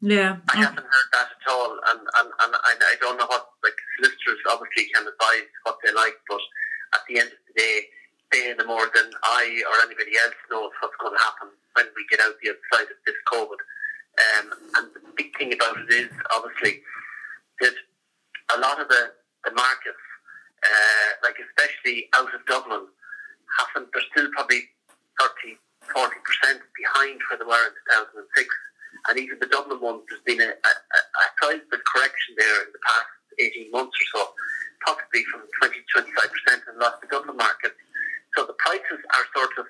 Yeah. 0.00 0.40
I 0.48 0.56
haven't 0.56 0.80
heard 0.80 1.10
that 1.12 1.28
at 1.36 1.52
all, 1.52 1.76
and, 1.92 2.00
and, 2.00 2.28
and 2.32 2.52
I, 2.56 2.72
I 2.72 2.96
don't 3.00 3.18
know 3.20 3.28
what 3.28 3.52
like 3.62 3.76
solicitors 3.96 4.40
obviously 4.48 4.88
can 4.94 5.04
advise 5.04 5.48
what 5.64 5.76
they 5.84 5.92
like, 5.92 6.16
but 6.28 6.40
at 6.96 7.04
the 7.08 7.20
end 7.20 7.28
of 7.28 7.40
the 7.46 7.60
day, 7.60 7.84
they 8.32 8.54
no 8.56 8.64
more 8.64 8.88
than 8.94 9.10
I 9.22 9.62
or 9.68 9.84
anybody 9.84 10.16
else 10.16 10.38
knows 10.50 10.70
what's 10.80 10.96
going 11.02 11.12
to 11.12 11.24
happen 11.24 11.48
when 11.74 11.86
we 11.96 12.06
get 12.08 12.20
out 12.20 12.34
the 12.40 12.50
other 12.50 12.66
side 12.72 12.88
of 12.88 12.98
this 13.04 13.18
COVID. 13.28 13.60
Um, 14.20 14.46
and 14.76 14.86
the 14.94 15.02
big 15.16 15.36
thing 15.36 15.52
about 15.52 15.78
it 15.78 15.90
is 15.90 16.10
obviously 16.34 16.80
that 17.60 17.74
a 18.54 18.58
lot 18.60 18.80
of 18.80 18.88
the, 18.88 19.12
the 19.44 19.52
markets, 19.52 20.04
uh, 20.62 21.08
like 21.26 21.36
especially 21.42 22.08
out 22.16 22.32
of 22.32 22.40
Dublin, 22.46 22.86
haven't, 23.58 23.90
they're 23.92 24.08
still 24.14 24.30
probably 24.32 24.62
30, 25.18 25.58
40% 25.90 26.62
behind 26.78 27.18
where 27.28 27.38
they 27.38 27.44
were 27.44 27.66
in 27.66 27.74
2006 28.24 28.46
and 29.08 29.18
even 29.18 29.38
the 29.40 29.46
Dublin 29.46 29.80
one, 29.80 30.00
there's 30.08 30.22
been 30.22 30.40
a, 30.40 30.50
a, 30.50 30.72
a 30.72 31.24
sizable 31.40 31.82
correction 31.94 32.34
there 32.36 32.66
in 32.66 32.70
the 32.72 32.82
past 32.84 33.10
18 33.38 33.70
months 33.70 33.96
or 33.96 34.06
so, 34.18 34.22
possibly 34.84 35.24
from 35.30 35.42
20 35.60 35.74
to 35.74 36.02
25% 36.02 36.72
in 36.72 36.78
lots 36.78 37.02
of 37.02 37.10
Dublin 37.10 37.36
markets. 37.36 37.78
So 38.36 38.46
the 38.46 38.56
prices 38.58 39.00
are 39.16 39.26
sort 39.34 39.52
of, 39.58 39.66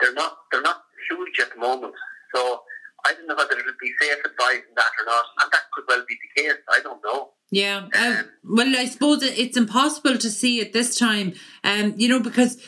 they're 0.00 0.14
not, 0.14 0.38
they're 0.50 0.62
not 0.62 0.82
huge 1.08 1.40
at 1.40 1.52
the 1.54 1.60
moment. 1.60 1.94
So 2.34 2.62
I 3.06 3.14
don't 3.14 3.26
know 3.26 3.36
whether 3.36 3.58
it 3.58 3.64
would 3.64 3.78
be 3.80 3.92
safe 4.00 4.18
advising 4.24 4.74
that 4.76 4.90
or 5.00 5.06
not, 5.06 5.24
and 5.40 5.52
that 5.52 5.70
could 5.72 5.84
well 5.88 6.04
be 6.08 6.16
the 6.16 6.42
case. 6.42 6.58
I 6.68 6.80
don't 6.82 7.02
know. 7.04 7.30
Yeah, 7.50 7.88
um, 7.94 8.30
well, 8.44 8.76
I 8.76 8.84
suppose 8.84 9.22
it's 9.22 9.56
impossible 9.56 10.18
to 10.18 10.30
see 10.30 10.60
at 10.60 10.74
this 10.74 10.98
time, 10.98 11.32
um, 11.64 11.94
you 11.96 12.08
know, 12.08 12.20
because 12.20 12.62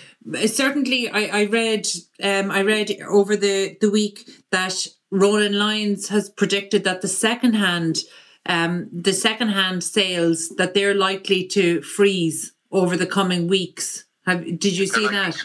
certainly 0.47 1.11
I, 1.11 1.41
I 1.41 1.45
read, 1.47 1.87
um, 2.23 2.51
I 2.51 2.63
read 2.63 2.91
over 3.07 3.37
the 3.37 3.77
the 3.81 3.91
week 3.91 4.29
that 4.51 4.87
Ronan 5.11 5.59
Lyons 5.59 6.09
has 6.09 6.29
predicted 6.29 6.85
that 6.85 7.03
the 7.03 7.09
second 7.09 7.55
hand, 7.55 7.99
um, 8.47 8.89
the 8.93 9.13
second 9.13 9.49
hand 9.49 9.83
sales 9.83 10.51
that 10.51 10.75
they're 10.75 10.95
likely 10.95 11.47
to 11.49 11.83
freeze 11.83 12.53
over 12.71 12.97
the 12.97 13.07
coming 13.07 13.49
weeks. 13.49 14.05
Have, 14.27 14.45
did 14.45 14.77
you 14.77 14.87
see 14.87 15.09
that? 15.09 15.37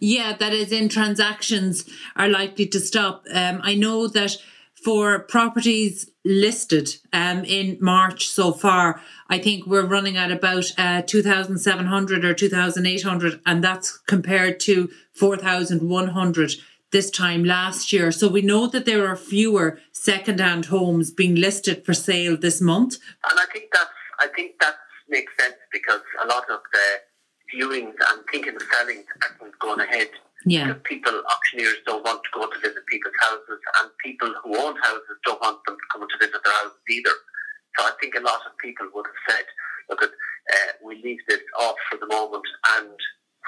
Yeah, 0.00 0.36
that 0.36 0.52
is 0.52 0.72
in 0.72 0.88
transactions 0.88 1.88
are 2.16 2.28
likely 2.28 2.66
to 2.68 2.80
stop. 2.80 3.24
Um, 3.32 3.60
I 3.62 3.74
know 3.74 4.06
that 4.08 4.36
for 4.84 5.20
properties 5.20 6.10
listed 6.24 6.96
um, 7.12 7.44
in 7.44 7.78
March 7.80 8.26
so 8.26 8.52
far, 8.52 9.00
I 9.28 9.38
think 9.38 9.66
we're 9.66 9.86
running 9.86 10.16
at 10.16 10.30
about 10.30 10.70
uh, 10.78 11.02
2,700 11.02 12.24
or 12.24 12.34
2,800, 12.34 13.40
and 13.46 13.64
that's 13.64 13.96
compared 13.98 14.60
to 14.60 14.90
4,100 15.14 16.52
this 16.92 17.10
time 17.10 17.44
last 17.44 17.92
year. 17.92 18.12
So 18.12 18.28
we 18.28 18.42
know 18.42 18.66
that 18.68 18.86
there 18.86 19.06
are 19.06 19.16
fewer 19.16 19.78
second-hand 19.92 20.66
homes 20.66 21.10
being 21.10 21.34
listed 21.34 21.84
for 21.84 21.94
sale 21.94 22.36
this 22.36 22.60
month. 22.60 22.98
And 23.30 23.38
I 23.38 23.46
think 23.52 23.66
that's 23.72 23.90
I 24.18 24.28
think 24.28 24.52
that 24.60 24.76
makes 25.08 25.32
sense 25.38 25.56
because 25.72 26.00
a 26.24 26.26
lot 26.26 26.44
of 26.50 26.60
the 26.72 26.86
viewings 27.54 27.94
and 28.10 28.24
thinking 28.32 28.56
of 28.56 28.62
selling 28.72 29.04
are 29.40 29.50
gone 29.60 29.80
ahead. 29.80 30.08
Yeah. 30.44 30.74
People, 30.84 31.22
auctioneers 31.28 31.76
don't 31.86 32.04
want 32.04 32.22
to 32.22 32.30
go 32.32 32.46
to 32.46 32.58
visit 32.60 32.86
people's 32.86 33.14
houses, 33.20 33.60
and 33.80 33.90
people 34.02 34.32
who 34.42 34.56
own 34.56 34.76
houses 34.76 35.16
don't 35.24 35.40
want 35.40 35.58
them 35.66 35.76
coming 35.92 36.08
to 36.08 36.18
visit 36.24 36.40
their 36.44 36.52
houses 36.54 36.78
either. 36.88 37.10
So 37.76 37.84
I 37.84 37.92
think 38.00 38.14
a 38.14 38.20
lot 38.20 38.40
of 38.46 38.56
people 38.58 38.86
would 38.94 39.06
have 39.06 39.36
said, 39.36 39.44
look, 39.90 40.02
uh, 40.02 40.72
we 40.84 41.02
leave 41.02 41.18
this 41.28 41.42
off 41.58 41.74
for 41.90 41.98
the 41.98 42.06
moment, 42.06 42.46
and 42.78 42.94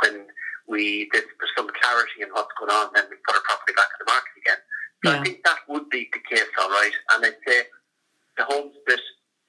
when 0.03 0.27
we 0.69 1.09
there's 1.13 1.25
some 1.57 1.69
clarity 1.81 2.21
in 2.21 2.29
what's 2.31 2.53
going 2.61 2.71
on, 2.71 2.93
then 2.95 3.09
we 3.09 3.17
put 3.25 3.35
our 3.35 3.43
property 3.49 3.73
back 3.75 3.89
in 3.97 4.05
the 4.05 4.13
market 4.13 4.35
again. 4.37 4.61
So 5.01 5.07
yeah. 5.11 5.17
I 5.17 5.25
think 5.25 5.39
that 5.45 5.61
would 5.69 5.89
be 5.89 6.09
the 6.13 6.23
case, 6.29 6.53
all 6.61 6.71
right. 6.71 6.97
And 7.15 7.25
I'd 7.25 7.41
say 7.47 7.65
the 8.37 8.45
homes 8.45 8.77
that 8.87 9.05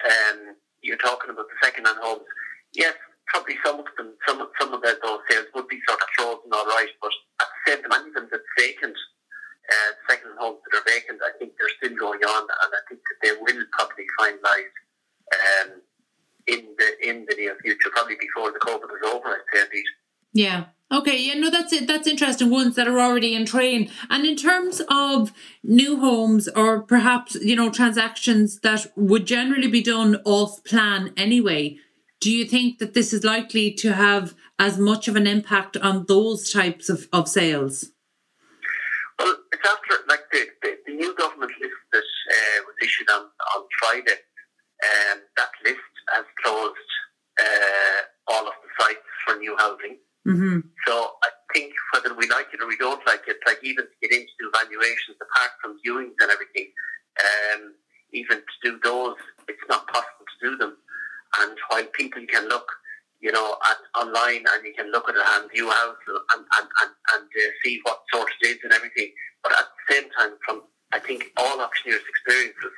um, 0.06 0.56
you're 0.82 1.02
talking 1.02 1.30
about, 1.30 1.50
the 1.50 1.60
second-hand 1.66 2.00
homes, 2.02 2.24
yes, 2.74 2.96
probably 3.28 3.58
some 3.66 3.80
of 3.80 3.86
them, 3.98 4.16
some 4.26 4.48
some 4.60 4.74
of 4.74 4.82
those 4.82 5.22
sales 5.30 5.52
would 5.54 5.68
be 5.68 5.82
sort 5.88 6.00
of 6.00 6.10
frozen, 6.16 6.54
all 6.54 6.66
right. 6.66 6.90
But 7.02 7.14
at 7.42 7.50
the 7.52 7.62
same 7.68 7.82
time, 7.84 8.14
them 8.14 8.28
that's 8.32 8.52
vacant, 8.58 8.96
uh, 8.96 9.92
second 10.08 10.34
homes 10.40 10.64
that 10.66 10.80
are 10.80 10.88
vacant, 10.88 11.20
I 11.20 11.36
think 11.38 11.54
they're 11.60 11.78
still 11.78 11.98
going 11.98 12.24
on, 12.24 12.44
and 12.48 12.72
I 12.72 12.82
think 12.88 13.02
that 13.04 13.20
they 13.22 13.34
will 13.36 13.66
probably 13.76 14.08
finalise 14.18 14.76
um, 15.36 15.82
in 16.48 16.74
the 16.78 16.90
in 17.04 17.26
the 17.28 17.36
near 17.36 17.58
future, 17.62 17.92
probably 17.92 18.18
before 18.22 18.54
the 18.54 18.64
COVID 18.64 18.88
is 18.88 19.06
over. 19.10 19.36
I'd 19.36 19.50
say 19.52 19.66
indeed. 19.66 19.90
Yeah. 20.40 20.68
Okay, 20.90 21.22
yeah, 21.22 21.34
no, 21.34 21.50
that's 21.50 21.74
it. 21.74 21.86
That's 21.86 22.08
interesting. 22.08 22.50
Ones 22.50 22.78
that 22.78 22.88
are 22.88 22.98
already 22.98 23.36
in 23.36 23.46
train. 23.46 23.92
And 24.10 24.26
in 24.26 24.38
terms 24.38 24.82
of 24.90 25.34
new 25.62 26.00
homes 26.00 26.48
or 26.48 26.82
perhaps, 26.82 27.36
you 27.36 27.58
know, 27.58 27.70
transactions 27.70 28.62
that 28.62 28.90
would 28.96 29.28
generally 29.28 29.68
be 29.68 29.84
done 29.84 30.16
off 30.24 30.64
plan 30.64 31.12
anyway, 31.18 31.76
do 32.22 32.32
you 32.32 32.46
think 32.46 32.80
that 32.80 32.94
this 32.94 33.12
is 33.12 33.26
likely 33.26 33.70
to 33.84 33.92
have 33.92 34.34
as 34.58 34.78
much 34.78 35.10
of 35.10 35.18
an 35.18 35.28
impact 35.28 35.76
on 35.76 36.06
those 36.08 36.50
types 36.54 36.88
of, 36.88 37.10
of 37.12 37.28
sales? 37.28 37.92
Well, 39.20 39.36
it's 39.52 39.68
after, 39.68 40.06
like, 40.08 40.24
the, 40.32 40.46
the, 40.62 40.72
the 40.88 40.94
new 40.94 41.14
government 41.18 41.52
list 41.60 41.82
that 41.92 42.10
uh, 42.32 42.62
was 42.66 42.76
issued 42.82 43.10
on, 43.10 43.24
on 43.56 43.64
Friday, 43.78 44.20
um, 44.88 45.20
that 45.36 45.52
list 45.66 45.94
has 46.16 46.24
closed 46.42 46.92
uh, 47.42 48.02
all 48.32 48.48
of 48.48 48.54
the 48.64 48.84
sites 48.84 49.10
for 49.28 49.36
new 49.36 49.58
housing. 49.58 49.98
Mm-hmm. 50.28 50.60
So 50.86 50.94
I 51.24 51.30
think 51.54 51.74
whether 51.94 52.14
we 52.14 52.28
like 52.28 52.48
it 52.54 52.62
or 52.62 52.68
we 52.68 52.78
don't 52.78 53.06
like 53.08 53.24
it, 53.28 53.38
like 53.48 53.60
even 53.64 53.86
to 53.86 53.98
get 54.02 54.12
into 54.12 54.52
valuations 54.54 55.18
apart 55.22 55.52
from 55.62 55.80
viewings 55.86 56.18
and 56.20 56.32
everything, 56.32 56.72
um, 57.20 57.74
even 58.14 58.38
to 58.38 58.56
do 58.64 58.80
those, 58.84 59.16
it's 59.48 59.68
not 59.70 59.88
possible 59.88 60.26
to 60.26 60.50
do 60.50 60.58
them. 60.58 60.78
And 61.40 61.58
while 61.70 61.86
people 61.94 62.22
can 62.28 62.48
look, 62.50 62.68
you 63.22 63.32
know, 63.32 63.58
at 63.70 64.02
online 64.02 64.46
and 64.48 64.66
you 64.66 64.74
can 64.76 64.92
look 64.92 65.10
at 65.10 65.16
it 65.16 65.22
and 65.26 65.52
view 65.52 65.70
house 65.70 65.98
and, 66.08 66.46
and, 66.58 66.68
and, 66.82 66.92
and 67.16 67.24
uh, 67.26 67.52
see 67.64 67.80
what 67.84 68.02
sort 68.14 68.30
it 68.42 68.48
is 68.48 68.58
and 68.64 68.74
everything, 68.74 69.12
but 69.44 69.52
at 69.52 69.66
the 69.66 69.94
same 69.94 70.10
time, 70.18 70.32
from 70.46 70.64
I 70.92 71.00
think 71.00 71.32
all 71.38 71.62
auctioneers' 71.62 72.02
experiences, 72.10 72.74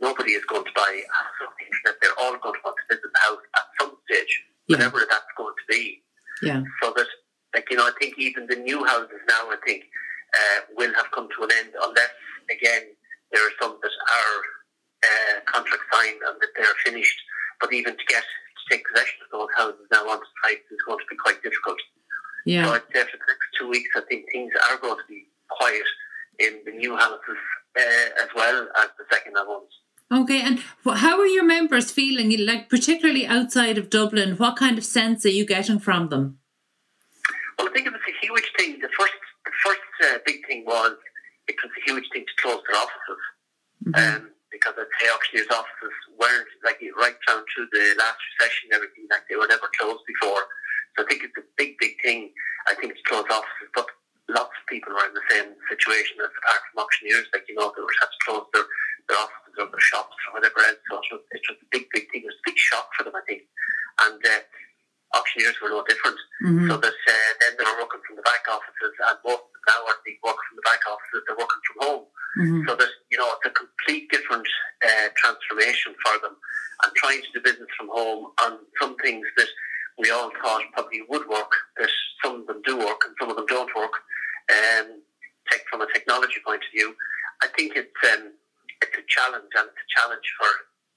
nobody 0.00 0.32
is 0.32 0.44
going 0.46 0.64
to 0.64 0.72
buy 0.74 0.90
a 0.90 1.14
house 1.14 1.38
on 1.46 1.52
the 1.58 1.64
internet. 1.66 2.00
They're 2.02 2.18
all 2.18 2.36
going 2.42 2.54
to 2.54 2.64
want 2.64 2.76
to 2.76 2.96
visit 2.96 3.10
the 3.12 3.20
house 3.20 3.44
at 3.54 3.66
some 3.78 3.96
stage, 4.10 4.32
yeah. 4.66 4.76
whatever 4.76 5.06
that's 5.08 5.32
going 5.36 5.54
to 5.54 5.66
be. 5.68 6.02
Yeah. 6.42 6.62
So 6.82 6.92
that, 6.96 7.06
like, 7.54 7.70
you 7.70 7.76
know, 7.76 7.86
I 7.86 7.92
think 7.98 8.18
even 8.18 8.46
the 8.46 8.56
new 8.56 8.84
houses 8.84 9.20
now, 9.28 9.50
I 9.50 9.56
think, 9.64 9.84
uh, 10.34 10.60
will 10.76 10.92
have 10.94 11.10
come 11.14 11.28
to 11.36 11.44
an 11.44 11.50
end 11.52 11.70
unless, 11.80 12.10
again, 12.50 12.82
there 13.32 13.46
are 13.46 13.52
some 13.60 13.78
that 13.82 13.90
are 13.90 14.38
uh, 15.06 15.40
contract 15.46 15.82
signed 15.92 16.20
and 16.26 16.36
that 16.40 16.52
they're 16.56 16.82
finished. 16.84 17.18
But 17.60 17.72
even 17.72 17.96
to 17.96 18.04
get 18.08 18.22
to 18.22 18.62
take 18.70 18.84
possession 18.90 19.18
of 19.24 19.38
those 19.38 19.52
houses 19.56 19.86
now 19.92 20.08
on 20.08 20.18
site 20.42 20.62
is 20.70 20.82
going 20.86 20.98
to 20.98 21.06
be 21.08 21.16
quite 21.16 21.42
difficult. 21.42 21.78
Yeah. 22.44 22.66
So 22.66 22.74
I'd 22.74 22.82
say 22.92 23.02
for 23.06 23.18
the 23.18 23.28
next 23.28 23.48
two 23.58 23.68
weeks, 23.68 23.90
I 23.96 24.02
think 24.08 24.26
things 24.32 24.52
are 24.68 24.78
going 24.78 24.98
to 24.98 25.08
be 25.08 25.28
quiet 25.48 25.86
in 26.38 26.60
the 26.64 26.72
new 26.72 26.96
houses 26.96 27.38
uh, 27.78 28.08
as 28.22 28.28
well 28.34 28.68
as 28.82 28.88
the 28.98 29.04
second-hand 29.12 29.48
ones. 29.48 29.70
Okay, 30.12 30.42
and 30.42 30.60
how 30.84 31.18
are 31.18 31.26
your 31.26 31.44
members 31.44 31.90
feeling? 31.90 32.36
Like, 32.44 32.68
particularly 32.68 33.26
outside 33.26 33.78
of 33.78 33.88
Dublin, 33.88 34.36
what 34.36 34.56
kind 34.56 34.76
of 34.76 34.84
sense 34.84 35.24
are 35.24 35.30
you 35.30 35.46
getting 35.46 35.78
from 35.78 36.10
them? 36.10 36.38
Well, 37.58 37.68
I 37.68 37.72
think 37.72 37.86
it 37.86 37.92
was 37.96 38.04
a 38.04 38.26
huge 38.26 38.52
thing. 38.58 38.78
The 38.82 38.92
first, 38.92 39.16
the 39.46 39.52
first 39.64 39.80
uh, 40.04 40.18
big 40.26 40.46
thing 40.46 40.64
was 40.66 40.92
it 41.48 41.56
was 41.64 41.72
a 41.72 41.90
huge 41.90 42.04
thing 42.12 42.26
to 42.28 42.42
close 42.42 42.60
their 42.68 42.76
offices, 42.76 43.22
mm-hmm. 43.88 43.96
um, 43.96 44.30
because 44.52 44.74
I'd 44.76 44.92
say 45.00 45.08
auctioneers' 45.08 45.48
offices 45.48 45.96
weren't 46.20 46.48
like 46.62 46.76
right 47.00 47.16
down 47.26 47.40
through 47.48 47.72
the 47.72 47.96
last 47.96 48.20
recession 48.36 48.68
everything, 48.76 49.08
like 49.08 49.24
they 49.32 49.36
were 49.36 49.48
never 49.48 49.72
closed 49.80 50.04
before. 50.04 50.44
So 50.92 51.04
I 51.04 51.06
think 51.08 51.24
it's 51.24 51.40
a 51.40 51.46
big, 51.56 51.80
big 51.80 51.96
thing. 52.04 52.36
I 52.68 52.76
think 52.76 52.92
it's 52.92 53.08
closed 53.08 53.32
offices, 53.32 53.72
but 53.72 53.88
lots 54.28 54.52
of 54.52 54.64
people 54.68 54.92
are 54.92 55.08
in 55.08 55.16
the 55.16 55.24
same 55.32 55.56
situation 55.72 56.20
as 56.20 56.28
apart 56.36 56.60
from 56.68 56.84
auctioneers, 56.84 57.32
like 57.32 57.48
you 57.48 57.56
know, 57.56 57.72
they 57.72 57.80
would 57.80 58.00
have 58.04 58.12
to 58.12 58.20
close 58.28 58.46
their, 58.52 58.68
their 59.08 59.16
offices 59.16 59.41
or 59.58 59.68
their 59.68 59.80
shops 59.80 60.16
or 60.28 60.40
whatever 60.40 60.60
else. 60.60 60.80
So 60.90 61.00
it 61.00 61.08
was, 61.12 61.22
it's 61.32 61.46
just 61.46 61.62
a 61.62 61.68
big, 61.70 61.86
big 61.92 62.10
thing. 62.10 62.22
It 62.24 62.30
was 62.30 62.40
a 62.40 62.48
big 62.48 62.58
shock 62.58 62.88
for 62.96 63.04
them, 63.04 63.16
I 63.16 63.24
think. 63.28 63.42
And 64.00 64.20
uh, 64.20 64.42
auctioneers 65.14 65.56
were 65.60 65.70
no 65.70 65.84
different. 65.84 66.18
Mm-hmm. 66.44 66.68
So 66.70 66.76
that 66.76 66.96
uh, 66.96 67.32
then 67.40 67.52
they 67.58 67.64
were 67.64 67.84
working 67.84 68.02
from 68.06 68.16
the 68.16 68.26
back 68.26 68.44
offices, 68.48 68.94
and 69.08 69.18
most 69.24 69.44
now 69.68 69.80
are 69.86 70.00
the 70.04 70.16
working 70.24 70.46
from 70.48 70.58
the 70.58 70.66
back 70.66 70.82
offices. 70.88 71.22
They're 71.26 71.38
working 71.38 71.62
from 71.68 71.78
home. 71.86 72.04
Mm-hmm. 72.40 72.62
So 72.66 72.72
that 72.76 72.92
you 73.12 73.18
know 73.18 73.28
it's 73.36 73.46
a 73.46 73.52
complete 73.52 74.08
different 74.10 74.48
uh, 74.80 75.08
transformation 75.16 75.94
for 76.00 76.16
them, 76.24 76.34
and 76.84 76.90
trying 76.96 77.20
to 77.20 77.30
do 77.36 77.44
business 77.44 77.68
from 77.76 77.92
home 77.92 78.32
on 78.42 78.58
some 78.80 78.96
things 79.04 79.26
that 79.36 79.50
we 80.00 80.10
all 80.10 80.32
thought 80.40 80.64
probably 80.72 81.04
would 81.08 81.28
work. 81.28 81.52
That 81.76 81.92
some 82.24 82.42
of 82.42 82.46
them 82.46 82.62
do 82.64 82.78
work 82.78 83.04
and 83.04 83.14
some 83.20 83.28
of 83.30 83.36
them 83.36 83.46
don't 83.46 83.70
work. 83.76 83.92
Um, 84.50 85.04
tech 85.50 85.62
from 85.70 85.82
a 85.82 85.92
technology 85.92 86.40
point 86.44 86.62
of 86.62 86.70
view, 86.72 86.94
I 87.42 87.48
think 87.48 87.76
it's 87.76 88.00
um, 88.14 88.32
it's 88.82 88.98
a 88.98 89.04
challenge 89.06 89.52
and 89.54 89.70
it's 89.70 89.82
a 89.82 89.90
challenge 89.94 90.28
for 90.36 90.50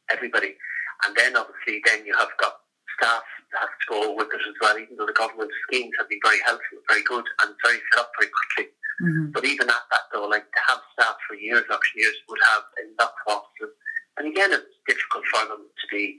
everybody. 0.10 0.58
And 1.06 1.16
then 1.16 1.38
obviously, 1.38 1.82
then 1.86 2.06
you 2.06 2.18
have 2.18 2.34
got 2.42 2.66
staff 2.98 3.24
that 3.54 3.70
have 3.70 3.76
to 3.78 3.88
go 3.90 4.00
with 4.18 4.32
it 4.34 4.42
as 4.42 4.58
well. 4.60 4.78
Even 4.78 4.98
though 4.98 5.06
the 5.06 5.16
government 5.16 5.52
schemes 5.68 5.94
have 6.00 6.10
been 6.10 6.24
very 6.24 6.42
helpful, 6.42 6.82
very 6.90 7.04
good, 7.04 7.26
and 7.44 7.54
very 7.64 7.80
set 7.94 8.02
up 8.02 8.12
very 8.18 8.32
quickly. 8.32 8.74
Mm-hmm. 9.04 9.32
But 9.36 9.46
even 9.46 9.68
at 9.70 9.86
that, 9.92 10.06
though, 10.12 10.26
like 10.26 10.48
to 10.48 10.64
have 10.72 10.82
staff 10.96 11.20
for 11.28 11.36
years, 11.36 11.68
auctioneers 11.70 12.16
would 12.30 12.40
have 12.56 12.64
lots 12.98 13.20
of 13.28 13.44
offices. 13.44 13.76
And 14.18 14.32
again, 14.32 14.56
it's 14.56 14.80
difficult 14.88 15.28
for 15.28 15.44
them 15.52 15.68
to 15.68 15.86
be 15.92 16.18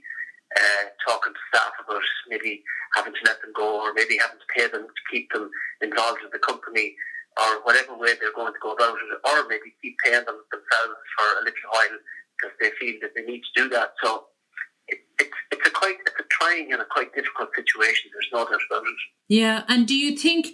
uh, 0.55 0.93
talking 1.01 1.33
to 1.33 1.43
staff 1.49 1.73
about 1.81 2.05
maybe 2.29 2.61
having 2.95 3.13
to 3.13 3.23
let 3.25 3.41
them 3.41 3.51
go 3.57 3.81
or 3.81 3.93
maybe 3.93 4.21
having 4.21 4.37
to 4.37 4.53
pay 4.53 4.69
them 4.69 4.85
to 4.85 5.03
keep 5.09 5.33
them 5.33 5.49
involved 5.81 6.21
in 6.21 6.29
the 6.31 6.39
company 6.39 6.95
or 7.41 7.61
whatever 7.63 7.97
way 7.97 8.13
they're 8.19 8.33
going 8.33 8.53
to 8.53 8.59
go 8.61 8.73
about 8.73 8.95
it, 8.95 9.19
or 9.23 9.47
maybe 9.47 9.75
keep 9.81 9.97
paying 10.03 10.25
them 10.25 10.39
themselves 10.51 10.99
for 11.17 11.41
a 11.41 11.43
little 11.43 11.69
while 11.71 11.97
because 12.37 12.55
they 12.59 12.71
feel 12.79 12.95
that 13.01 13.11
they 13.15 13.23
need 13.23 13.41
to 13.41 13.63
do 13.63 13.69
that. 13.69 13.93
So 14.03 14.25
it, 14.87 14.99
it's 15.19 15.37
it's 15.51 15.67
a 15.67 15.71
quite 15.71 15.97
it's 16.05 16.19
a 16.19 16.23
trying 16.29 16.71
and 16.73 16.81
a 16.81 16.85
quite 16.85 17.13
difficult 17.13 17.49
situation. 17.55 18.11
There's 18.13 18.29
no 18.33 18.45
doubt 18.49 18.61
about 18.69 18.83
it. 18.83 18.99
Yeah, 19.27 19.63
and 19.67 19.87
do 19.87 19.95
you 19.95 20.17
think? 20.17 20.47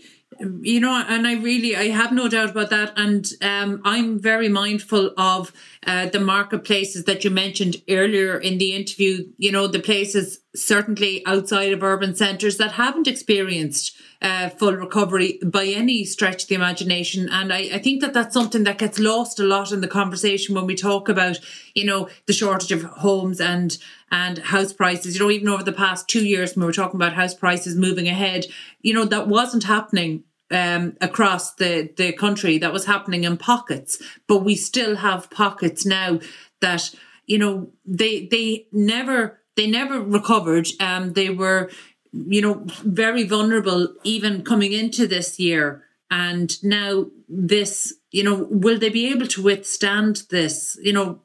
you 0.62 0.80
know 0.80 1.04
and 1.08 1.28
i 1.28 1.34
really 1.36 1.76
i 1.76 1.90
have 1.90 2.12
no 2.12 2.28
doubt 2.28 2.50
about 2.50 2.70
that 2.70 2.92
and 2.98 3.28
um, 3.42 3.82
i'm 3.86 4.20
very 4.20 4.50
mindful 4.50 5.12
of 5.18 5.52
uh, 5.86 6.08
the 6.08 6.20
marketplaces 6.20 7.04
that 7.06 7.24
you 7.24 7.30
mentioned 7.30 7.78
earlier 7.90 8.38
in 8.38 8.58
the 8.58 8.76
interview 8.76 9.26
you 9.38 9.52
know 9.52 9.68
the 9.68 9.80
places 9.80 10.40
certainly 10.56 11.26
outside 11.26 11.74
of 11.74 11.84
urban 11.84 12.16
centres 12.16 12.58
that 12.58 12.74
haven't 12.74 13.08
experienced 13.08 13.96
uh, 14.22 14.50
full 14.50 14.76
recovery 14.76 15.40
by 15.44 15.66
any 15.66 16.06
stretch 16.06 16.44
of 16.44 16.50
the 16.50 16.56
imagination. 16.56 17.28
And 17.30 17.52
I, 17.52 17.70
I 17.74 17.80
think 17.80 18.02
that 18.02 18.14
that's 18.14 18.34
something 18.34 18.64
that 18.64 18.78
gets 18.78 19.00
lost 19.00 19.40
a 19.40 19.44
lot 19.44 19.72
in 19.72 19.82
the 19.82 19.88
conversation 19.88 20.56
when 20.56 20.68
we 20.68 20.76
talk 20.76 21.10
about 21.10 21.40
you 21.74 21.86
know 21.86 22.08
the 22.28 22.34
shortage 22.34 22.72
of 22.72 22.84
homes 22.84 23.42
and 23.42 23.78
and 24.12 24.38
house 24.38 24.74
prices. 24.74 25.16
You 25.16 25.22
know 25.22 25.32
even 25.32 25.50
over 25.50 25.64
the 25.64 25.74
past 25.74 26.08
two 26.08 26.26
years 26.26 26.56
when 26.56 26.62
we 26.62 26.68
were 26.68 26.74
talking 26.74 27.00
about 27.00 27.14
house 27.14 27.34
prices 27.34 27.76
moving 27.76 28.08
ahead 28.08 28.46
you 28.82 28.94
know 28.94 29.06
that 29.06 29.28
wasn't 29.28 29.64
happening 29.64 30.24
um, 30.52 30.96
across 31.02 31.56
the, 31.56 31.92
the 31.98 32.14
country. 32.14 32.58
That 32.58 32.74
was 32.74 32.86
happening 32.86 33.24
in 33.24 33.38
pockets, 33.38 34.02
but 34.28 34.44
we 34.44 34.56
still 34.56 34.98
have 34.98 35.30
pockets 35.30 35.86
now 35.86 36.20
that 36.62 36.94
you 37.26 37.38
know 37.38 37.72
they 37.86 38.28
they 38.28 38.68
never 38.72 39.42
they 39.56 39.68
never 39.68 40.02
recovered. 40.02 40.68
Um, 40.80 41.14
they 41.14 41.30
were 41.30 41.70
you 42.12 42.42
know 42.42 42.64
very 42.84 43.24
vulnerable 43.24 43.94
even 44.04 44.44
coming 44.44 44.74
into 44.74 45.08
this 45.08 45.40
year, 45.40 45.84
and 46.12 46.62
now 46.64 47.08
this 47.28 47.94
you 48.12 48.24
know 48.24 48.48
will 48.50 48.80
they 48.80 48.90
be 48.90 49.12
able 49.12 49.28
to 49.28 49.44
withstand 49.44 50.24
this? 50.30 50.78
You 50.82 50.94
know, 50.94 51.22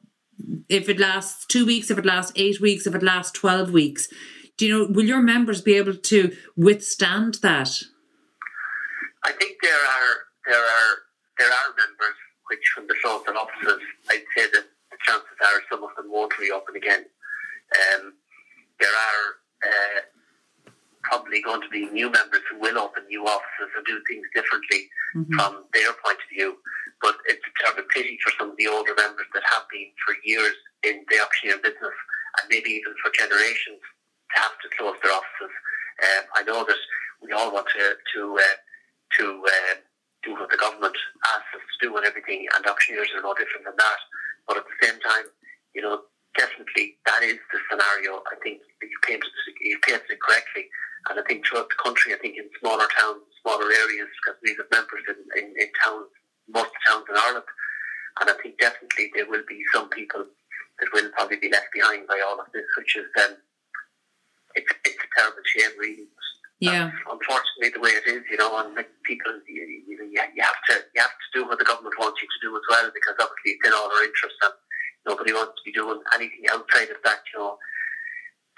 if 0.67 0.89
it 0.89 0.99
lasts 0.99 1.45
two 1.45 1.65
weeks, 1.65 1.91
if 1.91 1.97
it 1.97 2.05
lasts 2.05 2.33
eight 2.35 2.59
weeks, 2.59 2.87
if 2.87 2.95
it 2.95 3.03
lasts 3.03 3.31
twelve 3.31 3.71
weeks. 3.71 4.07
Do 4.57 4.67
you 4.67 4.77
know, 4.77 4.91
will 4.91 5.05
your 5.05 5.21
members 5.21 5.61
be 5.61 5.75
able 5.75 5.95
to 5.95 6.35
withstand 6.57 7.35
that? 7.35 7.71
I 9.23 9.31
think 9.31 9.55
there 9.61 9.71
are 9.71 10.15
there 10.45 10.61
are 10.61 10.91
there 11.37 11.47
are 11.47 11.69
members 11.77 12.17
which, 12.49 12.59
from 12.75 12.87
the 12.87 12.95
closed 13.01 13.29
offices, 13.29 13.79
I'd 14.09 14.25
say 14.35 14.51
that 14.51 14.65
the 14.91 14.97
chances 15.05 15.37
are 15.39 15.61
some 15.71 15.83
of 15.83 15.95
them 15.95 16.11
won't 16.11 16.37
reopen 16.37 16.75
again. 16.75 17.05
Um, 17.93 18.13
there 18.79 18.91
are 18.91 19.25
uh, 19.65 19.99
probably 21.03 21.41
going 21.41 21.61
to 21.61 21.69
be 21.69 21.89
new 21.89 22.09
members 22.09 22.41
who 22.51 22.59
will 22.59 22.77
open 22.77 23.03
new 23.07 23.25
offices 23.25 23.71
and 23.75 23.85
do 23.85 24.01
things 24.07 24.25
differently 24.35 24.89
mm-hmm. 25.15 25.33
from 25.35 25.65
their 25.73 25.93
point 26.03 26.19
of 26.19 26.29
view. 26.31 26.57
But 27.01 27.15
it's 27.25 27.43
a 27.43 27.53
terrible 27.63 27.87
pity 27.93 28.19
for 28.23 28.31
some 28.37 28.51
of 28.51 28.57
the 28.57 28.67
older 28.67 28.93
members 28.95 29.27
that 29.33 29.43
have 29.51 29.63
been 29.71 29.91
for 30.03 30.15
years 30.23 30.55
in 30.83 31.05
the 31.09 31.19
auctioneer 31.19 31.57
business 31.63 31.95
and 32.39 32.45
maybe 32.49 32.69
even 32.71 32.93
for 33.03 33.11
generations 33.15 33.79
to 33.79 34.35
have 34.39 34.55
to 34.61 34.67
close 34.77 34.95
their 35.03 35.15
offices. 35.15 35.53
Um, 35.99 36.23
I 36.35 36.41
know 36.43 36.63
that 36.63 36.81
we 37.21 37.31
all 37.31 37.51
want 37.51 37.67
to, 37.75 37.95
to 38.15 38.21
uh, 38.37 38.57
to 39.17 39.25
uh, 39.41 39.75
do 40.23 40.33
what 40.35 40.49
the 40.51 40.57
government 40.57 40.95
asks 41.25 41.51
us 41.55 41.65
to 41.65 41.87
do 41.87 41.97
and 41.97 42.05
everything, 42.05 42.45
and 42.55 42.65
auctioneers 42.65 43.09
are 43.15 43.23
no 43.23 43.33
different 43.33 43.65
than 43.65 43.75
that. 43.77 43.99
But 44.47 44.57
at 44.57 44.65
the 44.65 44.85
same 44.85 44.99
time, 44.99 45.25
you 45.73 45.81
know, 45.81 46.01
definitely 46.37 46.97
that 47.05 47.23
is 47.23 47.39
the 47.51 47.59
scenario. 47.69 48.21
I 48.29 48.35
think 48.43 48.61
you 48.81 48.97
painted 49.05 49.29
it, 49.29 49.55
you 49.61 49.79
painted 49.81 50.09
it 50.09 50.21
correctly, 50.21 50.69
and 51.09 51.19
I 51.19 51.23
think 51.23 51.45
throughout 51.45 51.69
the 51.69 51.81
country, 51.81 52.13
I 52.13 52.19
think 52.19 52.37
in 52.37 52.49
smaller 52.59 52.87
towns, 52.97 53.23
smaller 53.41 53.69
areas, 53.71 54.09
because 54.19 54.37
we 54.43 54.55
have 54.57 54.69
members 54.71 55.03
in, 55.07 55.19
in, 55.39 55.45
in 55.57 55.69
towns, 55.83 56.11
most 56.49 56.73
towns 56.85 57.05
in 57.09 57.15
Ireland, 57.15 57.49
and 58.21 58.29
I 58.29 58.35
think 58.41 58.59
definitely 58.59 59.11
there 59.15 59.29
will 59.29 59.43
be 59.47 59.61
some 59.73 59.89
people 59.89 60.25
that 60.79 60.89
will 60.93 61.09
probably 61.15 61.37
be 61.37 61.49
left 61.51 61.71
behind 61.73 62.07
by 62.07 62.21
all 62.25 62.39
of 62.39 62.47
this, 62.53 62.67
which 62.77 62.95
is 62.95 63.07
um, 63.23 63.35
it's, 64.55 64.71
it's 64.85 65.03
a 65.03 65.09
terrible 65.15 65.45
shame, 65.45 65.75
really. 65.79 66.07
Yeah. 66.59 66.91
unfortunately, 67.07 67.71
the 67.71 67.79
way 67.79 67.95
it 67.95 68.03
is, 68.03 68.19
you 68.27 68.35
know, 68.35 68.51
and 68.59 68.75
like 68.75 68.91
people, 69.07 69.31
you, 69.47 69.63
you, 69.87 69.95
you 70.11 70.43
have 70.43 70.59
to 70.67 70.75
you 70.91 70.99
have 70.99 71.15
to 71.15 71.29
do 71.31 71.47
what 71.47 71.55
the 71.55 71.63
government 71.63 71.95
wants 71.95 72.19
you 72.19 72.27
to 72.27 72.41
do 72.43 72.51
as 72.51 72.65
well, 72.67 72.91
because 72.91 73.15
obviously 73.15 73.55
it's 73.55 73.63
in 73.63 73.71
all 73.71 73.87
our 73.87 74.03
interest, 74.03 74.35
and 74.43 74.53
nobody 75.07 75.31
wants 75.31 75.55
doing 75.79 76.03
anything 76.15 76.43
outside 76.51 76.91
of 76.91 76.99
that, 77.07 77.23
you 77.31 77.39
know. 77.39 77.55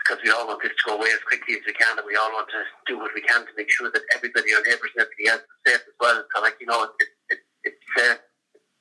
Because 0.01 0.17
we 0.25 0.33
all 0.33 0.49
want 0.49 0.57
this 0.65 0.73
to 0.73 0.89
go 0.89 0.97
away 0.97 1.13
as 1.13 1.21
quickly 1.29 1.53
as 1.53 1.61
we 1.61 1.77
can, 1.77 1.93
and 1.93 2.07
we 2.09 2.17
all 2.17 2.33
want 2.33 2.49
to 2.49 2.65
do 2.89 2.97
what 2.97 3.13
we 3.13 3.21
can 3.21 3.45
to 3.45 3.53
make 3.53 3.69
sure 3.69 3.91
that 3.93 4.01
everybody, 4.17 4.49
our 4.57 4.65
neighbours, 4.65 4.89
and 4.97 5.05
everybody 5.05 5.29
else 5.29 5.45
is 5.45 5.61
safe 5.61 5.85
as 5.85 5.97
well. 6.01 6.25
So, 6.33 6.41
like 6.41 6.57
you 6.57 6.65
know, 6.65 6.89
it, 6.97 7.09
it, 7.29 7.39
it's 7.69 7.91
uh, 8.01 8.17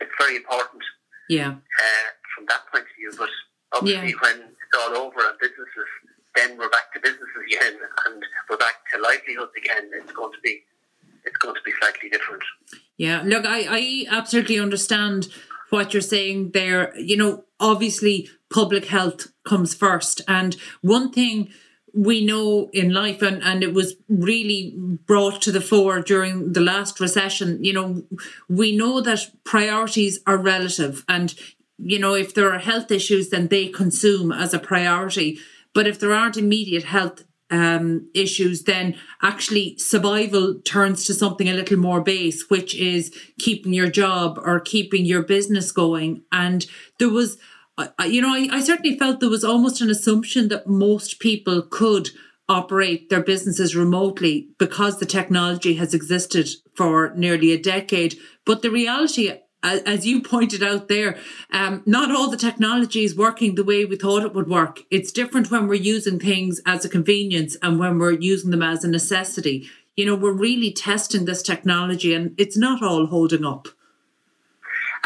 it's 0.00 0.16
very 0.16 0.36
important. 0.40 0.80
Yeah. 1.28 1.60
Uh, 1.60 2.08
from 2.34 2.48
that 2.48 2.64
point 2.72 2.88
of 2.88 2.96
view, 2.96 3.12
but 3.20 3.28
obviously 3.76 4.16
yeah. 4.16 4.22
when 4.24 4.48
it's 4.48 4.76
all 4.80 4.96
over 4.96 5.20
and 5.20 5.38
businesses 5.38 5.90
then 6.36 6.56
we're 6.58 6.68
back 6.68 6.92
to 6.94 7.00
business 7.00 7.28
again 7.46 7.74
and 8.06 8.22
we're 8.48 8.56
back 8.56 8.74
to 8.92 9.00
livelihoods 9.00 9.52
again. 9.56 9.90
It's 9.94 10.12
going 10.12 10.32
to 10.32 10.38
be 10.42 10.62
it's 11.24 11.36
going 11.36 11.54
to 11.54 11.60
be 11.64 11.72
slightly 11.80 12.08
different. 12.08 12.42
Yeah, 12.96 13.22
look, 13.24 13.44
I, 13.46 13.66
I 13.68 14.06
absolutely 14.16 14.58
understand 14.58 15.28
what 15.70 15.92
you're 15.92 16.00
saying 16.00 16.52
there. 16.52 16.96
You 16.98 17.16
know, 17.16 17.44
obviously 17.60 18.28
public 18.52 18.86
health 18.86 19.28
comes 19.44 19.74
first. 19.74 20.22
And 20.26 20.56
one 20.80 21.12
thing 21.12 21.50
we 21.92 22.24
know 22.24 22.70
in 22.72 22.92
life 22.92 23.20
and, 23.20 23.42
and 23.42 23.62
it 23.62 23.74
was 23.74 23.96
really 24.08 24.74
brought 25.06 25.42
to 25.42 25.52
the 25.52 25.60
fore 25.60 26.00
during 26.00 26.52
the 26.52 26.60
last 26.60 27.00
recession, 27.00 27.62
you 27.64 27.72
know, 27.72 28.04
we 28.48 28.76
know 28.76 29.00
that 29.00 29.30
priorities 29.44 30.20
are 30.26 30.36
relative 30.36 31.04
and 31.08 31.34
you 31.82 31.98
know, 31.98 32.14
if 32.14 32.34
there 32.34 32.52
are 32.52 32.58
health 32.58 32.90
issues, 32.90 33.30
then 33.30 33.48
they 33.48 33.68
consume 33.68 34.30
as 34.30 34.52
a 34.52 34.58
priority. 34.58 35.38
But 35.72 35.86
if 35.86 35.98
there 35.98 36.12
aren't 36.12 36.36
immediate 36.36 36.84
health 36.84 37.24
um, 37.50 38.08
issues, 38.14 38.64
then 38.64 38.96
actually 39.22 39.76
survival 39.78 40.60
turns 40.64 41.04
to 41.04 41.14
something 41.14 41.48
a 41.48 41.54
little 41.54 41.78
more 41.78 42.00
base, 42.00 42.48
which 42.48 42.74
is 42.74 43.12
keeping 43.38 43.72
your 43.72 43.90
job 43.90 44.38
or 44.42 44.60
keeping 44.60 45.04
your 45.04 45.22
business 45.22 45.72
going. 45.72 46.22
And 46.30 46.66
there 46.98 47.10
was, 47.10 47.38
you 48.06 48.22
know, 48.22 48.34
I, 48.34 48.48
I 48.52 48.60
certainly 48.60 48.98
felt 48.98 49.20
there 49.20 49.28
was 49.28 49.44
almost 49.44 49.80
an 49.80 49.90
assumption 49.90 50.48
that 50.48 50.66
most 50.66 51.18
people 51.18 51.62
could 51.62 52.10
operate 52.48 53.10
their 53.10 53.22
businesses 53.22 53.76
remotely 53.76 54.48
because 54.58 54.98
the 54.98 55.06
technology 55.06 55.74
has 55.74 55.94
existed 55.94 56.48
for 56.74 57.12
nearly 57.14 57.52
a 57.52 57.62
decade. 57.62 58.16
But 58.44 58.62
the 58.62 58.70
reality 58.70 59.32
as 59.62 60.06
you 60.06 60.22
pointed 60.22 60.62
out 60.62 60.88
there, 60.88 61.18
um, 61.52 61.82
not 61.86 62.10
all 62.10 62.30
the 62.30 62.36
technology 62.36 63.04
is 63.04 63.16
working 63.16 63.54
the 63.54 63.64
way 63.64 63.84
we 63.84 63.96
thought 63.96 64.22
it 64.22 64.34
would 64.34 64.48
work. 64.48 64.80
It's 64.90 65.12
different 65.12 65.50
when 65.50 65.68
we're 65.68 65.74
using 65.74 66.18
things 66.18 66.60
as 66.64 66.84
a 66.84 66.88
convenience 66.88 67.56
and 67.62 67.78
when 67.78 67.98
we're 67.98 68.12
using 68.12 68.50
them 68.50 68.62
as 68.62 68.84
a 68.84 68.88
necessity. 68.88 69.68
You 69.96 70.06
know, 70.06 70.14
we're 70.14 70.32
really 70.32 70.72
testing 70.72 71.24
this 71.24 71.42
technology 71.42 72.14
and 72.14 72.34
it's 72.38 72.56
not 72.56 72.82
all 72.82 73.06
holding 73.06 73.44
up. 73.44 73.68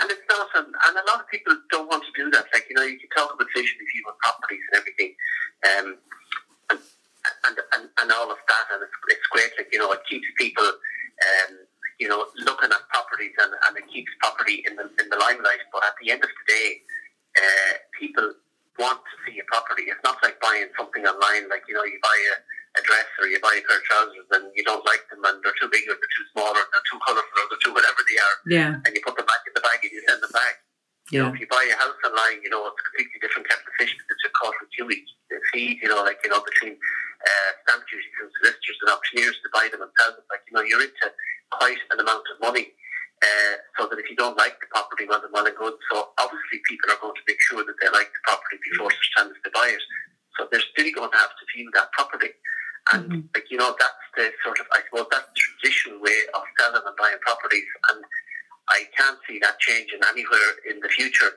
And 0.00 0.10
it's 0.10 0.22
not, 0.28 0.48
and, 0.54 0.66
and 0.66 0.96
a 0.96 1.10
lot 1.10 1.20
of 1.20 1.28
people 1.28 1.56
don't 1.70 1.88
want 1.88 2.04
to 2.04 2.22
do 2.22 2.30
that. 2.30 2.46
Like, 2.52 2.66
you 2.68 2.76
know, 2.76 2.82
you 2.82 2.98
can 2.98 3.08
talk 3.16 3.34
about 3.34 3.46
vision 3.54 3.78
you 3.94 4.02
want 4.04 4.18
properties 4.18 4.60
and 4.70 4.80
everything. 4.80 5.14
Um, 5.64 5.98
and, 6.70 6.78
and, 7.46 7.56
and, 7.74 7.84
and 8.00 8.08
all 8.12 8.30
of 8.30 8.38
that, 8.48 8.66
and 8.72 8.82
it's, 8.82 8.98
it's 9.08 9.26
great. 9.30 9.50
Like 9.56 9.68
you 9.72 9.78
know, 9.78 9.92
it 9.92 10.00
keeps 10.08 10.26
people, 10.38 10.64
um, 10.66 11.52
you 11.98 12.08
know, 12.08 12.26
looking 12.44 12.70
at 12.70 12.82
properties, 12.90 13.32
and, 13.38 13.52
and 13.52 13.76
it 13.78 13.86
keeps 13.92 14.10
property 14.20 14.64
in 14.68 14.76
the 14.76 14.90
in 15.00 15.08
the 15.08 15.16
limelight. 15.16 15.62
But 15.72 15.84
at 15.84 15.94
the 16.02 16.10
end 16.10 16.24
of 16.24 16.30
the 16.30 16.44
day, 16.52 16.68
uh, 17.38 17.72
people 17.98 18.34
want 18.78 19.00
to 19.00 19.14
see 19.24 19.38
a 19.38 19.46
property. 19.46 19.84
It's 19.88 20.02
not 20.04 20.18
like 20.22 20.40
buying 20.40 20.68
something 20.76 21.06
online. 21.06 21.48
Like 21.48 21.64
you 21.68 21.74
know, 21.74 21.84
you 21.84 21.98
buy 22.02 22.18
a, 22.34 22.80
a 22.80 22.82
dress 22.82 23.08
or 23.74 23.82
you 23.82 23.86
buy 23.90 24.02
a 24.04 24.10
pair 24.10 24.10
of 24.14 24.14
trousers 24.14 24.28
and 24.38 24.44
you 24.54 24.64
don't 24.64 24.84
like 24.86 25.02
them, 25.10 25.20
and 25.24 25.42
they're 25.42 25.58
too 25.60 25.68
big 25.70 25.82
or 25.90 25.94
they're 25.98 26.14
too 26.14 26.26
small 26.32 26.52
or 26.54 26.64
they're 26.70 26.86
too 26.90 27.00
colourful 27.02 27.38
or 27.42 27.46
they're 27.50 27.64
too 27.64 27.74
whatever 27.74 28.00
they 28.06 28.18
are. 28.18 28.36
Yeah. 28.46 28.70
And 28.86 28.90
you 28.94 29.00
put 29.02 29.16
them 29.16 29.26
back 29.26 29.42
in 29.46 29.52
the 29.54 29.64
bag 29.64 29.78
and 29.82 29.92
you 29.92 30.02
send 30.06 30.22
them 30.22 30.30
back. 30.32 30.54
You 31.12 31.20
know, 31.20 31.28
Yeah. 31.28 31.34
if 31.36 31.40
you 31.40 31.48
buy 31.52 31.64
a 31.68 31.76
house 31.76 31.98
online, 32.06 32.40
you 32.42 32.48
know, 32.48 32.64
it's 32.66 32.80
completely 32.80 33.18
different 33.20 33.44
kettle 33.48 33.66
of 33.68 33.74
fish 33.76 33.92
because 33.92 34.16
it's 34.24 34.32
caught 34.40 34.56
with 34.60 34.70
two 34.72 34.86
weeks. 34.88 35.10
The 35.28 35.36
fees, 35.52 35.76
you 35.84 35.88
know, 35.92 36.00
like, 36.02 36.16
you 36.24 36.30
know, 36.32 36.40
between 36.40 36.78
uh, 36.80 37.50
stamp 37.66 37.84
duties 37.90 38.16
and 38.24 38.30
solicitors 38.40 38.78
and 38.80 38.88
auctioneers 38.88 39.36
to 39.44 39.48
buy 39.52 39.68
them 39.68 39.82
and 39.84 39.92
sell 40.00 40.16
them, 40.16 40.24
like, 40.32 40.40
you 40.48 40.54
know, 40.56 40.64
you're 40.64 40.80
into 40.80 41.12
quite 41.52 41.76
an 41.92 42.00
amount 42.00 42.24
of 42.32 42.40
money. 42.40 42.72
Uh, 43.22 43.56
so 43.76 43.86
that 43.88 43.98
if 44.00 44.08
you 44.10 44.16
don't 44.16 44.36
like 44.36 44.60
the 44.60 44.66
property, 44.72 45.04
well 45.08 45.20
and 45.22 45.32
well 45.32 45.44
and 45.46 45.56
good. 45.56 45.76
So 45.92 46.12
obviously 46.18 46.60
people 46.68 46.90
are 46.92 47.00
going 47.00 47.14
to 47.16 47.24
make 47.28 47.40
sure 47.52 47.64
that 47.64 47.76
they 47.80 47.88
like 47.92 48.08
the 48.12 48.20
property 48.24 48.56
before 48.72 48.90
such 48.90 49.10
time 49.16 49.28
as 49.28 49.36
they 49.44 49.50
buy 49.52 49.68
it. 49.76 49.80
So 50.36 50.48
they're 50.50 50.60
still 50.72 50.88
going 50.92 51.12
to 51.12 51.16
have 51.20 51.32
to 51.36 51.44
view 51.54 51.68
that 51.76 51.92
property. 51.92 52.32
And 52.92 53.08
Mhm. 53.08 53.34
like 53.34 53.48
you 53.50 53.56
know, 53.56 53.76
that's 53.78 54.04
the 54.16 54.32
sort 54.44 54.58
of 54.60 54.66
I 54.72 54.82
suppose 54.84 55.06
that's 55.10 55.24
the 55.28 55.40
traditional 55.40 56.00
way 56.00 56.16
of 56.34 56.42
selling 56.58 56.82
and 56.84 56.96
buying 56.96 57.18
properties. 57.20 57.68
And 57.88 58.04
I 58.68 58.88
can't 58.96 59.18
see 59.28 59.38
that 59.40 59.58
changing 59.60 60.00
anywhere 60.04 60.50
in 60.68 60.80
the 60.80 60.88
future. 60.88 61.32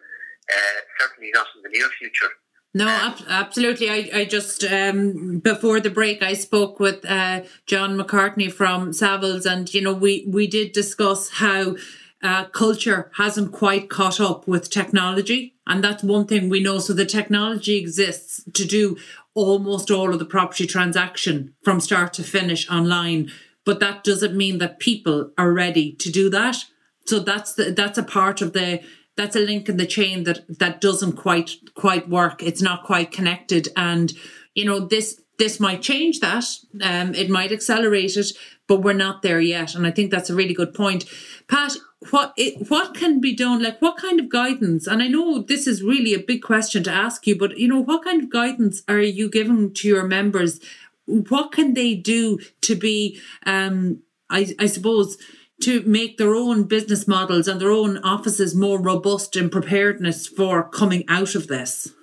Uh, 0.51 0.79
certainly 0.99 1.31
not 1.33 1.47
in 1.55 1.61
the 1.61 1.69
near 1.69 1.87
future. 1.99 2.31
No, 2.73 2.87
ab- 2.87 3.26
absolutely. 3.39 3.89
I, 3.89 4.09
I 4.13 4.25
just 4.25 4.63
um, 4.63 5.39
before 5.39 5.79
the 5.79 5.89
break, 5.89 6.21
I 6.21 6.33
spoke 6.33 6.79
with 6.79 7.05
uh, 7.05 7.41
John 7.65 7.97
McCartney 7.97 8.51
from 8.51 8.91
Savills, 8.91 9.45
and 9.45 9.71
you 9.73 9.81
know 9.81 9.93
we 9.93 10.25
we 10.27 10.47
did 10.47 10.71
discuss 10.71 11.29
how 11.29 11.75
uh, 12.21 12.45
culture 12.45 13.11
hasn't 13.17 13.51
quite 13.51 13.89
caught 13.89 14.19
up 14.19 14.47
with 14.47 14.69
technology, 14.69 15.55
and 15.65 15.83
that's 15.83 16.03
one 16.03 16.25
thing 16.25 16.49
we 16.49 16.59
know. 16.59 16.79
So 16.79 16.93
the 16.93 17.05
technology 17.05 17.77
exists 17.77 18.43
to 18.53 18.65
do 18.65 18.97
almost 19.33 19.91
all 19.91 20.13
of 20.13 20.19
the 20.19 20.25
property 20.25 20.65
transaction 20.65 21.53
from 21.63 21.79
start 21.79 22.13
to 22.13 22.23
finish 22.23 22.69
online, 22.69 23.31
but 23.65 23.79
that 23.79 24.03
doesn't 24.03 24.35
mean 24.35 24.57
that 24.57 24.79
people 24.79 25.31
are 25.37 25.53
ready 25.53 25.93
to 25.93 26.11
do 26.11 26.29
that. 26.31 26.57
So 27.05 27.19
that's 27.19 27.53
the, 27.53 27.71
that's 27.71 27.97
a 27.97 28.03
part 28.03 28.41
of 28.41 28.53
the 28.53 28.81
that's 29.17 29.35
a 29.35 29.39
link 29.39 29.67
in 29.67 29.77
the 29.77 29.85
chain 29.85 30.23
that 30.23 30.45
that 30.59 30.79
doesn't 30.79 31.13
quite 31.13 31.51
quite 31.73 32.07
work. 32.07 32.41
It's 32.43 32.61
not 32.61 32.83
quite 32.83 33.11
connected, 33.11 33.67
and 33.75 34.13
you 34.53 34.63
know 34.63 34.79
this 34.79 35.19
this 35.37 35.59
might 35.59 35.81
change 35.81 36.19
that. 36.19 36.45
Um, 36.81 37.13
it 37.13 37.29
might 37.29 37.51
accelerate 37.51 38.15
it, 38.15 38.31
but 38.67 38.81
we're 38.81 38.93
not 38.93 39.21
there 39.21 39.41
yet. 39.41 39.75
And 39.75 39.85
I 39.85 39.91
think 39.91 40.11
that's 40.11 40.29
a 40.29 40.35
really 40.35 40.53
good 40.53 40.73
point, 40.73 41.05
Pat. 41.47 41.73
What 42.11 42.33
it, 42.37 42.69
what 42.69 42.93
can 42.93 43.19
be 43.19 43.35
done? 43.35 43.63
Like 43.63 43.81
what 43.81 43.97
kind 43.97 44.19
of 44.19 44.29
guidance? 44.29 44.85
And 44.85 45.01
I 45.01 45.07
know 45.07 45.41
this 45.41 45.65
is 45.65 45.83
really 45.83 46.13
a 46.13 46.19
big 46.19 46.43
question 46.43 46.83
to 46.83 46.91
ask 46.91 47.25
you, 47.25 47.37
but 47.37 47.57
you 47.57 47.67
know 47.67 47.81
what 47.81 48.03
kind 48.03 48.23
of 48.23 48.29
guidance 48.29 48.83
are 48.87 48.99
you 48.99 49.29
giving 49.29 49.73
to 49.73 49.87
your 49.87 50.03
members? 50.03 50.59
What 51.05 51.51
can 51.51 51.73
they 51.73 51.95
do 51.95 52.37
to 52.61 52.75
be? 52.75 53.19
Um, 53.45 54.03
I 54.29 54.53
I 54.59 54.67
suppose 54.67 55.17
to 55.61 55.81
make 55.83 56.17
their 56.17 56.35
own 56.35 56.63
business 56.63 57.07
models 57.07 57.47
and 57.47 57.59
their 57.59 57.71
own 57.71 57.97
offices 57.99 58.55
more 58.55 58.79
robust 58.79 59.35
in 59.35 59.49
preparedness 59.49 60.27
for 60.27 60.69
coming 60.69 61.03
out 61.07 61.35
of 61.35 61.47
this? 61.47 61.93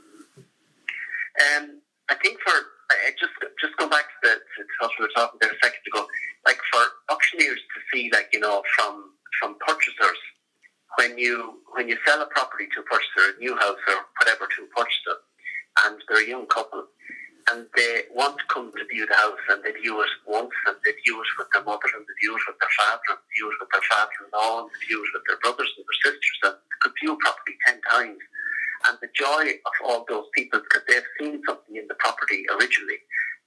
Um, 1.56 1.80
I 2.08 2.14
think 2.22 2.38
for 2.40 2.52
I 2.90 3.10
just 3.18 3.32
just 3.60 3.76
go 3.76 3.88
back 3.88 4.04
to 4.22 4.28
the 4.28 4.34
to 4.34 4.88
we 4.98 5.04
were 5.04 5.10
talking 5.16 5.38
there 5.40 5.50
a 5.50 5.58
second 5.62 5.80
ago. 5.86 6.06
Like 6.46 6.58
for 6.72 6.82
auctioneers 7.10 7.58
to 7.58 7.80
see, 7.92 8.10
like 8.12 8.28
you 8.32 8.40
know, 8.40 8.62
from 8.76 9.10
from 9.40 9.56
purchasers, 9.66 10.18
when 10.98 11.18
you 11.18 11.60
when 11.74 11.88
you 11.88 11.96
sell 12.06 12.22
a 12.22 12.26
property 12.26 12.66
to 12.74 12.80
a 12.80 12.84
purchaser, 12.84 13.36
a 13.36 13.40
new 13.40 13.56
house 13.56 13.78
or 13.88 13.94
whatever 14.20 14.46
to 14.46 14.64
a 14.64 14.70
purchaser, 14.76 15.16
and 15.86 16.00
they're 16.08 16.24
a 16.24 16.28
young 16.28 16.46
couple, 16.46 16.86
and 17.50 17.66
they 17.76 18.08
want 18.14 18.38
to 18.38 18.46
come 18.48 18.72
to 18.72 18.84
view 18.88 19.06
the 19.06 19.14
house, 19.14 19.44
and 19.50 19.62
they 19.62 19.72
view 19.76 20.00
it 20.00 20.12
once, 20.26 20.54
and 20.66 20.76
they 20.84 20.92
view 21.04 21.20
it 21.20 21.30
with 21.36 21.48
their 21.52 21.64
mother, 21.64 21.90
and 21.92 22.04
they 22.06 22.16
view 22.22 22.32
it 22.36 22.44
with 22.48 22.58
their 22.60 22.76
father, 22.80 23.08
and 23.10 23.20
they 23.20 23.32
view 23.36 23.46
it 23.52 23.58
with 23.60 23.70
their 23.72 23.88
father-in-law, 23.90 24.52
and 24.64 24.68
they 24.72 24.80
view 24.88 25.00
it 25.04 25.12
with 25.12 25.24
their 25.28 25.40
brothers 25.44 25.70
and 25.76 25.84
their 25.84 26.00
sisters, 26.00 26.38
and 26.48 26.56
they 26.56 26.78
could 26.80 26.96
view 27.00 27.12
property 27.20 27.54
ten 27.68 27.78
times. 27.84 28.22
And 28.88 28.98
the 29.00 29.12
joy 29.16 29.60
of 29.64 29.74
all 29.84 30.04
those 30.08 30.28
people 30.36 30.60
because 30.60 30.84
they've 30.88 31.12
seen 31.20 31.40
something 31.44 31.76
in 31.76 31.88
the 31.88 31.96
property 32.00 32.44
originally, 32.56 33.00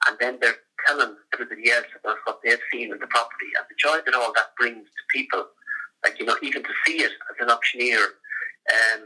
and 0.09 0.17
then 0.21 0.37
they're 0.41 0.61
telling 0.85 1.17
everybody 1.33 1.69
else 1.69 1.89
about 1.97 2.17
what 2.25 2.39
they've 2.43 2.61
seen 2.71 2.93
in 2.93 2.99
the 3.01 3.09
property, 3.09 3.49
and 3.57 3.65
the 3.69 3.77
joy 3.81 3.97
that 4.05 4.13
all 4.13 4.33
that 4.33 4.53
brings 4.57 4.85
to 4.85 5.03
people, 5.13 5.45
like 6.03 6.19
you 6.19 6.25
know, 6.25 6.37
even 6.41 6.61
to 6.61 6.73
see 6.85 7.01
it 7.01 7.13
as 7.33 7.37
an 7.41 7.49
auctioneer, 7.49 8.01
um, 8.01 9.01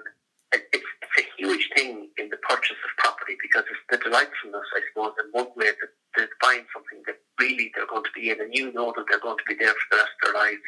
it's, 0.54 0.90
it's 1.02 1.18
a 1.20 1.26
huge 1.38 1.70
thing 1.76 2.10
in 2.18 2.30
the 2.30 2.38
purchase 2.38 2.78
of 2.84 2.92
property 2.98 3.38
because 3.42 3.64
it's 3.70 3.86
the 3.90 3.98
delightfulness, 3.98 4.68
I 4.76 4.82
suppose, 4.92 5.14
in 5.24 5.32
one 5.32 5.52
way 5.56 5.72
that 5.72 5.92
they're 6.16 6.30
buying 6.42 6.66
something 6.74 7.04
that 7.08 7.20
really 7.40 7.72
they're 7.76 7.88
going 7.88 8.04
to 8.04 8.16
be 8.16 8.30
in, 8.30 8.42
and 8.42 8.54
you 8.54 8.72
know 8.74 8.94
that 8.96 9.06
they're 9.10 9.24
going 9.24 9.38
to 9.38 9.48
be 9.48 9.56
there 9.56 9.74
for 9.74 9.88
the 9.92 9.98
rest 9.98 10.12
of 10.12 10.34
their 10.34 10.42
lives. 10.42 10.66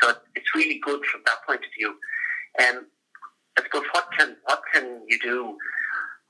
So 0.00 0.14
it's 0.34 0.54
really 0.54 0.78
good 0.78 1.04
from 1.06 1.22
that 1.26 1.42
point 1.46 1.62
of 1.64 1.72
view. 1.76 1.90
Um, 2.62 2.86
I 3.58 3.62
suppose 3.62 3.86
what 3.92 4.06
can 4.18 4.36
what 4.44 4.62
can 4.72 5.02
you 5.08 5.18
do, 5.18 5.56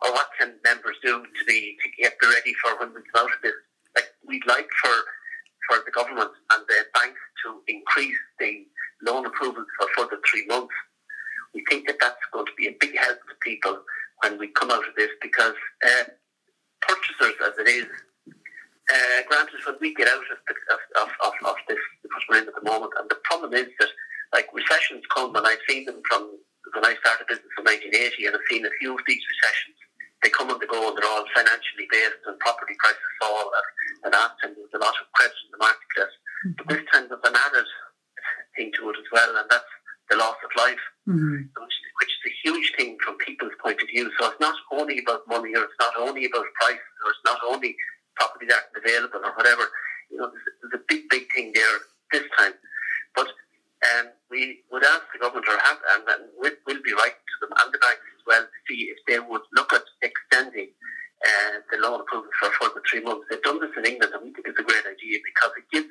or 0.05 0.13
what 0.13 0.29
can 0.39 0.55
members 0.65 0.97
do 1.03 1.23
to 1.25 1.45
be 1.47 1.77
to 1.83 2.03
get 2.03 2.17
ready 2.23 2.55
for 2.63 2.79
when 2.79 2.95
we 2.95 3.01
come 3.13 3.27
out 3.27 3.35
of 3.35 3.41
this? 3.43 3.57
Like 3.95 4.09
we'd 4.27 4.47
like 4.47 4.69
for 4.83 4.97
for 5.69 5.85
the 5.85 5.93
government 5.93 6.31
and 6.53 6.65
the 6.69 6.85
banks 6.93 7.21
to 7.45 7.61
increase 7.69 8.17
the 8.39 8.67
loan 9.03 9.27
approvals 9.27 9.67
for 9.79 9.89
further 9.97 10.21
three 10.31 10.47
months. 10.47 10.75
We 11.55 11.65
think 11.71 11.87
that 11.87 11.99
that's 12.01 12.21
going 12.33 12.47
to 12.47 12.53
be 12.57 12.67
a 12.69 12.77
big 12.81 12.97
help 12.99 13.19
to 13.29 13.35
people 13.43 13.79
when 14.23 14.39
we 14.39 14.49
come 14.49 14.71
out 14.71 14.87
of 14.87 14.95
this 14.97 15.11
because 15.23 15.55
uh, 15.87 16.05
purchasers, 16.83 17.35
as 17.47 17.55
it 17.59 17.69
is, 17.69 17.87
uh, 18.29 19.21
granted, 19.29 19.61
when 19.65 19.77
we 19.81 19.95
get 19.95 20.09
out 20.09 20.19
of, 20.29 20.39
the, 20.47 20.55
of, 20.75 20.81
of, 21.01 21.11
of, 21.25 21.35
of 21.49 21.57
this, 21.69 21.79
because 22.03 22.23
we're 22.29 22.43
in 22.43 22.49
at 22.49 22.55
the 22.55 22.69
moment, 22.69 22.93
and 23.01 23.09
the 23.09 23.19
problem 23.25 23.55
is 23.55 23.69
that 23.81 23.89
like 24.33 24.51
recessions 24.53 25.03
come, 25.15 25.35
and 25.37 25.47
I've 25.47 25.63
seen 25.69 25.87
them 25.87 26.03
from 26.05 26.37
when 26.75 26.85
I 26.85 26.99
started 27.01 27.31
business 27.31 27.55
in 27.57 27.65
1980, 27.65 28.27
and 28.27 28.35
I've 28.35 28.51
seen 28.51 28.67
a 28.67 28.75
few 28.83 28.93
of 28.93 29.05
these 29.07 29.23
recessions. 29.25 29.79
They 30.23 30.29
come 30.33 30.51
and 30.51 30.59
they 30.61 30.67
go, 30.67 30.89
and 30.89 30.97
they're 30.97 31.09
all 31.09 31.25
financially 31.33 31.87
based, 31.89 32.25
and 32.27 32.37
property 32.41 32.75
prices 32.83 33.15
fall, 33.21 33.47
and, 34.05 34.13
and 34.13 34.33
and 34.43 34.51
there's 34.57 34.75
a 34.77 34.83
lot 34.85 34.97
of 35.01 35.07
credit 35.17 35.37
in 35.49 35.53
the 35.55 35.63
marketplace. 35.65 36.15
But 36.59 36.67
this 36.69 36.85
time 36.93 37.07
there's 37.09 37.25
an 37.25 37.37
added 37.41 37.69
thing 38.57 38.73
to 38.77 38.91
it 38.91 39.01
as 39.01 39.09
well, 39.13 39.33
and 39.39 39.49
that's 39.49 39.73
the 40.11 40.17
loss 40.21 40.37
of 40.45 40.53
life, 40.61 40.83
Mm-hmm. 41.05 41.53
which, 41.61 41.77
which 42.01 42.13
is 42.17 42.33
a 42.33 42.35
huge 42.49 42.73
thing 42.81 42.97
from 43.05 43.19
people's 43.21 43.53
point 43.61 43.77
of 43.83 43.89
view. 43.93 44.11
So 44.19 44.33
it's 44.33 44.41
not 44.41 44.57
only 44.73 45.01
about 45.05 45.29
money, 45.29 45.53
or 45.53 45.69
it's 45.69 45.77
not 45.79 45.93
only 46.15 46.31
about 46.31 46.47
prices, 46.55 46.95
or 47.03 47.11
it's 47.11 47.27
not 47.27 47.43
only 47.43 47.75
property 48.15 48.47
that 48.47 48.71
aren't 48.71 48.79
available, 48.79 49.19
or 49.27 49.35
whatever. 49.35 49.67
You 50.11 50.19
know, 50.23 50.31
there's, 50.31 50.47
there's 50.63 50.79
a 50.79 50.85
big, 50.87 51.11
big 51.11 51.27
thing 51.35 51.51
there 51.55 51.79
this 52.15 52.23
time. 52.39 52.55
But 53.19 53.27
um, 53.27 54.15
we 54.31 54.63
would 54.71 54.85
ask 54.85 55.03
the 55.11 55.19
government, 55.19 55.51
or 55.51 55.59
have, 55.59 55.83
and, 55.99 56.07
and 56.07 56.23
we'll, 56.39 56.55
we'll 56.67 56.87
be 56.87 56.95
writing 56.95 57.19
to 57.19 57.37
them 57.43 57.53
and 57.59 57.75
the 57.75 57.83
banks 57.83 58.07
as 58.15 58.23
well 58.23 58.47
to 58.47 58.59
see 58.71 58.95
if 58.95 58.99
they 59.11 59.19
would 59.19 59.43
look 59.59 59.73
at 59.75 59.83
extending 60.07 60.71
uh, 61.27 61.59
the 61.73 61.83
loan 61.83 61.99
approval 62.01 62.31
for 62.39 62.49
a 62.49 62.53
further 62.63 62.83
three 62.87 63.03
months. 63.03 63.27
They've 63.27 63.43
done 63.43 63.59
this 63.59 63.75
in 63.75 63.85
England, 63.85 64.15
and 64.15 64.23
we 64.23 64.31
think 64.31 64.47
it's 64.47 64.61
a 64.61 64.71
great 64.71 64.87
idea 64.87 65.19
because 65.27 65.53
it 65.59 65.67
gives 65.75 65.91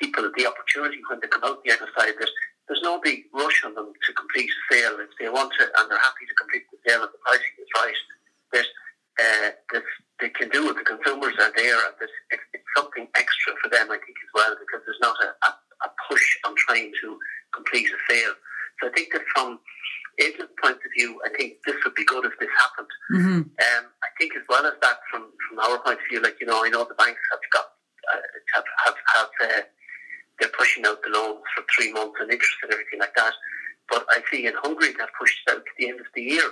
people 0.00 0.24
the 0.32 0.46
opportunity 0.46 1.00
when 1.08 1.20
they 1.20 1.28
come 1.28 1.44
out 1.44 1.60
the 1.64 1.76
other 1.76 1.90
side. 1.96 2.14
There's, 2.16 2.32
there's 2.68 2.84
no 2.84 3.00
big 3.00 3.24
rush 3.32 3.64
on 3.64 3.74
them 3.74 3.92
to 3.92 4.10
complete 4.12 4.50
a 4.50 4.62
sale 4.72 4.96
if 5.00 5.12
they 5.18 5.28
want 5.28 5.52
to, 5.58 5.64
and 5.64 5.84
they're 5.90 5.98
happy 5.98 6.24
to 6.28 6.36
complete 6.38 6.64
the 6.70 6.78
sale 6.86 7.02
and 7.02 7.12
the 7.12 7.20
pricing 7.24 7.56
is 7.58 7.72
right. 7.76 8.00
There's, 8.52 8.70
uh, 9.18 9.50
there's, 9.72 9.90
they 10.20 10.30
can 10.30 10.48
do 10.50 10.70
it. 10.70 10.76
The 10.76 10.84
consumers 10.84 11.34
are 11.40 11.52
there, 11.56 11.80
and 11.86 11.94
there's, 11.98 12.16
it's, 12.30 12.46
it's 12.52 12.70
something 12.76 13.08
extra 13.16 13.54
for 13.62 13.68
them, 13.70 13.90
I 13.90 13.98
think, 13.98 14.16
as 14.20 14.30
well, 14.34 14.54
because 14.60 14.84
there's 14.84 15.00
not 15.00 15.16
a, 15.24 15.28
a, 15.48 15.50
a 15.84 15.90
push 16.06 16.26
on 16.46 16.54
trying 16.56 16.92
to 17.02 17.18
complete 17.54 17.88
a 17.88 17.98
sale. 18.06 18.36
So 18.78 18.88
I 18.88 18.92
think 18.92 19.12
that 19.12 19.24
from 19.34 19.58
agent 20.20 20.50
point 20.62 20.76
of 20.76 20.90
view, 20.96 21.18
I 21.24 21.30
think 21.36 21.62
this 21.66 21.76
would 21.84 21.94
be 21.94 22.04
good 22.04 22.26
if 22.26 22.32
this 22.38 22.50
happened. 22.62 22.92
Mm-hmm. 23.14 23.40
Um, 23.48 23.84
I 24.04 24.10
think 24.18 24.36
as 24.36 24.42
well 24.48 24.66
as 24.66 24.74
that, 24.82 24.98
from, 25.10 25.30
from 25.48 25.58
our 25.58 25.78
point 25.78 25.98
of 25.98 26.06
view, 26.10 26.20
like 26.20 26.36
you 26.40 26.46
know, 26.46 26.64
I 26.64 26.68
know 26.68 26.84
the 26.84 26.94
banks 26.94 27.20
have 27.32 27.40
got 27.52 27.66
uh, 28.12 28.20
have 28.54 28.64
have, 28.84 28.96
have 29.14 29.30
uh, 29.42 29.62
they're 30.40 30.58
pushing 30.58 30.86
out 30.86 31.02
the 31.02 31.10
loans 31.10 31.42
for 31.54 31.64
three 31.74 31.92
months 31.92 32.16
and 32.20 32.30
interest 32.30 32.58
and 32.62 32.72
everything 32.72 33.00
like 33.00 33.14
that. 33.16 33.34
But 33.90 34.06
I 34.10 34.22
see 34.30 34.46
in 34.46 34.54
Hungary 34.56 34.92
that 34.98 35.10
pushed 35.18 35.38
it 35.46 35.52
out 35.54 35.64
to 35.64 35.72
the 35.78 35.88
end 35.88 36.00
of 36.00 36.06
the 36.14 36.22
year. 36.22 36.50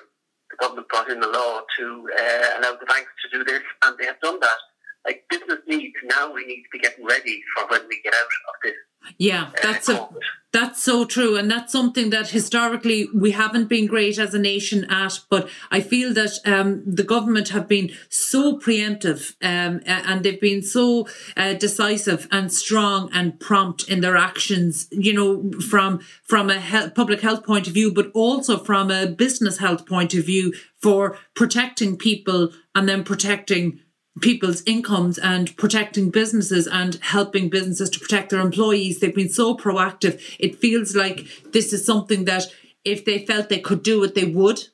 The 0.50 0.56
government 0.58 0.88
brought 0.88 1.10
in 1.10 1.22
a 1.22 1.26
law 1.26 1.60
to 1.78 2.08
uh, 2.18 2.58
allow 2.58 2.76
the 2.78 2.86
banks 2.86 3.10
to 3.22 3.38
do 3.38 3.44
this, 3.44 3.62
and 3.84 3.98
they 3.98 4.06
have 4.06 4.20
done 4.20 4.38
that. 4.40 4.58
like 5.06 5.24
business 5.30 5.60
needs 5.66 5.94
now 6.04 6.32
we 6.32 6.44
need 6.44 6.62
to 6.62 6.68
be 6.72 6.78
getting 6.78 7.04
ready 7.04 7.40
for 7.54 7.66
when 7.68 7.86
we 7.88 8.00
get 8.02 8.12
out 8.12 8.20
of 8.20 8.54
this. 8.62 8.74
Yeah, 9.18 9.50
that's 9.62 9.88
a 9.88 10.08
that's 10.52 10.82
so 10.82 10.95
true, 11.06 11.36
and 11.36 11.50
that's 11.50 11.72
something 11.72 12.10
that 12.10 12.28
historically 12.28 13.08
we 13.14 13.30
haven't 13.30 13.68
been 13.68 13.86
great 13.86 14.18
as 14.18 14.34
a 14.34 14.38
nation 14.38 14.84
at. 14.90 15.20
But 15.30 15.48
I 15.70 15.80
feel 15.80 16.12
that 16.14 16.38
um, 16.44 16.82
the 16.86 17.02
government 17.02 17.50
have 17.50 17.68
been 17.68 17.90
so 18.08 18.58
preemptive, 18.58 19.34
um, 19.42 19.80
and 19.86 20.22
they've 20.22 20.40
been 20.40 20.62
so 20.62 21.08
uh, 21.36 21.54
decisive 21.54 22.28
and 22.30 22.52
strong 22.52 23.10
and 23.12 23.38
prompt 23.40 23.88
in 23.88 24.00
their 24.00 24.16
actions. 24.16 24.88
You 24.90 25.14
know, 25.14 25.60
from 25.60 26.00
from 26.22 26.50
a 26.50 26.60
health, 26.60 26.94
public 26.94 27.20
health 27.20 27.44
point 27.44 27.66
of 27.66 27.74
view, 27.74 27.92
but 27.92 28.10
also 28.12 28.58
from 28.58 28.90
a 28.90 29.06
business 29.06 29.58
health 29.58 29.86
point 29.86 30.14
of 30.14 30.24
view 30.24 30.52
for 30.82 31.18
protecting 31.34 31.96
people 31.96 32.50
and 32.74 32.88
then 32.88 33.02
protecting 33.02 33.80
people's 34.20 34.62
incomes 34.62 35.18
and 35.18 35.56
protecting 35.56 36.10
businesses 36.10 36.66
and 36.66 36.96
helping 36.96 37.48
businesses 37.48 37.90
to 37.90 38.00
protect 38.00 38.30
their 38.30 38.40
employees. 38.40 39.00
They've 39.00 39.14
been 39.14 39.28
so 39.28 39.56
proactive. 39.56 40.20
It 40.38 40.56
feels 40.56 40.96
like 40.96 41.26
this 41.52 41.72
is 41.72 41.84
something 41.84 42.24
that 42.24 42.46
if 42.84 43.04
they 43.04 43.26
felt 43.26 43.48
they 43.48 43.60
could 43.60 43.82
do 43.82 44.02
it, 44.04 44.14
they 44.14 44.24
would. 44.24 44.68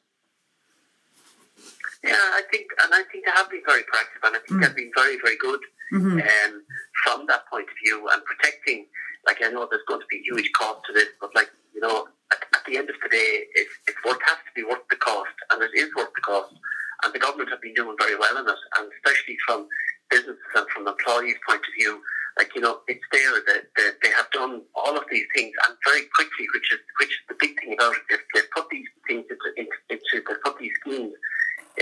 Yeah, 2.04 2.12
I 2.14 2.42
think, 2.50 2.66
and 2.82 2.94
I 2.94 3.02
think 3.10 3.24
they 3.24 3.30
have 3.30 3.48
been 3.50 3.62
very 3.64 3.82
proactive, 3.82 4.26
and 4.26 4.36
I 4.36 4.38
think 4.40 4.50
mm. 4.50 4.66
they've 4.66 4.76
been 4.76 4.90
very, 4.94 5.16
very 5.22 5.36
good 5.38 5.60
mm-hmm. 5.92 6.18
um, 6.18 6.62
from 7.04 7.26
that 7.26 7.46
point 7.48 7.68
of 7.68 7.74
view 7.84 8.08
and 8.12 8.22
protecting. 8.24 8.86
Like 9.24 9.38
I 9.40 9.50
know 9.50 9.68
there's 9.70 9.86
going 9.86 10.00
to 10.00 10.06
be 10.10 10.18
huge 10.18 10.50
cost 10.58 10.84
to 10.86 10.92
this, 10.92 11.08
but 11.20 11.34
like 11.34 11.48
you 11.74 11.80
know, 11.80 12.08
at, 12.32 12.42
at 12.54 12.64
the 12.66 12.76
end 12.76 12.90
of 12.90 12.96
the 13.02 13.08
day, 13.08 13.44
it's, 13.54 13.70
it's 13.86 13.98
worth 14.04 14.18
has 14.26 14.36
to 14.36 14.52
be 14.54 14.64
worth 14.64 14.82
the 14.90 14.96
cost, 14.96 15.30
and 15.52 15.62
it 15.62 15.70
is 15.74 15.94
worth 15.96 16.12
the 16.14 16.20
cost 16.22 16.54
and 17.02 17.12
the 17.12 17.18
government 17.18 17.50
have 17.50 17.60
been 17.60 17.74
doing 17.74 17.96
very 17.98 18.16
well 18.16 18.36
in 18.38 18.46
it, 18.48 18.62
and 18.78 18.90
especially 18.92 19.36
from 19.46 19.66
businesses 20.10 20.52
and 20.54 20.66
from 20.70 20.86
employees' 20.86 21.40
point 21.46 21.60
of 21.60 21.74
view, 21.78 22.00
like 22.38 22.54
you 22.54 22.60
know, 22.60 22.80
it's 22.88 23.04
there 23.12 23.32
that, 23.46 23.68
that 23.76 23.94
they 24.02 24.10
have 24.10 24.30
done 24.30 24.62
all 24.74 24.96
of 24.96 25.04
these 25.10 25.26
things 25.34 25.52
and 25.68 25.76
very 25.86 26.06
quickly, 26.14 26.46
which 26.54 26.72
is 26.72 26.80
which 27.00 27.10
is 27.10 27.22
the 27.28 27.36
big 27.40 27.58
thing 27.60 27.74
about 27.74 27.94
it. 27.96 28.02
They, 28.08 28.40
they 28.40 28.46
put 28.54 28.68
these 28.70 28.88
things 29.06 29.24
into, 29.28 29.48
into, 29.56 30.14
they 30.14 30.36
put 30.44 30.58
these 30.58 30.72
schemes 30.80 31.12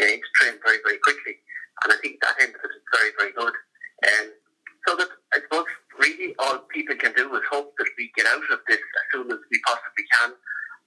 uh, 0.00 0.04
into 0.04 0.30
train 0.34 0.54
very 0.64 0.78
very 0.82 0.98
quickly, 0.98 1.38
and 1.84 1.92
I 1.92 1.96
think 2.02 2.20
that 2.22 2.40
end 2.40 2.54
of 2.54 2.62
it 2.64 2.74
is 2.74 2.84
very 2.94 3.12
very 3.18 3.32
good. 3.32 3.54
And 4.02 4.30
so 4.86 4.96
that 4.96 5.08
I 5.34 5.40
suppose 5.44 5.66
really 5.98 6.34
all 6.38 6.58
people 6.72 6.96
can 6.96 7.12
do 7.14 7.28
is 7.36 7.42
hope 7.50 7.74
that 7.78 7.90
we 7.98 8.10
get 8.16 8.26
out 8.26 8.42
of 8.50 8.60
this 8.66 8.80
as 8.80 9.04
soon 9.12 9.30
as 9.30 9.38
we 9.50 9.60
possibly 9.66 10.04
can. 10.18 10.32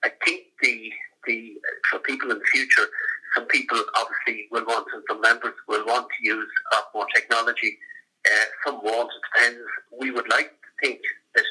I 0.04 0.12
think 0.26 0.52
the 0.62 0.92
the 1.26 1.56
for 1.90 2.00
people 2.00 2.32
in 2.32 2.40
the 2.40 2.52
future, 2.52 2.88
some 3.34 3.46
people 3.48 3.82
obviously 3.96 4.48
will 4.52 4.66
want, 4.66 4.88
and 4.94 5.04
some 5.10 5.22
members 5.22 5.54
will 5.68 5.86
want 5.86 6.08
to 6.08 6.28
use 6.28 6.50
uh, 6.76 6.82
more 6.94 7.08
technology. 7.14 7.78
Uh, 8.26 8.46
some 8.66 8.80
won't. 8.84 9.10
It 9.12 9.22
depends. 9.34 9.68
We 10.00 10.12
would 10.12 10.30
like 10.30 10.50
to 10.52 10.72
think 10.82 11.00
that 11.36 11.46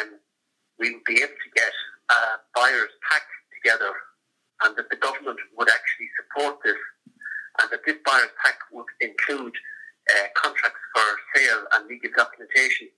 um, 0.00 0.18
we 0.78 0.94
would 0.94 1.04
be 1.04 1.22
able 1.22 1.34
to 1.34 1.50
get 1.54 1.72
a 2.10 2.20
buyer's 2.54 2.94
pack 3.10 3.22
together, 3.62 3.92
and 4.64 4.76
that 4.76 4.90
the 4.90 4.96
government 4.96 5.38
would 5.56 5.68
actually 5.68 6.08
support 6.18 6.58
this, 6.64 6.78
and 7.62 7.70
that 7.70 7.84
this 7.86 7.96
buyer's 8.04 8.32
pack 8.44 8.58
would 8.72 8.88
include 9.00 9.54
uh, 10.10 10.26
contracts 10.34 10.80
for 10.94 11.06
sale 11.34 11.64
and 11.74 11.88
legal 11.88 12.10
documentation 12.16 12.88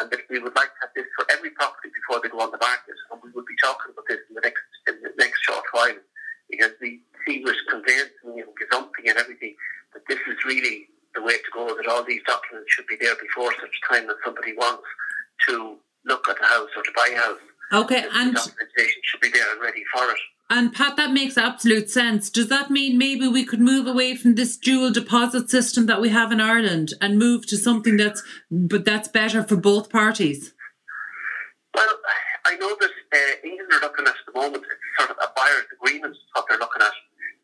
and 0.00 0.10
that 0.10 0.20
we 0.28 0.38
would 0.38 0.54
like 0.56 0.68
to 0.76 0.80
have 0.82 0.94
this 0.94 1.08
for 1.16 1.24
every 1.32 1.50
property 1.50 1.88
before 1.88 2.20
they 2.20 2.28
go 2.28 2.40
on 2.40 2.50
the 2.50 2.60
market. 2.60 2.96
And 3.10 3.20
we 3.22 3.30
will 3.32 3.48
be 3.48 3.56
talking 3.62 3.92
about 3.92 4.04
this 4.08 4.20
in 4.28 4.34
the 4.34 4.44
next 4.44 4.64
in 4.88 5.00
the 5.00 5.12
next 5.18 5.40
short 5.40 5.64
while 5.72 5.96
because 6.50 6.72
we 6.80 7.00
see 7.26 7.42
with 7.44 7.56
conveyancing 7.68 8.40
and 8.40 8.48
gazumping 8.60 9.08
and 9.08 9.18
everything 9.18 9.54
that 9.94 10.02
this 10.08 10.18
is 10.28 10.36
really 10.44 10.88
the 11.14 11.22
way 11.22 11.34
to 11.34 11.50
go. 11.52 11.74
That 11.74 11.86
all 11.86 12.04
these 12.04 12.22
documents 12.26 12.72
should 12.72 12.86
be 12.86 12.96
there 13.00 13.16
before 13.20 13.52
such 13.60 13.80
time 13.88 14.06
that 14.06 14.16
somebody 14.24 14.54
wants 14.54 14.84
to 15.48 15.76
look 16.04 16.28
at 16.28 16.40
a 16.40 16.46
house 16.46 16.70
or 16.76 16.82
to 16.82 16.92
buy 16.94 17.10
a 17.12 17.18
house. 17.18 17.40
Okay, 17.72 18.04
and 18.12 18.34
documentation 18.34 19.02
should 19.04 19.20
be 19.20 19.30
there 19.30 19.52
and 19.52 19.60
ready 19.60 19.82
for 19.92 20.04
it. 20.04 20.18
And 20.48 20.72
Pat, 20.72 20.96
that 20.96 21.10
makes 21.10 21.36
absolute 21.36 21.90
sense. 21.90 22.30
Does 22.30 22.48
that 22.48 22.70
mean 22.70 22.96
maybe 22.96 23.26
we 23.26 23.44
could 23.44 23.60
move 23.60 23.88
away 23.88 24.14
from 24.14 24.36
this 24.36 24.56
dual 24.56 24.92
deposit 24.92 25.50
system 25.50 25.86
that 25.86 26.00
we 26.00 26.10
have 26.10 26.30
in 26.30 26.40
Ireland 26.40 26.94
and 27.00 27.18
move 27.18 27.46
to 27.48 27.56
something 27.56 27.96
that's 27.96 28.22
but 28.48 28.84
that's 28.84 29.08
better 29.08 29.42
for 29.42 29.56
both 29.56 29.90
parties? 29.90 30.54
Well, 31.74 31.88
I 32.44 32.54
know 32.56 32.76
that 32.80 32.90
uh, 33.16 33.32
England 33.48 33.72
are 33.72 33.84
looking 33.88 34.06
at 34.06 34.18
the 34.28 34.36
moment 34.36 34.62
it's 34.68 34.86
sort 35.00 35.10
of 35.10 35.18
a 35.18 35.32
buyer's 35.32 35.68
agreement 35.72 36.16
what 36.36 36.44
they're 36.48 36.60
looking 36.60 36.84
at. 36.84 36.96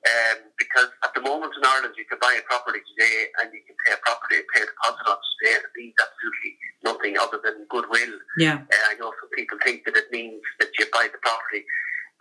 Um, 0.03 0.51
because 0.59 0.91
at 1.07 1.15
the 1.15 1.23
moment 1.23 1.55
in 1.55 1.63
Ireland 1.63 1.95
you 1.95 2.05
can 2.05 2.19
buy 2.19 2.35
a 2.35 2.43
property 2.51 2.83
today 2.91 3.31
and 3.39 3.55
you 3.55 3.63
can 3.63 3.79
pay 3.87 3.95
a 3.95 4.01
property 4.03 4.43
pay 4.51 4.67
a 4.67 4.67
deposit 4.67 5.07
on 5.07 5.15
today 5.15 5.55
and 5.57 5.65
it 5.65 5.75
means 5.79 5.95
absolutely 5.95 6.53
nothing 6.83 7.15
other 7.17 7.39
than 7.39 7.71
goodwill. 7.71 8.15
Yeah. 8.37 8.67
Uh, 8.67 8.85
I 8.91 8.99
know 8.99 9.15
some 9.23 9.31
people 9.31 9.63
think 9.63 9.87
that 9.87 9.97
it 9.97 10.11
means 10.11 10.43
that 10.59 10.75
you 10.75 10.91
buy 10.91 11.07
the 11.07 11.23
property 11.23 11.63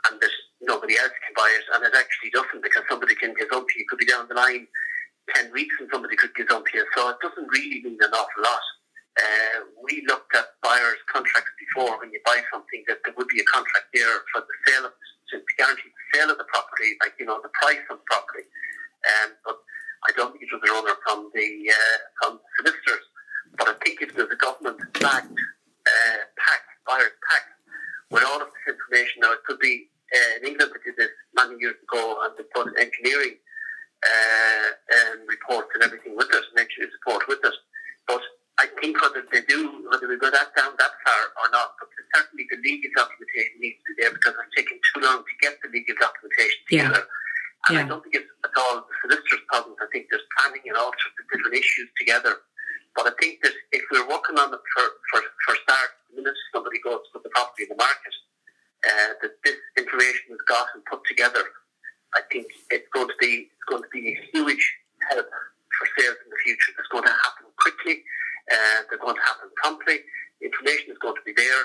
and 0.09 0.21
that 0.21 0.35
nobody 0.61 0.97
else 0.97 1.13
can 1.25 1.33
buy 1.35 1.49
it, 1.57 1.65
and 1.73 1.81
it 1.85 1.93
actually 1.93 2.29
doesn't 2.33 2.63
because 2.63 2.85
somebody 2.89 3.15
can 3.15 3.33
gazump 3.33 3.69
you. 3.75 3.85
Could 3.89 3.99
be 3.99 4.05
down 4.05 4.27
the 4.29 4.37
line 4.37 4.67
ten 5.35 5.51
weeks 5.51 5.75
and 5.79 5.89
somebody 5.91 6.15
could 6.15 6.33
gazump 6.33 6.65
you. 6.73 6.85
So 6.95 7.09
it 7.09 7.17
doesn't 7.21 7.49
really 7.49 7.81
mean 7.83 7.97
an 8.01 8.13
awful 8.13 8.43
lot. 8.43 8.65
Uh, 9.19 9.67
we 9.83 10.03
looked 10.07 10.33
at 10.35 10.55
buyers' 10.63 11.03
contracts 11.11 11.51
before 11.59 11.99
when 11.99 12.11
you 12.11 12.19
buy 12.25 12.39
something 12.51 12.83
that 12.87 12.99
there 13.03 13.13
would 13.17 13.27
be 13.27 13.39
a 13.39 13.47
contract 13.51 13.91
there 13.93 14.23
for 14.31 14.41
the 14.41 14.55
sale 14.65 14.85
of 14.85 14.93
to 15.31 15.39
guarantee 15.57 15.87
the 15.87 16.17
sale 16.17 16.29
of 16.29 16.37
the 16.37 16.47
property, 16.51 16.95
like 17.01 17.15
you 17.19 17.25
know 17.25 17.39
the 17.41 17.51
price 17.61 17.83
of 17.89 17.99
the 17.99 18.07
property. 18.07 18.43
Um, 19.07 19.31
but 19.45 19.57
I 20.07 20.11
don't 20.15 20.31
think 20.31 20.43
it 20.43 20.51
was 20.51 20.63
a 20.63 20.71
runner 20.71 20.95
from 21.07 21.31
the 21.33 21.49
uh, 21.71 21.97
from 22.19 22.39
the 22.39 22.49
solicitors. 22.59 23.05
But 23.57 23.67
I 23.67 23.75
think 23.83 24.01
if 24.01 24.15
there's 24.15 24.31
a 24.31 24.39
government 24.39 24.79
backed 24.99 25.31
uh, 25.31 26.19
pack, 26.37 26.63
buyer's 26.87 27.15
pack, 27.27 27.43
with 28.11 28.23
all 28.23 28.41
of 28.41 28.47
this 28.51 28.75
information 28.75 29.23
now, 29.23 29.33
it 29.33 29.43
could 29.47 29.59
be 29.59 29.87
uh, 30.11 30.39
in 30.39 30.51
England 30.51 30.71
they 30.71 30.83
did 30.91 30.99
this 30.99 31.15
many 31.35 31.55
years 31.59 31.75
ago 31.83 32.19
and 32.23 32.35
they 32.37 32.43
put 32.51 32.67
engineering 32.79 33.39
uh, 34.03 34.67
and 34.91 35.27
reports 35.27 35.71
and 35.75 35.83
everything 35.83 36.15
with 36.15 36.27
us, 36.31 36.43
and 36.51 36.59
engineering 36.59 36.91
support 36.99 37.27
with 37.27 37.43
us. 37.45 37.55
But 38.07 38.21
I 38.61 38.69
think 38.77 38.93
whether 39.01 39.25
they 39.33 39.41
do, 39.49 39.89
whether 39.89 40.05
we 40.05 40.21
go 40.21 40.29
that 40.29 40.53
down 40.53 40.77
that 40.77 40.93
far 41.01 41.23
or 41.41 41.49
not, 41.49 41.73
but 41.81 41.89
certainly 42.13 42.45
the 42.45 42.61
legal 42.61 42.93
documentation 42.93 43.57
needs 43.57 43.81
to 43.81 43.85
be 43.89 44.05
there 44.05 44.13
because 44.13 44.37
it's 44.37 44.53
taken 44.53 44.77
too 44.77 45.01
long 45.01 45.25
to 45.25 45.33
get 45.41 45.57
the 45.65 45.69
legal 45.73 45.97
documentation 45.97 46.61
together. 46.69 47.01
Yeah. 47.01 47.65
And 47.65 47.73
yeah. 47.73 47.81
I 47.81 47.85
don't 47.89 48.05
think 48.05 48.21
it's 48.21 48.29
at 48.45 48.53
all 48.53 48.85
the 48.85 48.93
solicitor's 49.01 49.41
problems. 49.49 49.81
I 49.81 49.89
think 49.89 50.13
there's 50.13 50.25
planning 50.37 50.61
and 50.69 50.77
all 50.77 50.93
sorts 50.93 51.17
of 51.17 51.25
different 51.33 51.57
issues 51.57 51.89
together. 51.97 52.45
But 52.93 53.09
I 53.09 53.13
think 53.17 53.41
that 53.41 53.57
if 53.73 53.81
we're 53.89 54.05
working 54.05 54.37
on 54.37 54.53
it 54.53 54.61
for, 54.77 54.85
for, 55.09 55.19
for 55.41 55.53
start, 55.65 55.97
the 56.13 56.21
minute 56.21 56.37
somebody 56.53 56.77
goes 56.85 57.01
to 57.01 57.17
put 57.17 57.25
the 57.25 57.33
property 57.33 57.65
in 57.65 57.73
the 57.73 57.81
market, 57.81 58.13
uh, 58.85 59.17
that 59.25 59.41
this 59.41 59.57
information 59.73 60.37
is 60.37 60.43
got 60.45 60.69
and 60.77 60.85
put 60.85 61.01
together, 61.09 61.41
I 62.13 62.21
think 62.29 62.45
it's 62.69 62.89
going 62.93 63.09
to 63.09 63.17
be 63.17 63.49
it's 63.49 63.65
going 63.69 63.81
to 63.81 63.89
be 63.89 64.13
a 64.13 64.17
huge 64.29 64.65
help 65.09 65.25
for 65.25 65.85
sales 65.97 66.21
in 66.21 66.29
the 66.29 66.39
future. 66.45 66.77
It's 66.77 66.91
going 66.93 67.09
to 67.09 67.15
happen 67.15 67.49
quickly. 67.57 68.03
Uh, 68.51 68.83
they're 68.89 68.99
going 68.99 69.15
to 69.15 69.21
happen 69.25 69.49
promptly. 69.55 70.03
Information 70.43 70.91
is 70.91 70.99
going 70.99 71.15
to 71.15 71.25
be 71.25 71.33
there, 71.37 71.63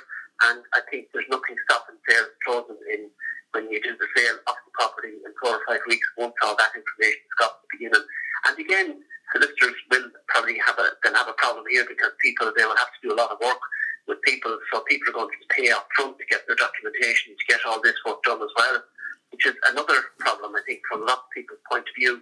and 0.51 0.62
I 0.76 0.80
think 0.91 1.09
there's 1.11 1.28
nothing 1.32 1.57
stopping 1.66 1.99
sales 2.07 2.30
closing 2.45 2.78
in 2.93 3.11
when 3.53 3.70
you 3.72 3.80
do 3.80 3.97
the 3.97 4.09
sale 4.14 4.39
of 4.47 4.57
the 4.68 4.72
property 4.76 5.16
in 5.16 5.32
four 5.41 5.57
or 5.57 5.64
five 5.66 5.80
weeks 5.89 6.05
once 6.18 6.37
all 6.45 6.55
that 6.61 6.76
information 6.76 7.24
is 7.24 7.37
got 7.41 7.57
at 7.57 7.61
the 7.64 7.72
beginning. 7.72 8.05
And 8.47 8.55
again, 8.61 8.89
solicitors 9.32 9.80
will 9.91 10.12
probably 10.28 10.61
have 10.61 10.76
a 10.78 10.93
they'll 11.03 11.16
have 11.16 11.32
a 11.32 11.41
problem 11.41 11.64
here 11.70 11.89
because 11.89 12.12
people 12.20 12.53
they 12.53 12.68
will 12.68 12.76
have 12.76 12.93
to 12.93 13.03
do 13.03 13.14
a 13.14 13.18
lot 13.18 13.32
of 13.32 13.41
work 13.41 13.59
with 14.07 14.22
people. 14.22 14.59
So 14.72 14.80
people 14.87 15.11
are 15.11 15.26
going 15.26 15.32
to 15.32 15.55
pay 15.55 15.70
up 15.70 15.89
front 15.97 16.18
to 16.18 16.24
get 16.30 16.47
their 16.47 16.57
documentation, 16.57 17.34
to 17.34 17.47
get 17.49 17.64
all 17.66 17.80
this 17.82 17.99
work 18.07 18.22
done 18.22 18.43
as 18.43 18.53
well, 18.57 18.82
which 19.30 19.47
is 19.47 19.55
another 19.70 19.99
problem, 20.18 20.55
I 20.55 20.62
think, 20.66 20.80
from 20.89 21.03
a 21.03 21.07
lot 21.07 21.26
of 21.26 21.34
people's 21.34 21.62
point 21.70 21.89
of 21.89 21.95
view. 21.99 22.20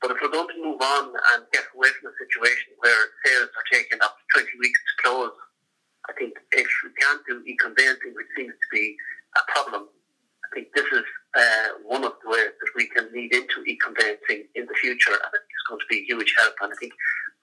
But 0.00 0.10
if 0.12 0.18
we're 0.20 0.36
going 0.36 0.52
to 0.52 0.64
move 0.64 0.80
on 0.82 1.16
and 1.32 1.48
get 1.52 1.64
away 1.74 1.88
from 1.96 2.12
a 2.12 2.14
situation 2.20 2.76
where 2.78 3.08
sales 3.24 3.48
are 3.56 3.68
taking 3.72 4.00
up 4.04 4.16
to 4.20 4.42
20 4.44 4.52
weeks 4.60 4.76
to 4.76 4.94
close, 5.00 5.32
I 6.08 6.12
think 6.12 6.36
if 6.52 6.68
we 6.84 6.92
can't 7.00 7.22
do 7.24 7.40
e-conveyancing, 7.46 8.12
which 8.12 8.28
seems 8.36 8.52
to 8.52 8.68
be 8.70 8.96
a 9.40 9.42
problem, 9.48 9.88
I 9.88 10.48
think 10.52 10.68
this 10.76 10.84
is 10.92 11.08
uh, 11.34 11.68
one 11.88 12.04
of 12.04 12.12
the 12.22 12.28
ways 12.28 12.52
that 12.52 12.72
we 12.76 12.86
can 12.92 13.08
lead 13.16 13.32
into 13.32 13.64
e-conveyancing 13.64 14.44
in 14.54 14.66
the 14.68 14.76
future. 14.76 15.16
And 15.16 15.24
I 15.24 15.40
think 15.40 15.48
it's 15.48 15.68
going 15.72 15.80
to 15.80 15.88
be 15.88 16.04
a 16.04 16.08
huge 16.12 16.34
help. 16.36 16.54
And 16.60 16.72
I 16.72 16.76
think 16.76 16.92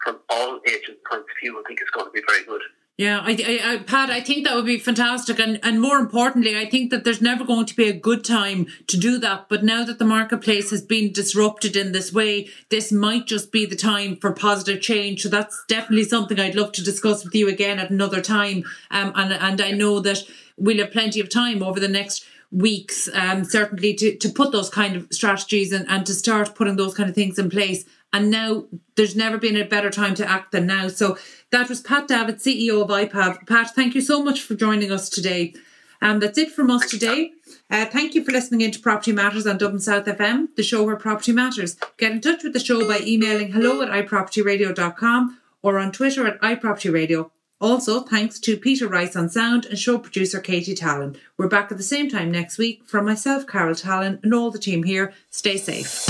from 0.06 0.20
all 0.30 0.62
agents' 0.70 1.02
points 1.10 1.26
of 1.34 1.38
view, 1.42 1.58
I 1.58 1.64
think 1.66 1.82
it's 1.82 1.90
going 1.90 2.06
to 2.06 2.14
be 2.14 2.22
very 2.30 2.46
good. 2.46 2.62
Yeah, 3.02 3.20
I, 3.24 3.32
I, 3.32 3.74
I, 3.74 3.78
Pat, 3.80 4.12
I 4.12 4.22
think 4.22 4.46
that 4.46 4.56
would 4.56 4.68
be 4.68 4.78
fantastic, 4.78 5.40
and 5.40 5.60
and 5.64 5.82
more 5.82 5.98
importantly, 5.98 6.56
I 6.56 6.70
think 6.70 6.92
that 6.92 7.04
there's 7.04 7.20
never 7.20 7.44
going 7.44 7.66
to 7.66 7.76
be 7.76 7.90
a 7.90 7.94
good 7.94 8.24
time 8.24 8.68
to 8.86 8.96
do 8.96 9.18
that. 9.18 9.48
But 9.50 9.64
now 9.64 9.84
that 9.86 9.98
the 9.98 10.06
marketplace 10.06 10.70
has 10.70 10.84
been 10.84 11.12
disrupted 11.12 11.76
in 11.76 11.94
this 11.94 12.14
way, 12.14 12.50
this 12.70 12.92
might 12.92 13.26
just 13.26 13.52
be 13.52 13.66
the 13.66 13.76
time 13.76 14.18
for 14.18 14.32
positive 14.34 14.84
change. 14.84 15.24
So 15.24 15.30
that's 15.30 15.64
definitely 15.68 16.04
something 16.04 16.40
I'd 16.40 16.54
love 16.54 16.74
to 16.74 16.84
discuss 16.84 17.26
with 17.26 17.34
you 17.34 17.50
again 17.50 17.80
at 17.80 17.90
another 17.90 18.22
time. 18.22 18.66
Um, 18.92 19.12
and 19.16 19.34
and 19.34 19.60
I 19.60 19.72
know 19.72 20.00
that 20.02 20.20
we'll 20.56 20.78
have 20.78 20.92
plenty 20.92 21.20
of 21.22 21.28
time 21.28 21.64
over 21.64 21.80
the 21.80 21.88
next 21.88 22.24
weeks, 22.52 23.10
um, 23.16 23.46
certainly 23.46 23.96
to 23.96 24.16
to 24.16 24.30
put 24.30 24.52
those 24.52 24.70
kind 24.70 24.96
of 24.96 25.08
strategies 25.10 25.72
and 25.72 25.90
and 25.90 26.06
to 26.06 26.14
start 26.14 26.54
putting 26.54 26.76
those 26.76 26.94
kind 26.94 27.10
of 27.10 27.16
things 27.16 27.40
in 27.40 27.50
place 27.50 27.84
And 28.14 28.30
now 28.30 28.66
there's 28.96 29.16
never 29.16 29.38
been 29.38 29.56
a 29.56 29.66
better 29.66 29.90
time 29.90 30.16
to 30.16 30.30
act 30.30 30.52
than 30.52 30.68
now. 30.68 30.90
So 30.90 31.18
that 31.52 31.70
was 31.70 31.82
Pat 31.82 32.08
Davitt, 32.08 32.38
CEO 32.38 32.82
of 32.82 32.90
IPAV. 32.90 33.48
Pat, 33.48 33.74
thank 33.74 33.96
you 33.96 34.02
so 34.02 34.24
much 34.24 34.42
for 34.42 34.56
joining 34.56 34.92
us 34.92 35.10
today. 35.10 35.54
Um, 36.02 36.20
that's 36.20 36.38
it 36.38 36.52
from 36.52 36.72
us 36.72 36.90
today. 36.90 37.32
Uh, 37.70 37.86
thank 37.86 38.16
you 38.16 38.24
for 38.24 38.32
listening 38.32 38.62
in 38.62 38.72
to 38.72 38.80
Property 38.80 39.12
Matters 39.12 39.46
on 39.46 39.58
Dublin 39.58 39.80
South 39.80 40.06
FM, 40.06 40.48
the 40.56 40.64
show 40.64 40.84
where 40.84 40.96
property 40.96 41.32
matters. 41.32 41.78
Get 41.98 42.12
in 42.12 42.22
touch 42.22 42.44
with 42.44 42.54
the 42.54 42.60
show 42.60 42.88
by 42.88 43.00
emailing 43.00 43.52
hello 43.52 43.82
at 43.82 43.90
ipropertyradio.com 43.90 45.40
or 45.62 45.78
on 45.78 45.92
Twitter 45.92 46.28
at 46.28 46.42
ipropertyradio. 46.42 47.30
Also, 47.62 48.02
thanks 48.02 48.40
to 48.40 48.58
Peter 48.58 48.88
Rice 48.88 49.16
on 49.16 49.30
sound 49.30 49.66
and 49.66 49.78
show 49.78 50.00
producer 50.00 50.40
Katie 50.40 50.74
Tallon. 50.74 51.16
We're 51.38 51.48
back 51.48 51.72
at 51.72 51.78
the 51.78 51.84
same 51.84 52.10
time 52.10 52.32
next 52.32 52.58
week. 52.58 52.84
From 52.88 53.06
myself, 53.06 53.46
Carol 53.46 53.76
Tallon, 53.76 54.20
and 54.24 54.34
all 54.34 54.50
the 54.50 54.58
team 54.58 54.82
here, 54.82 55.14
stay 55.30 55.58
safe. 55.58 56.08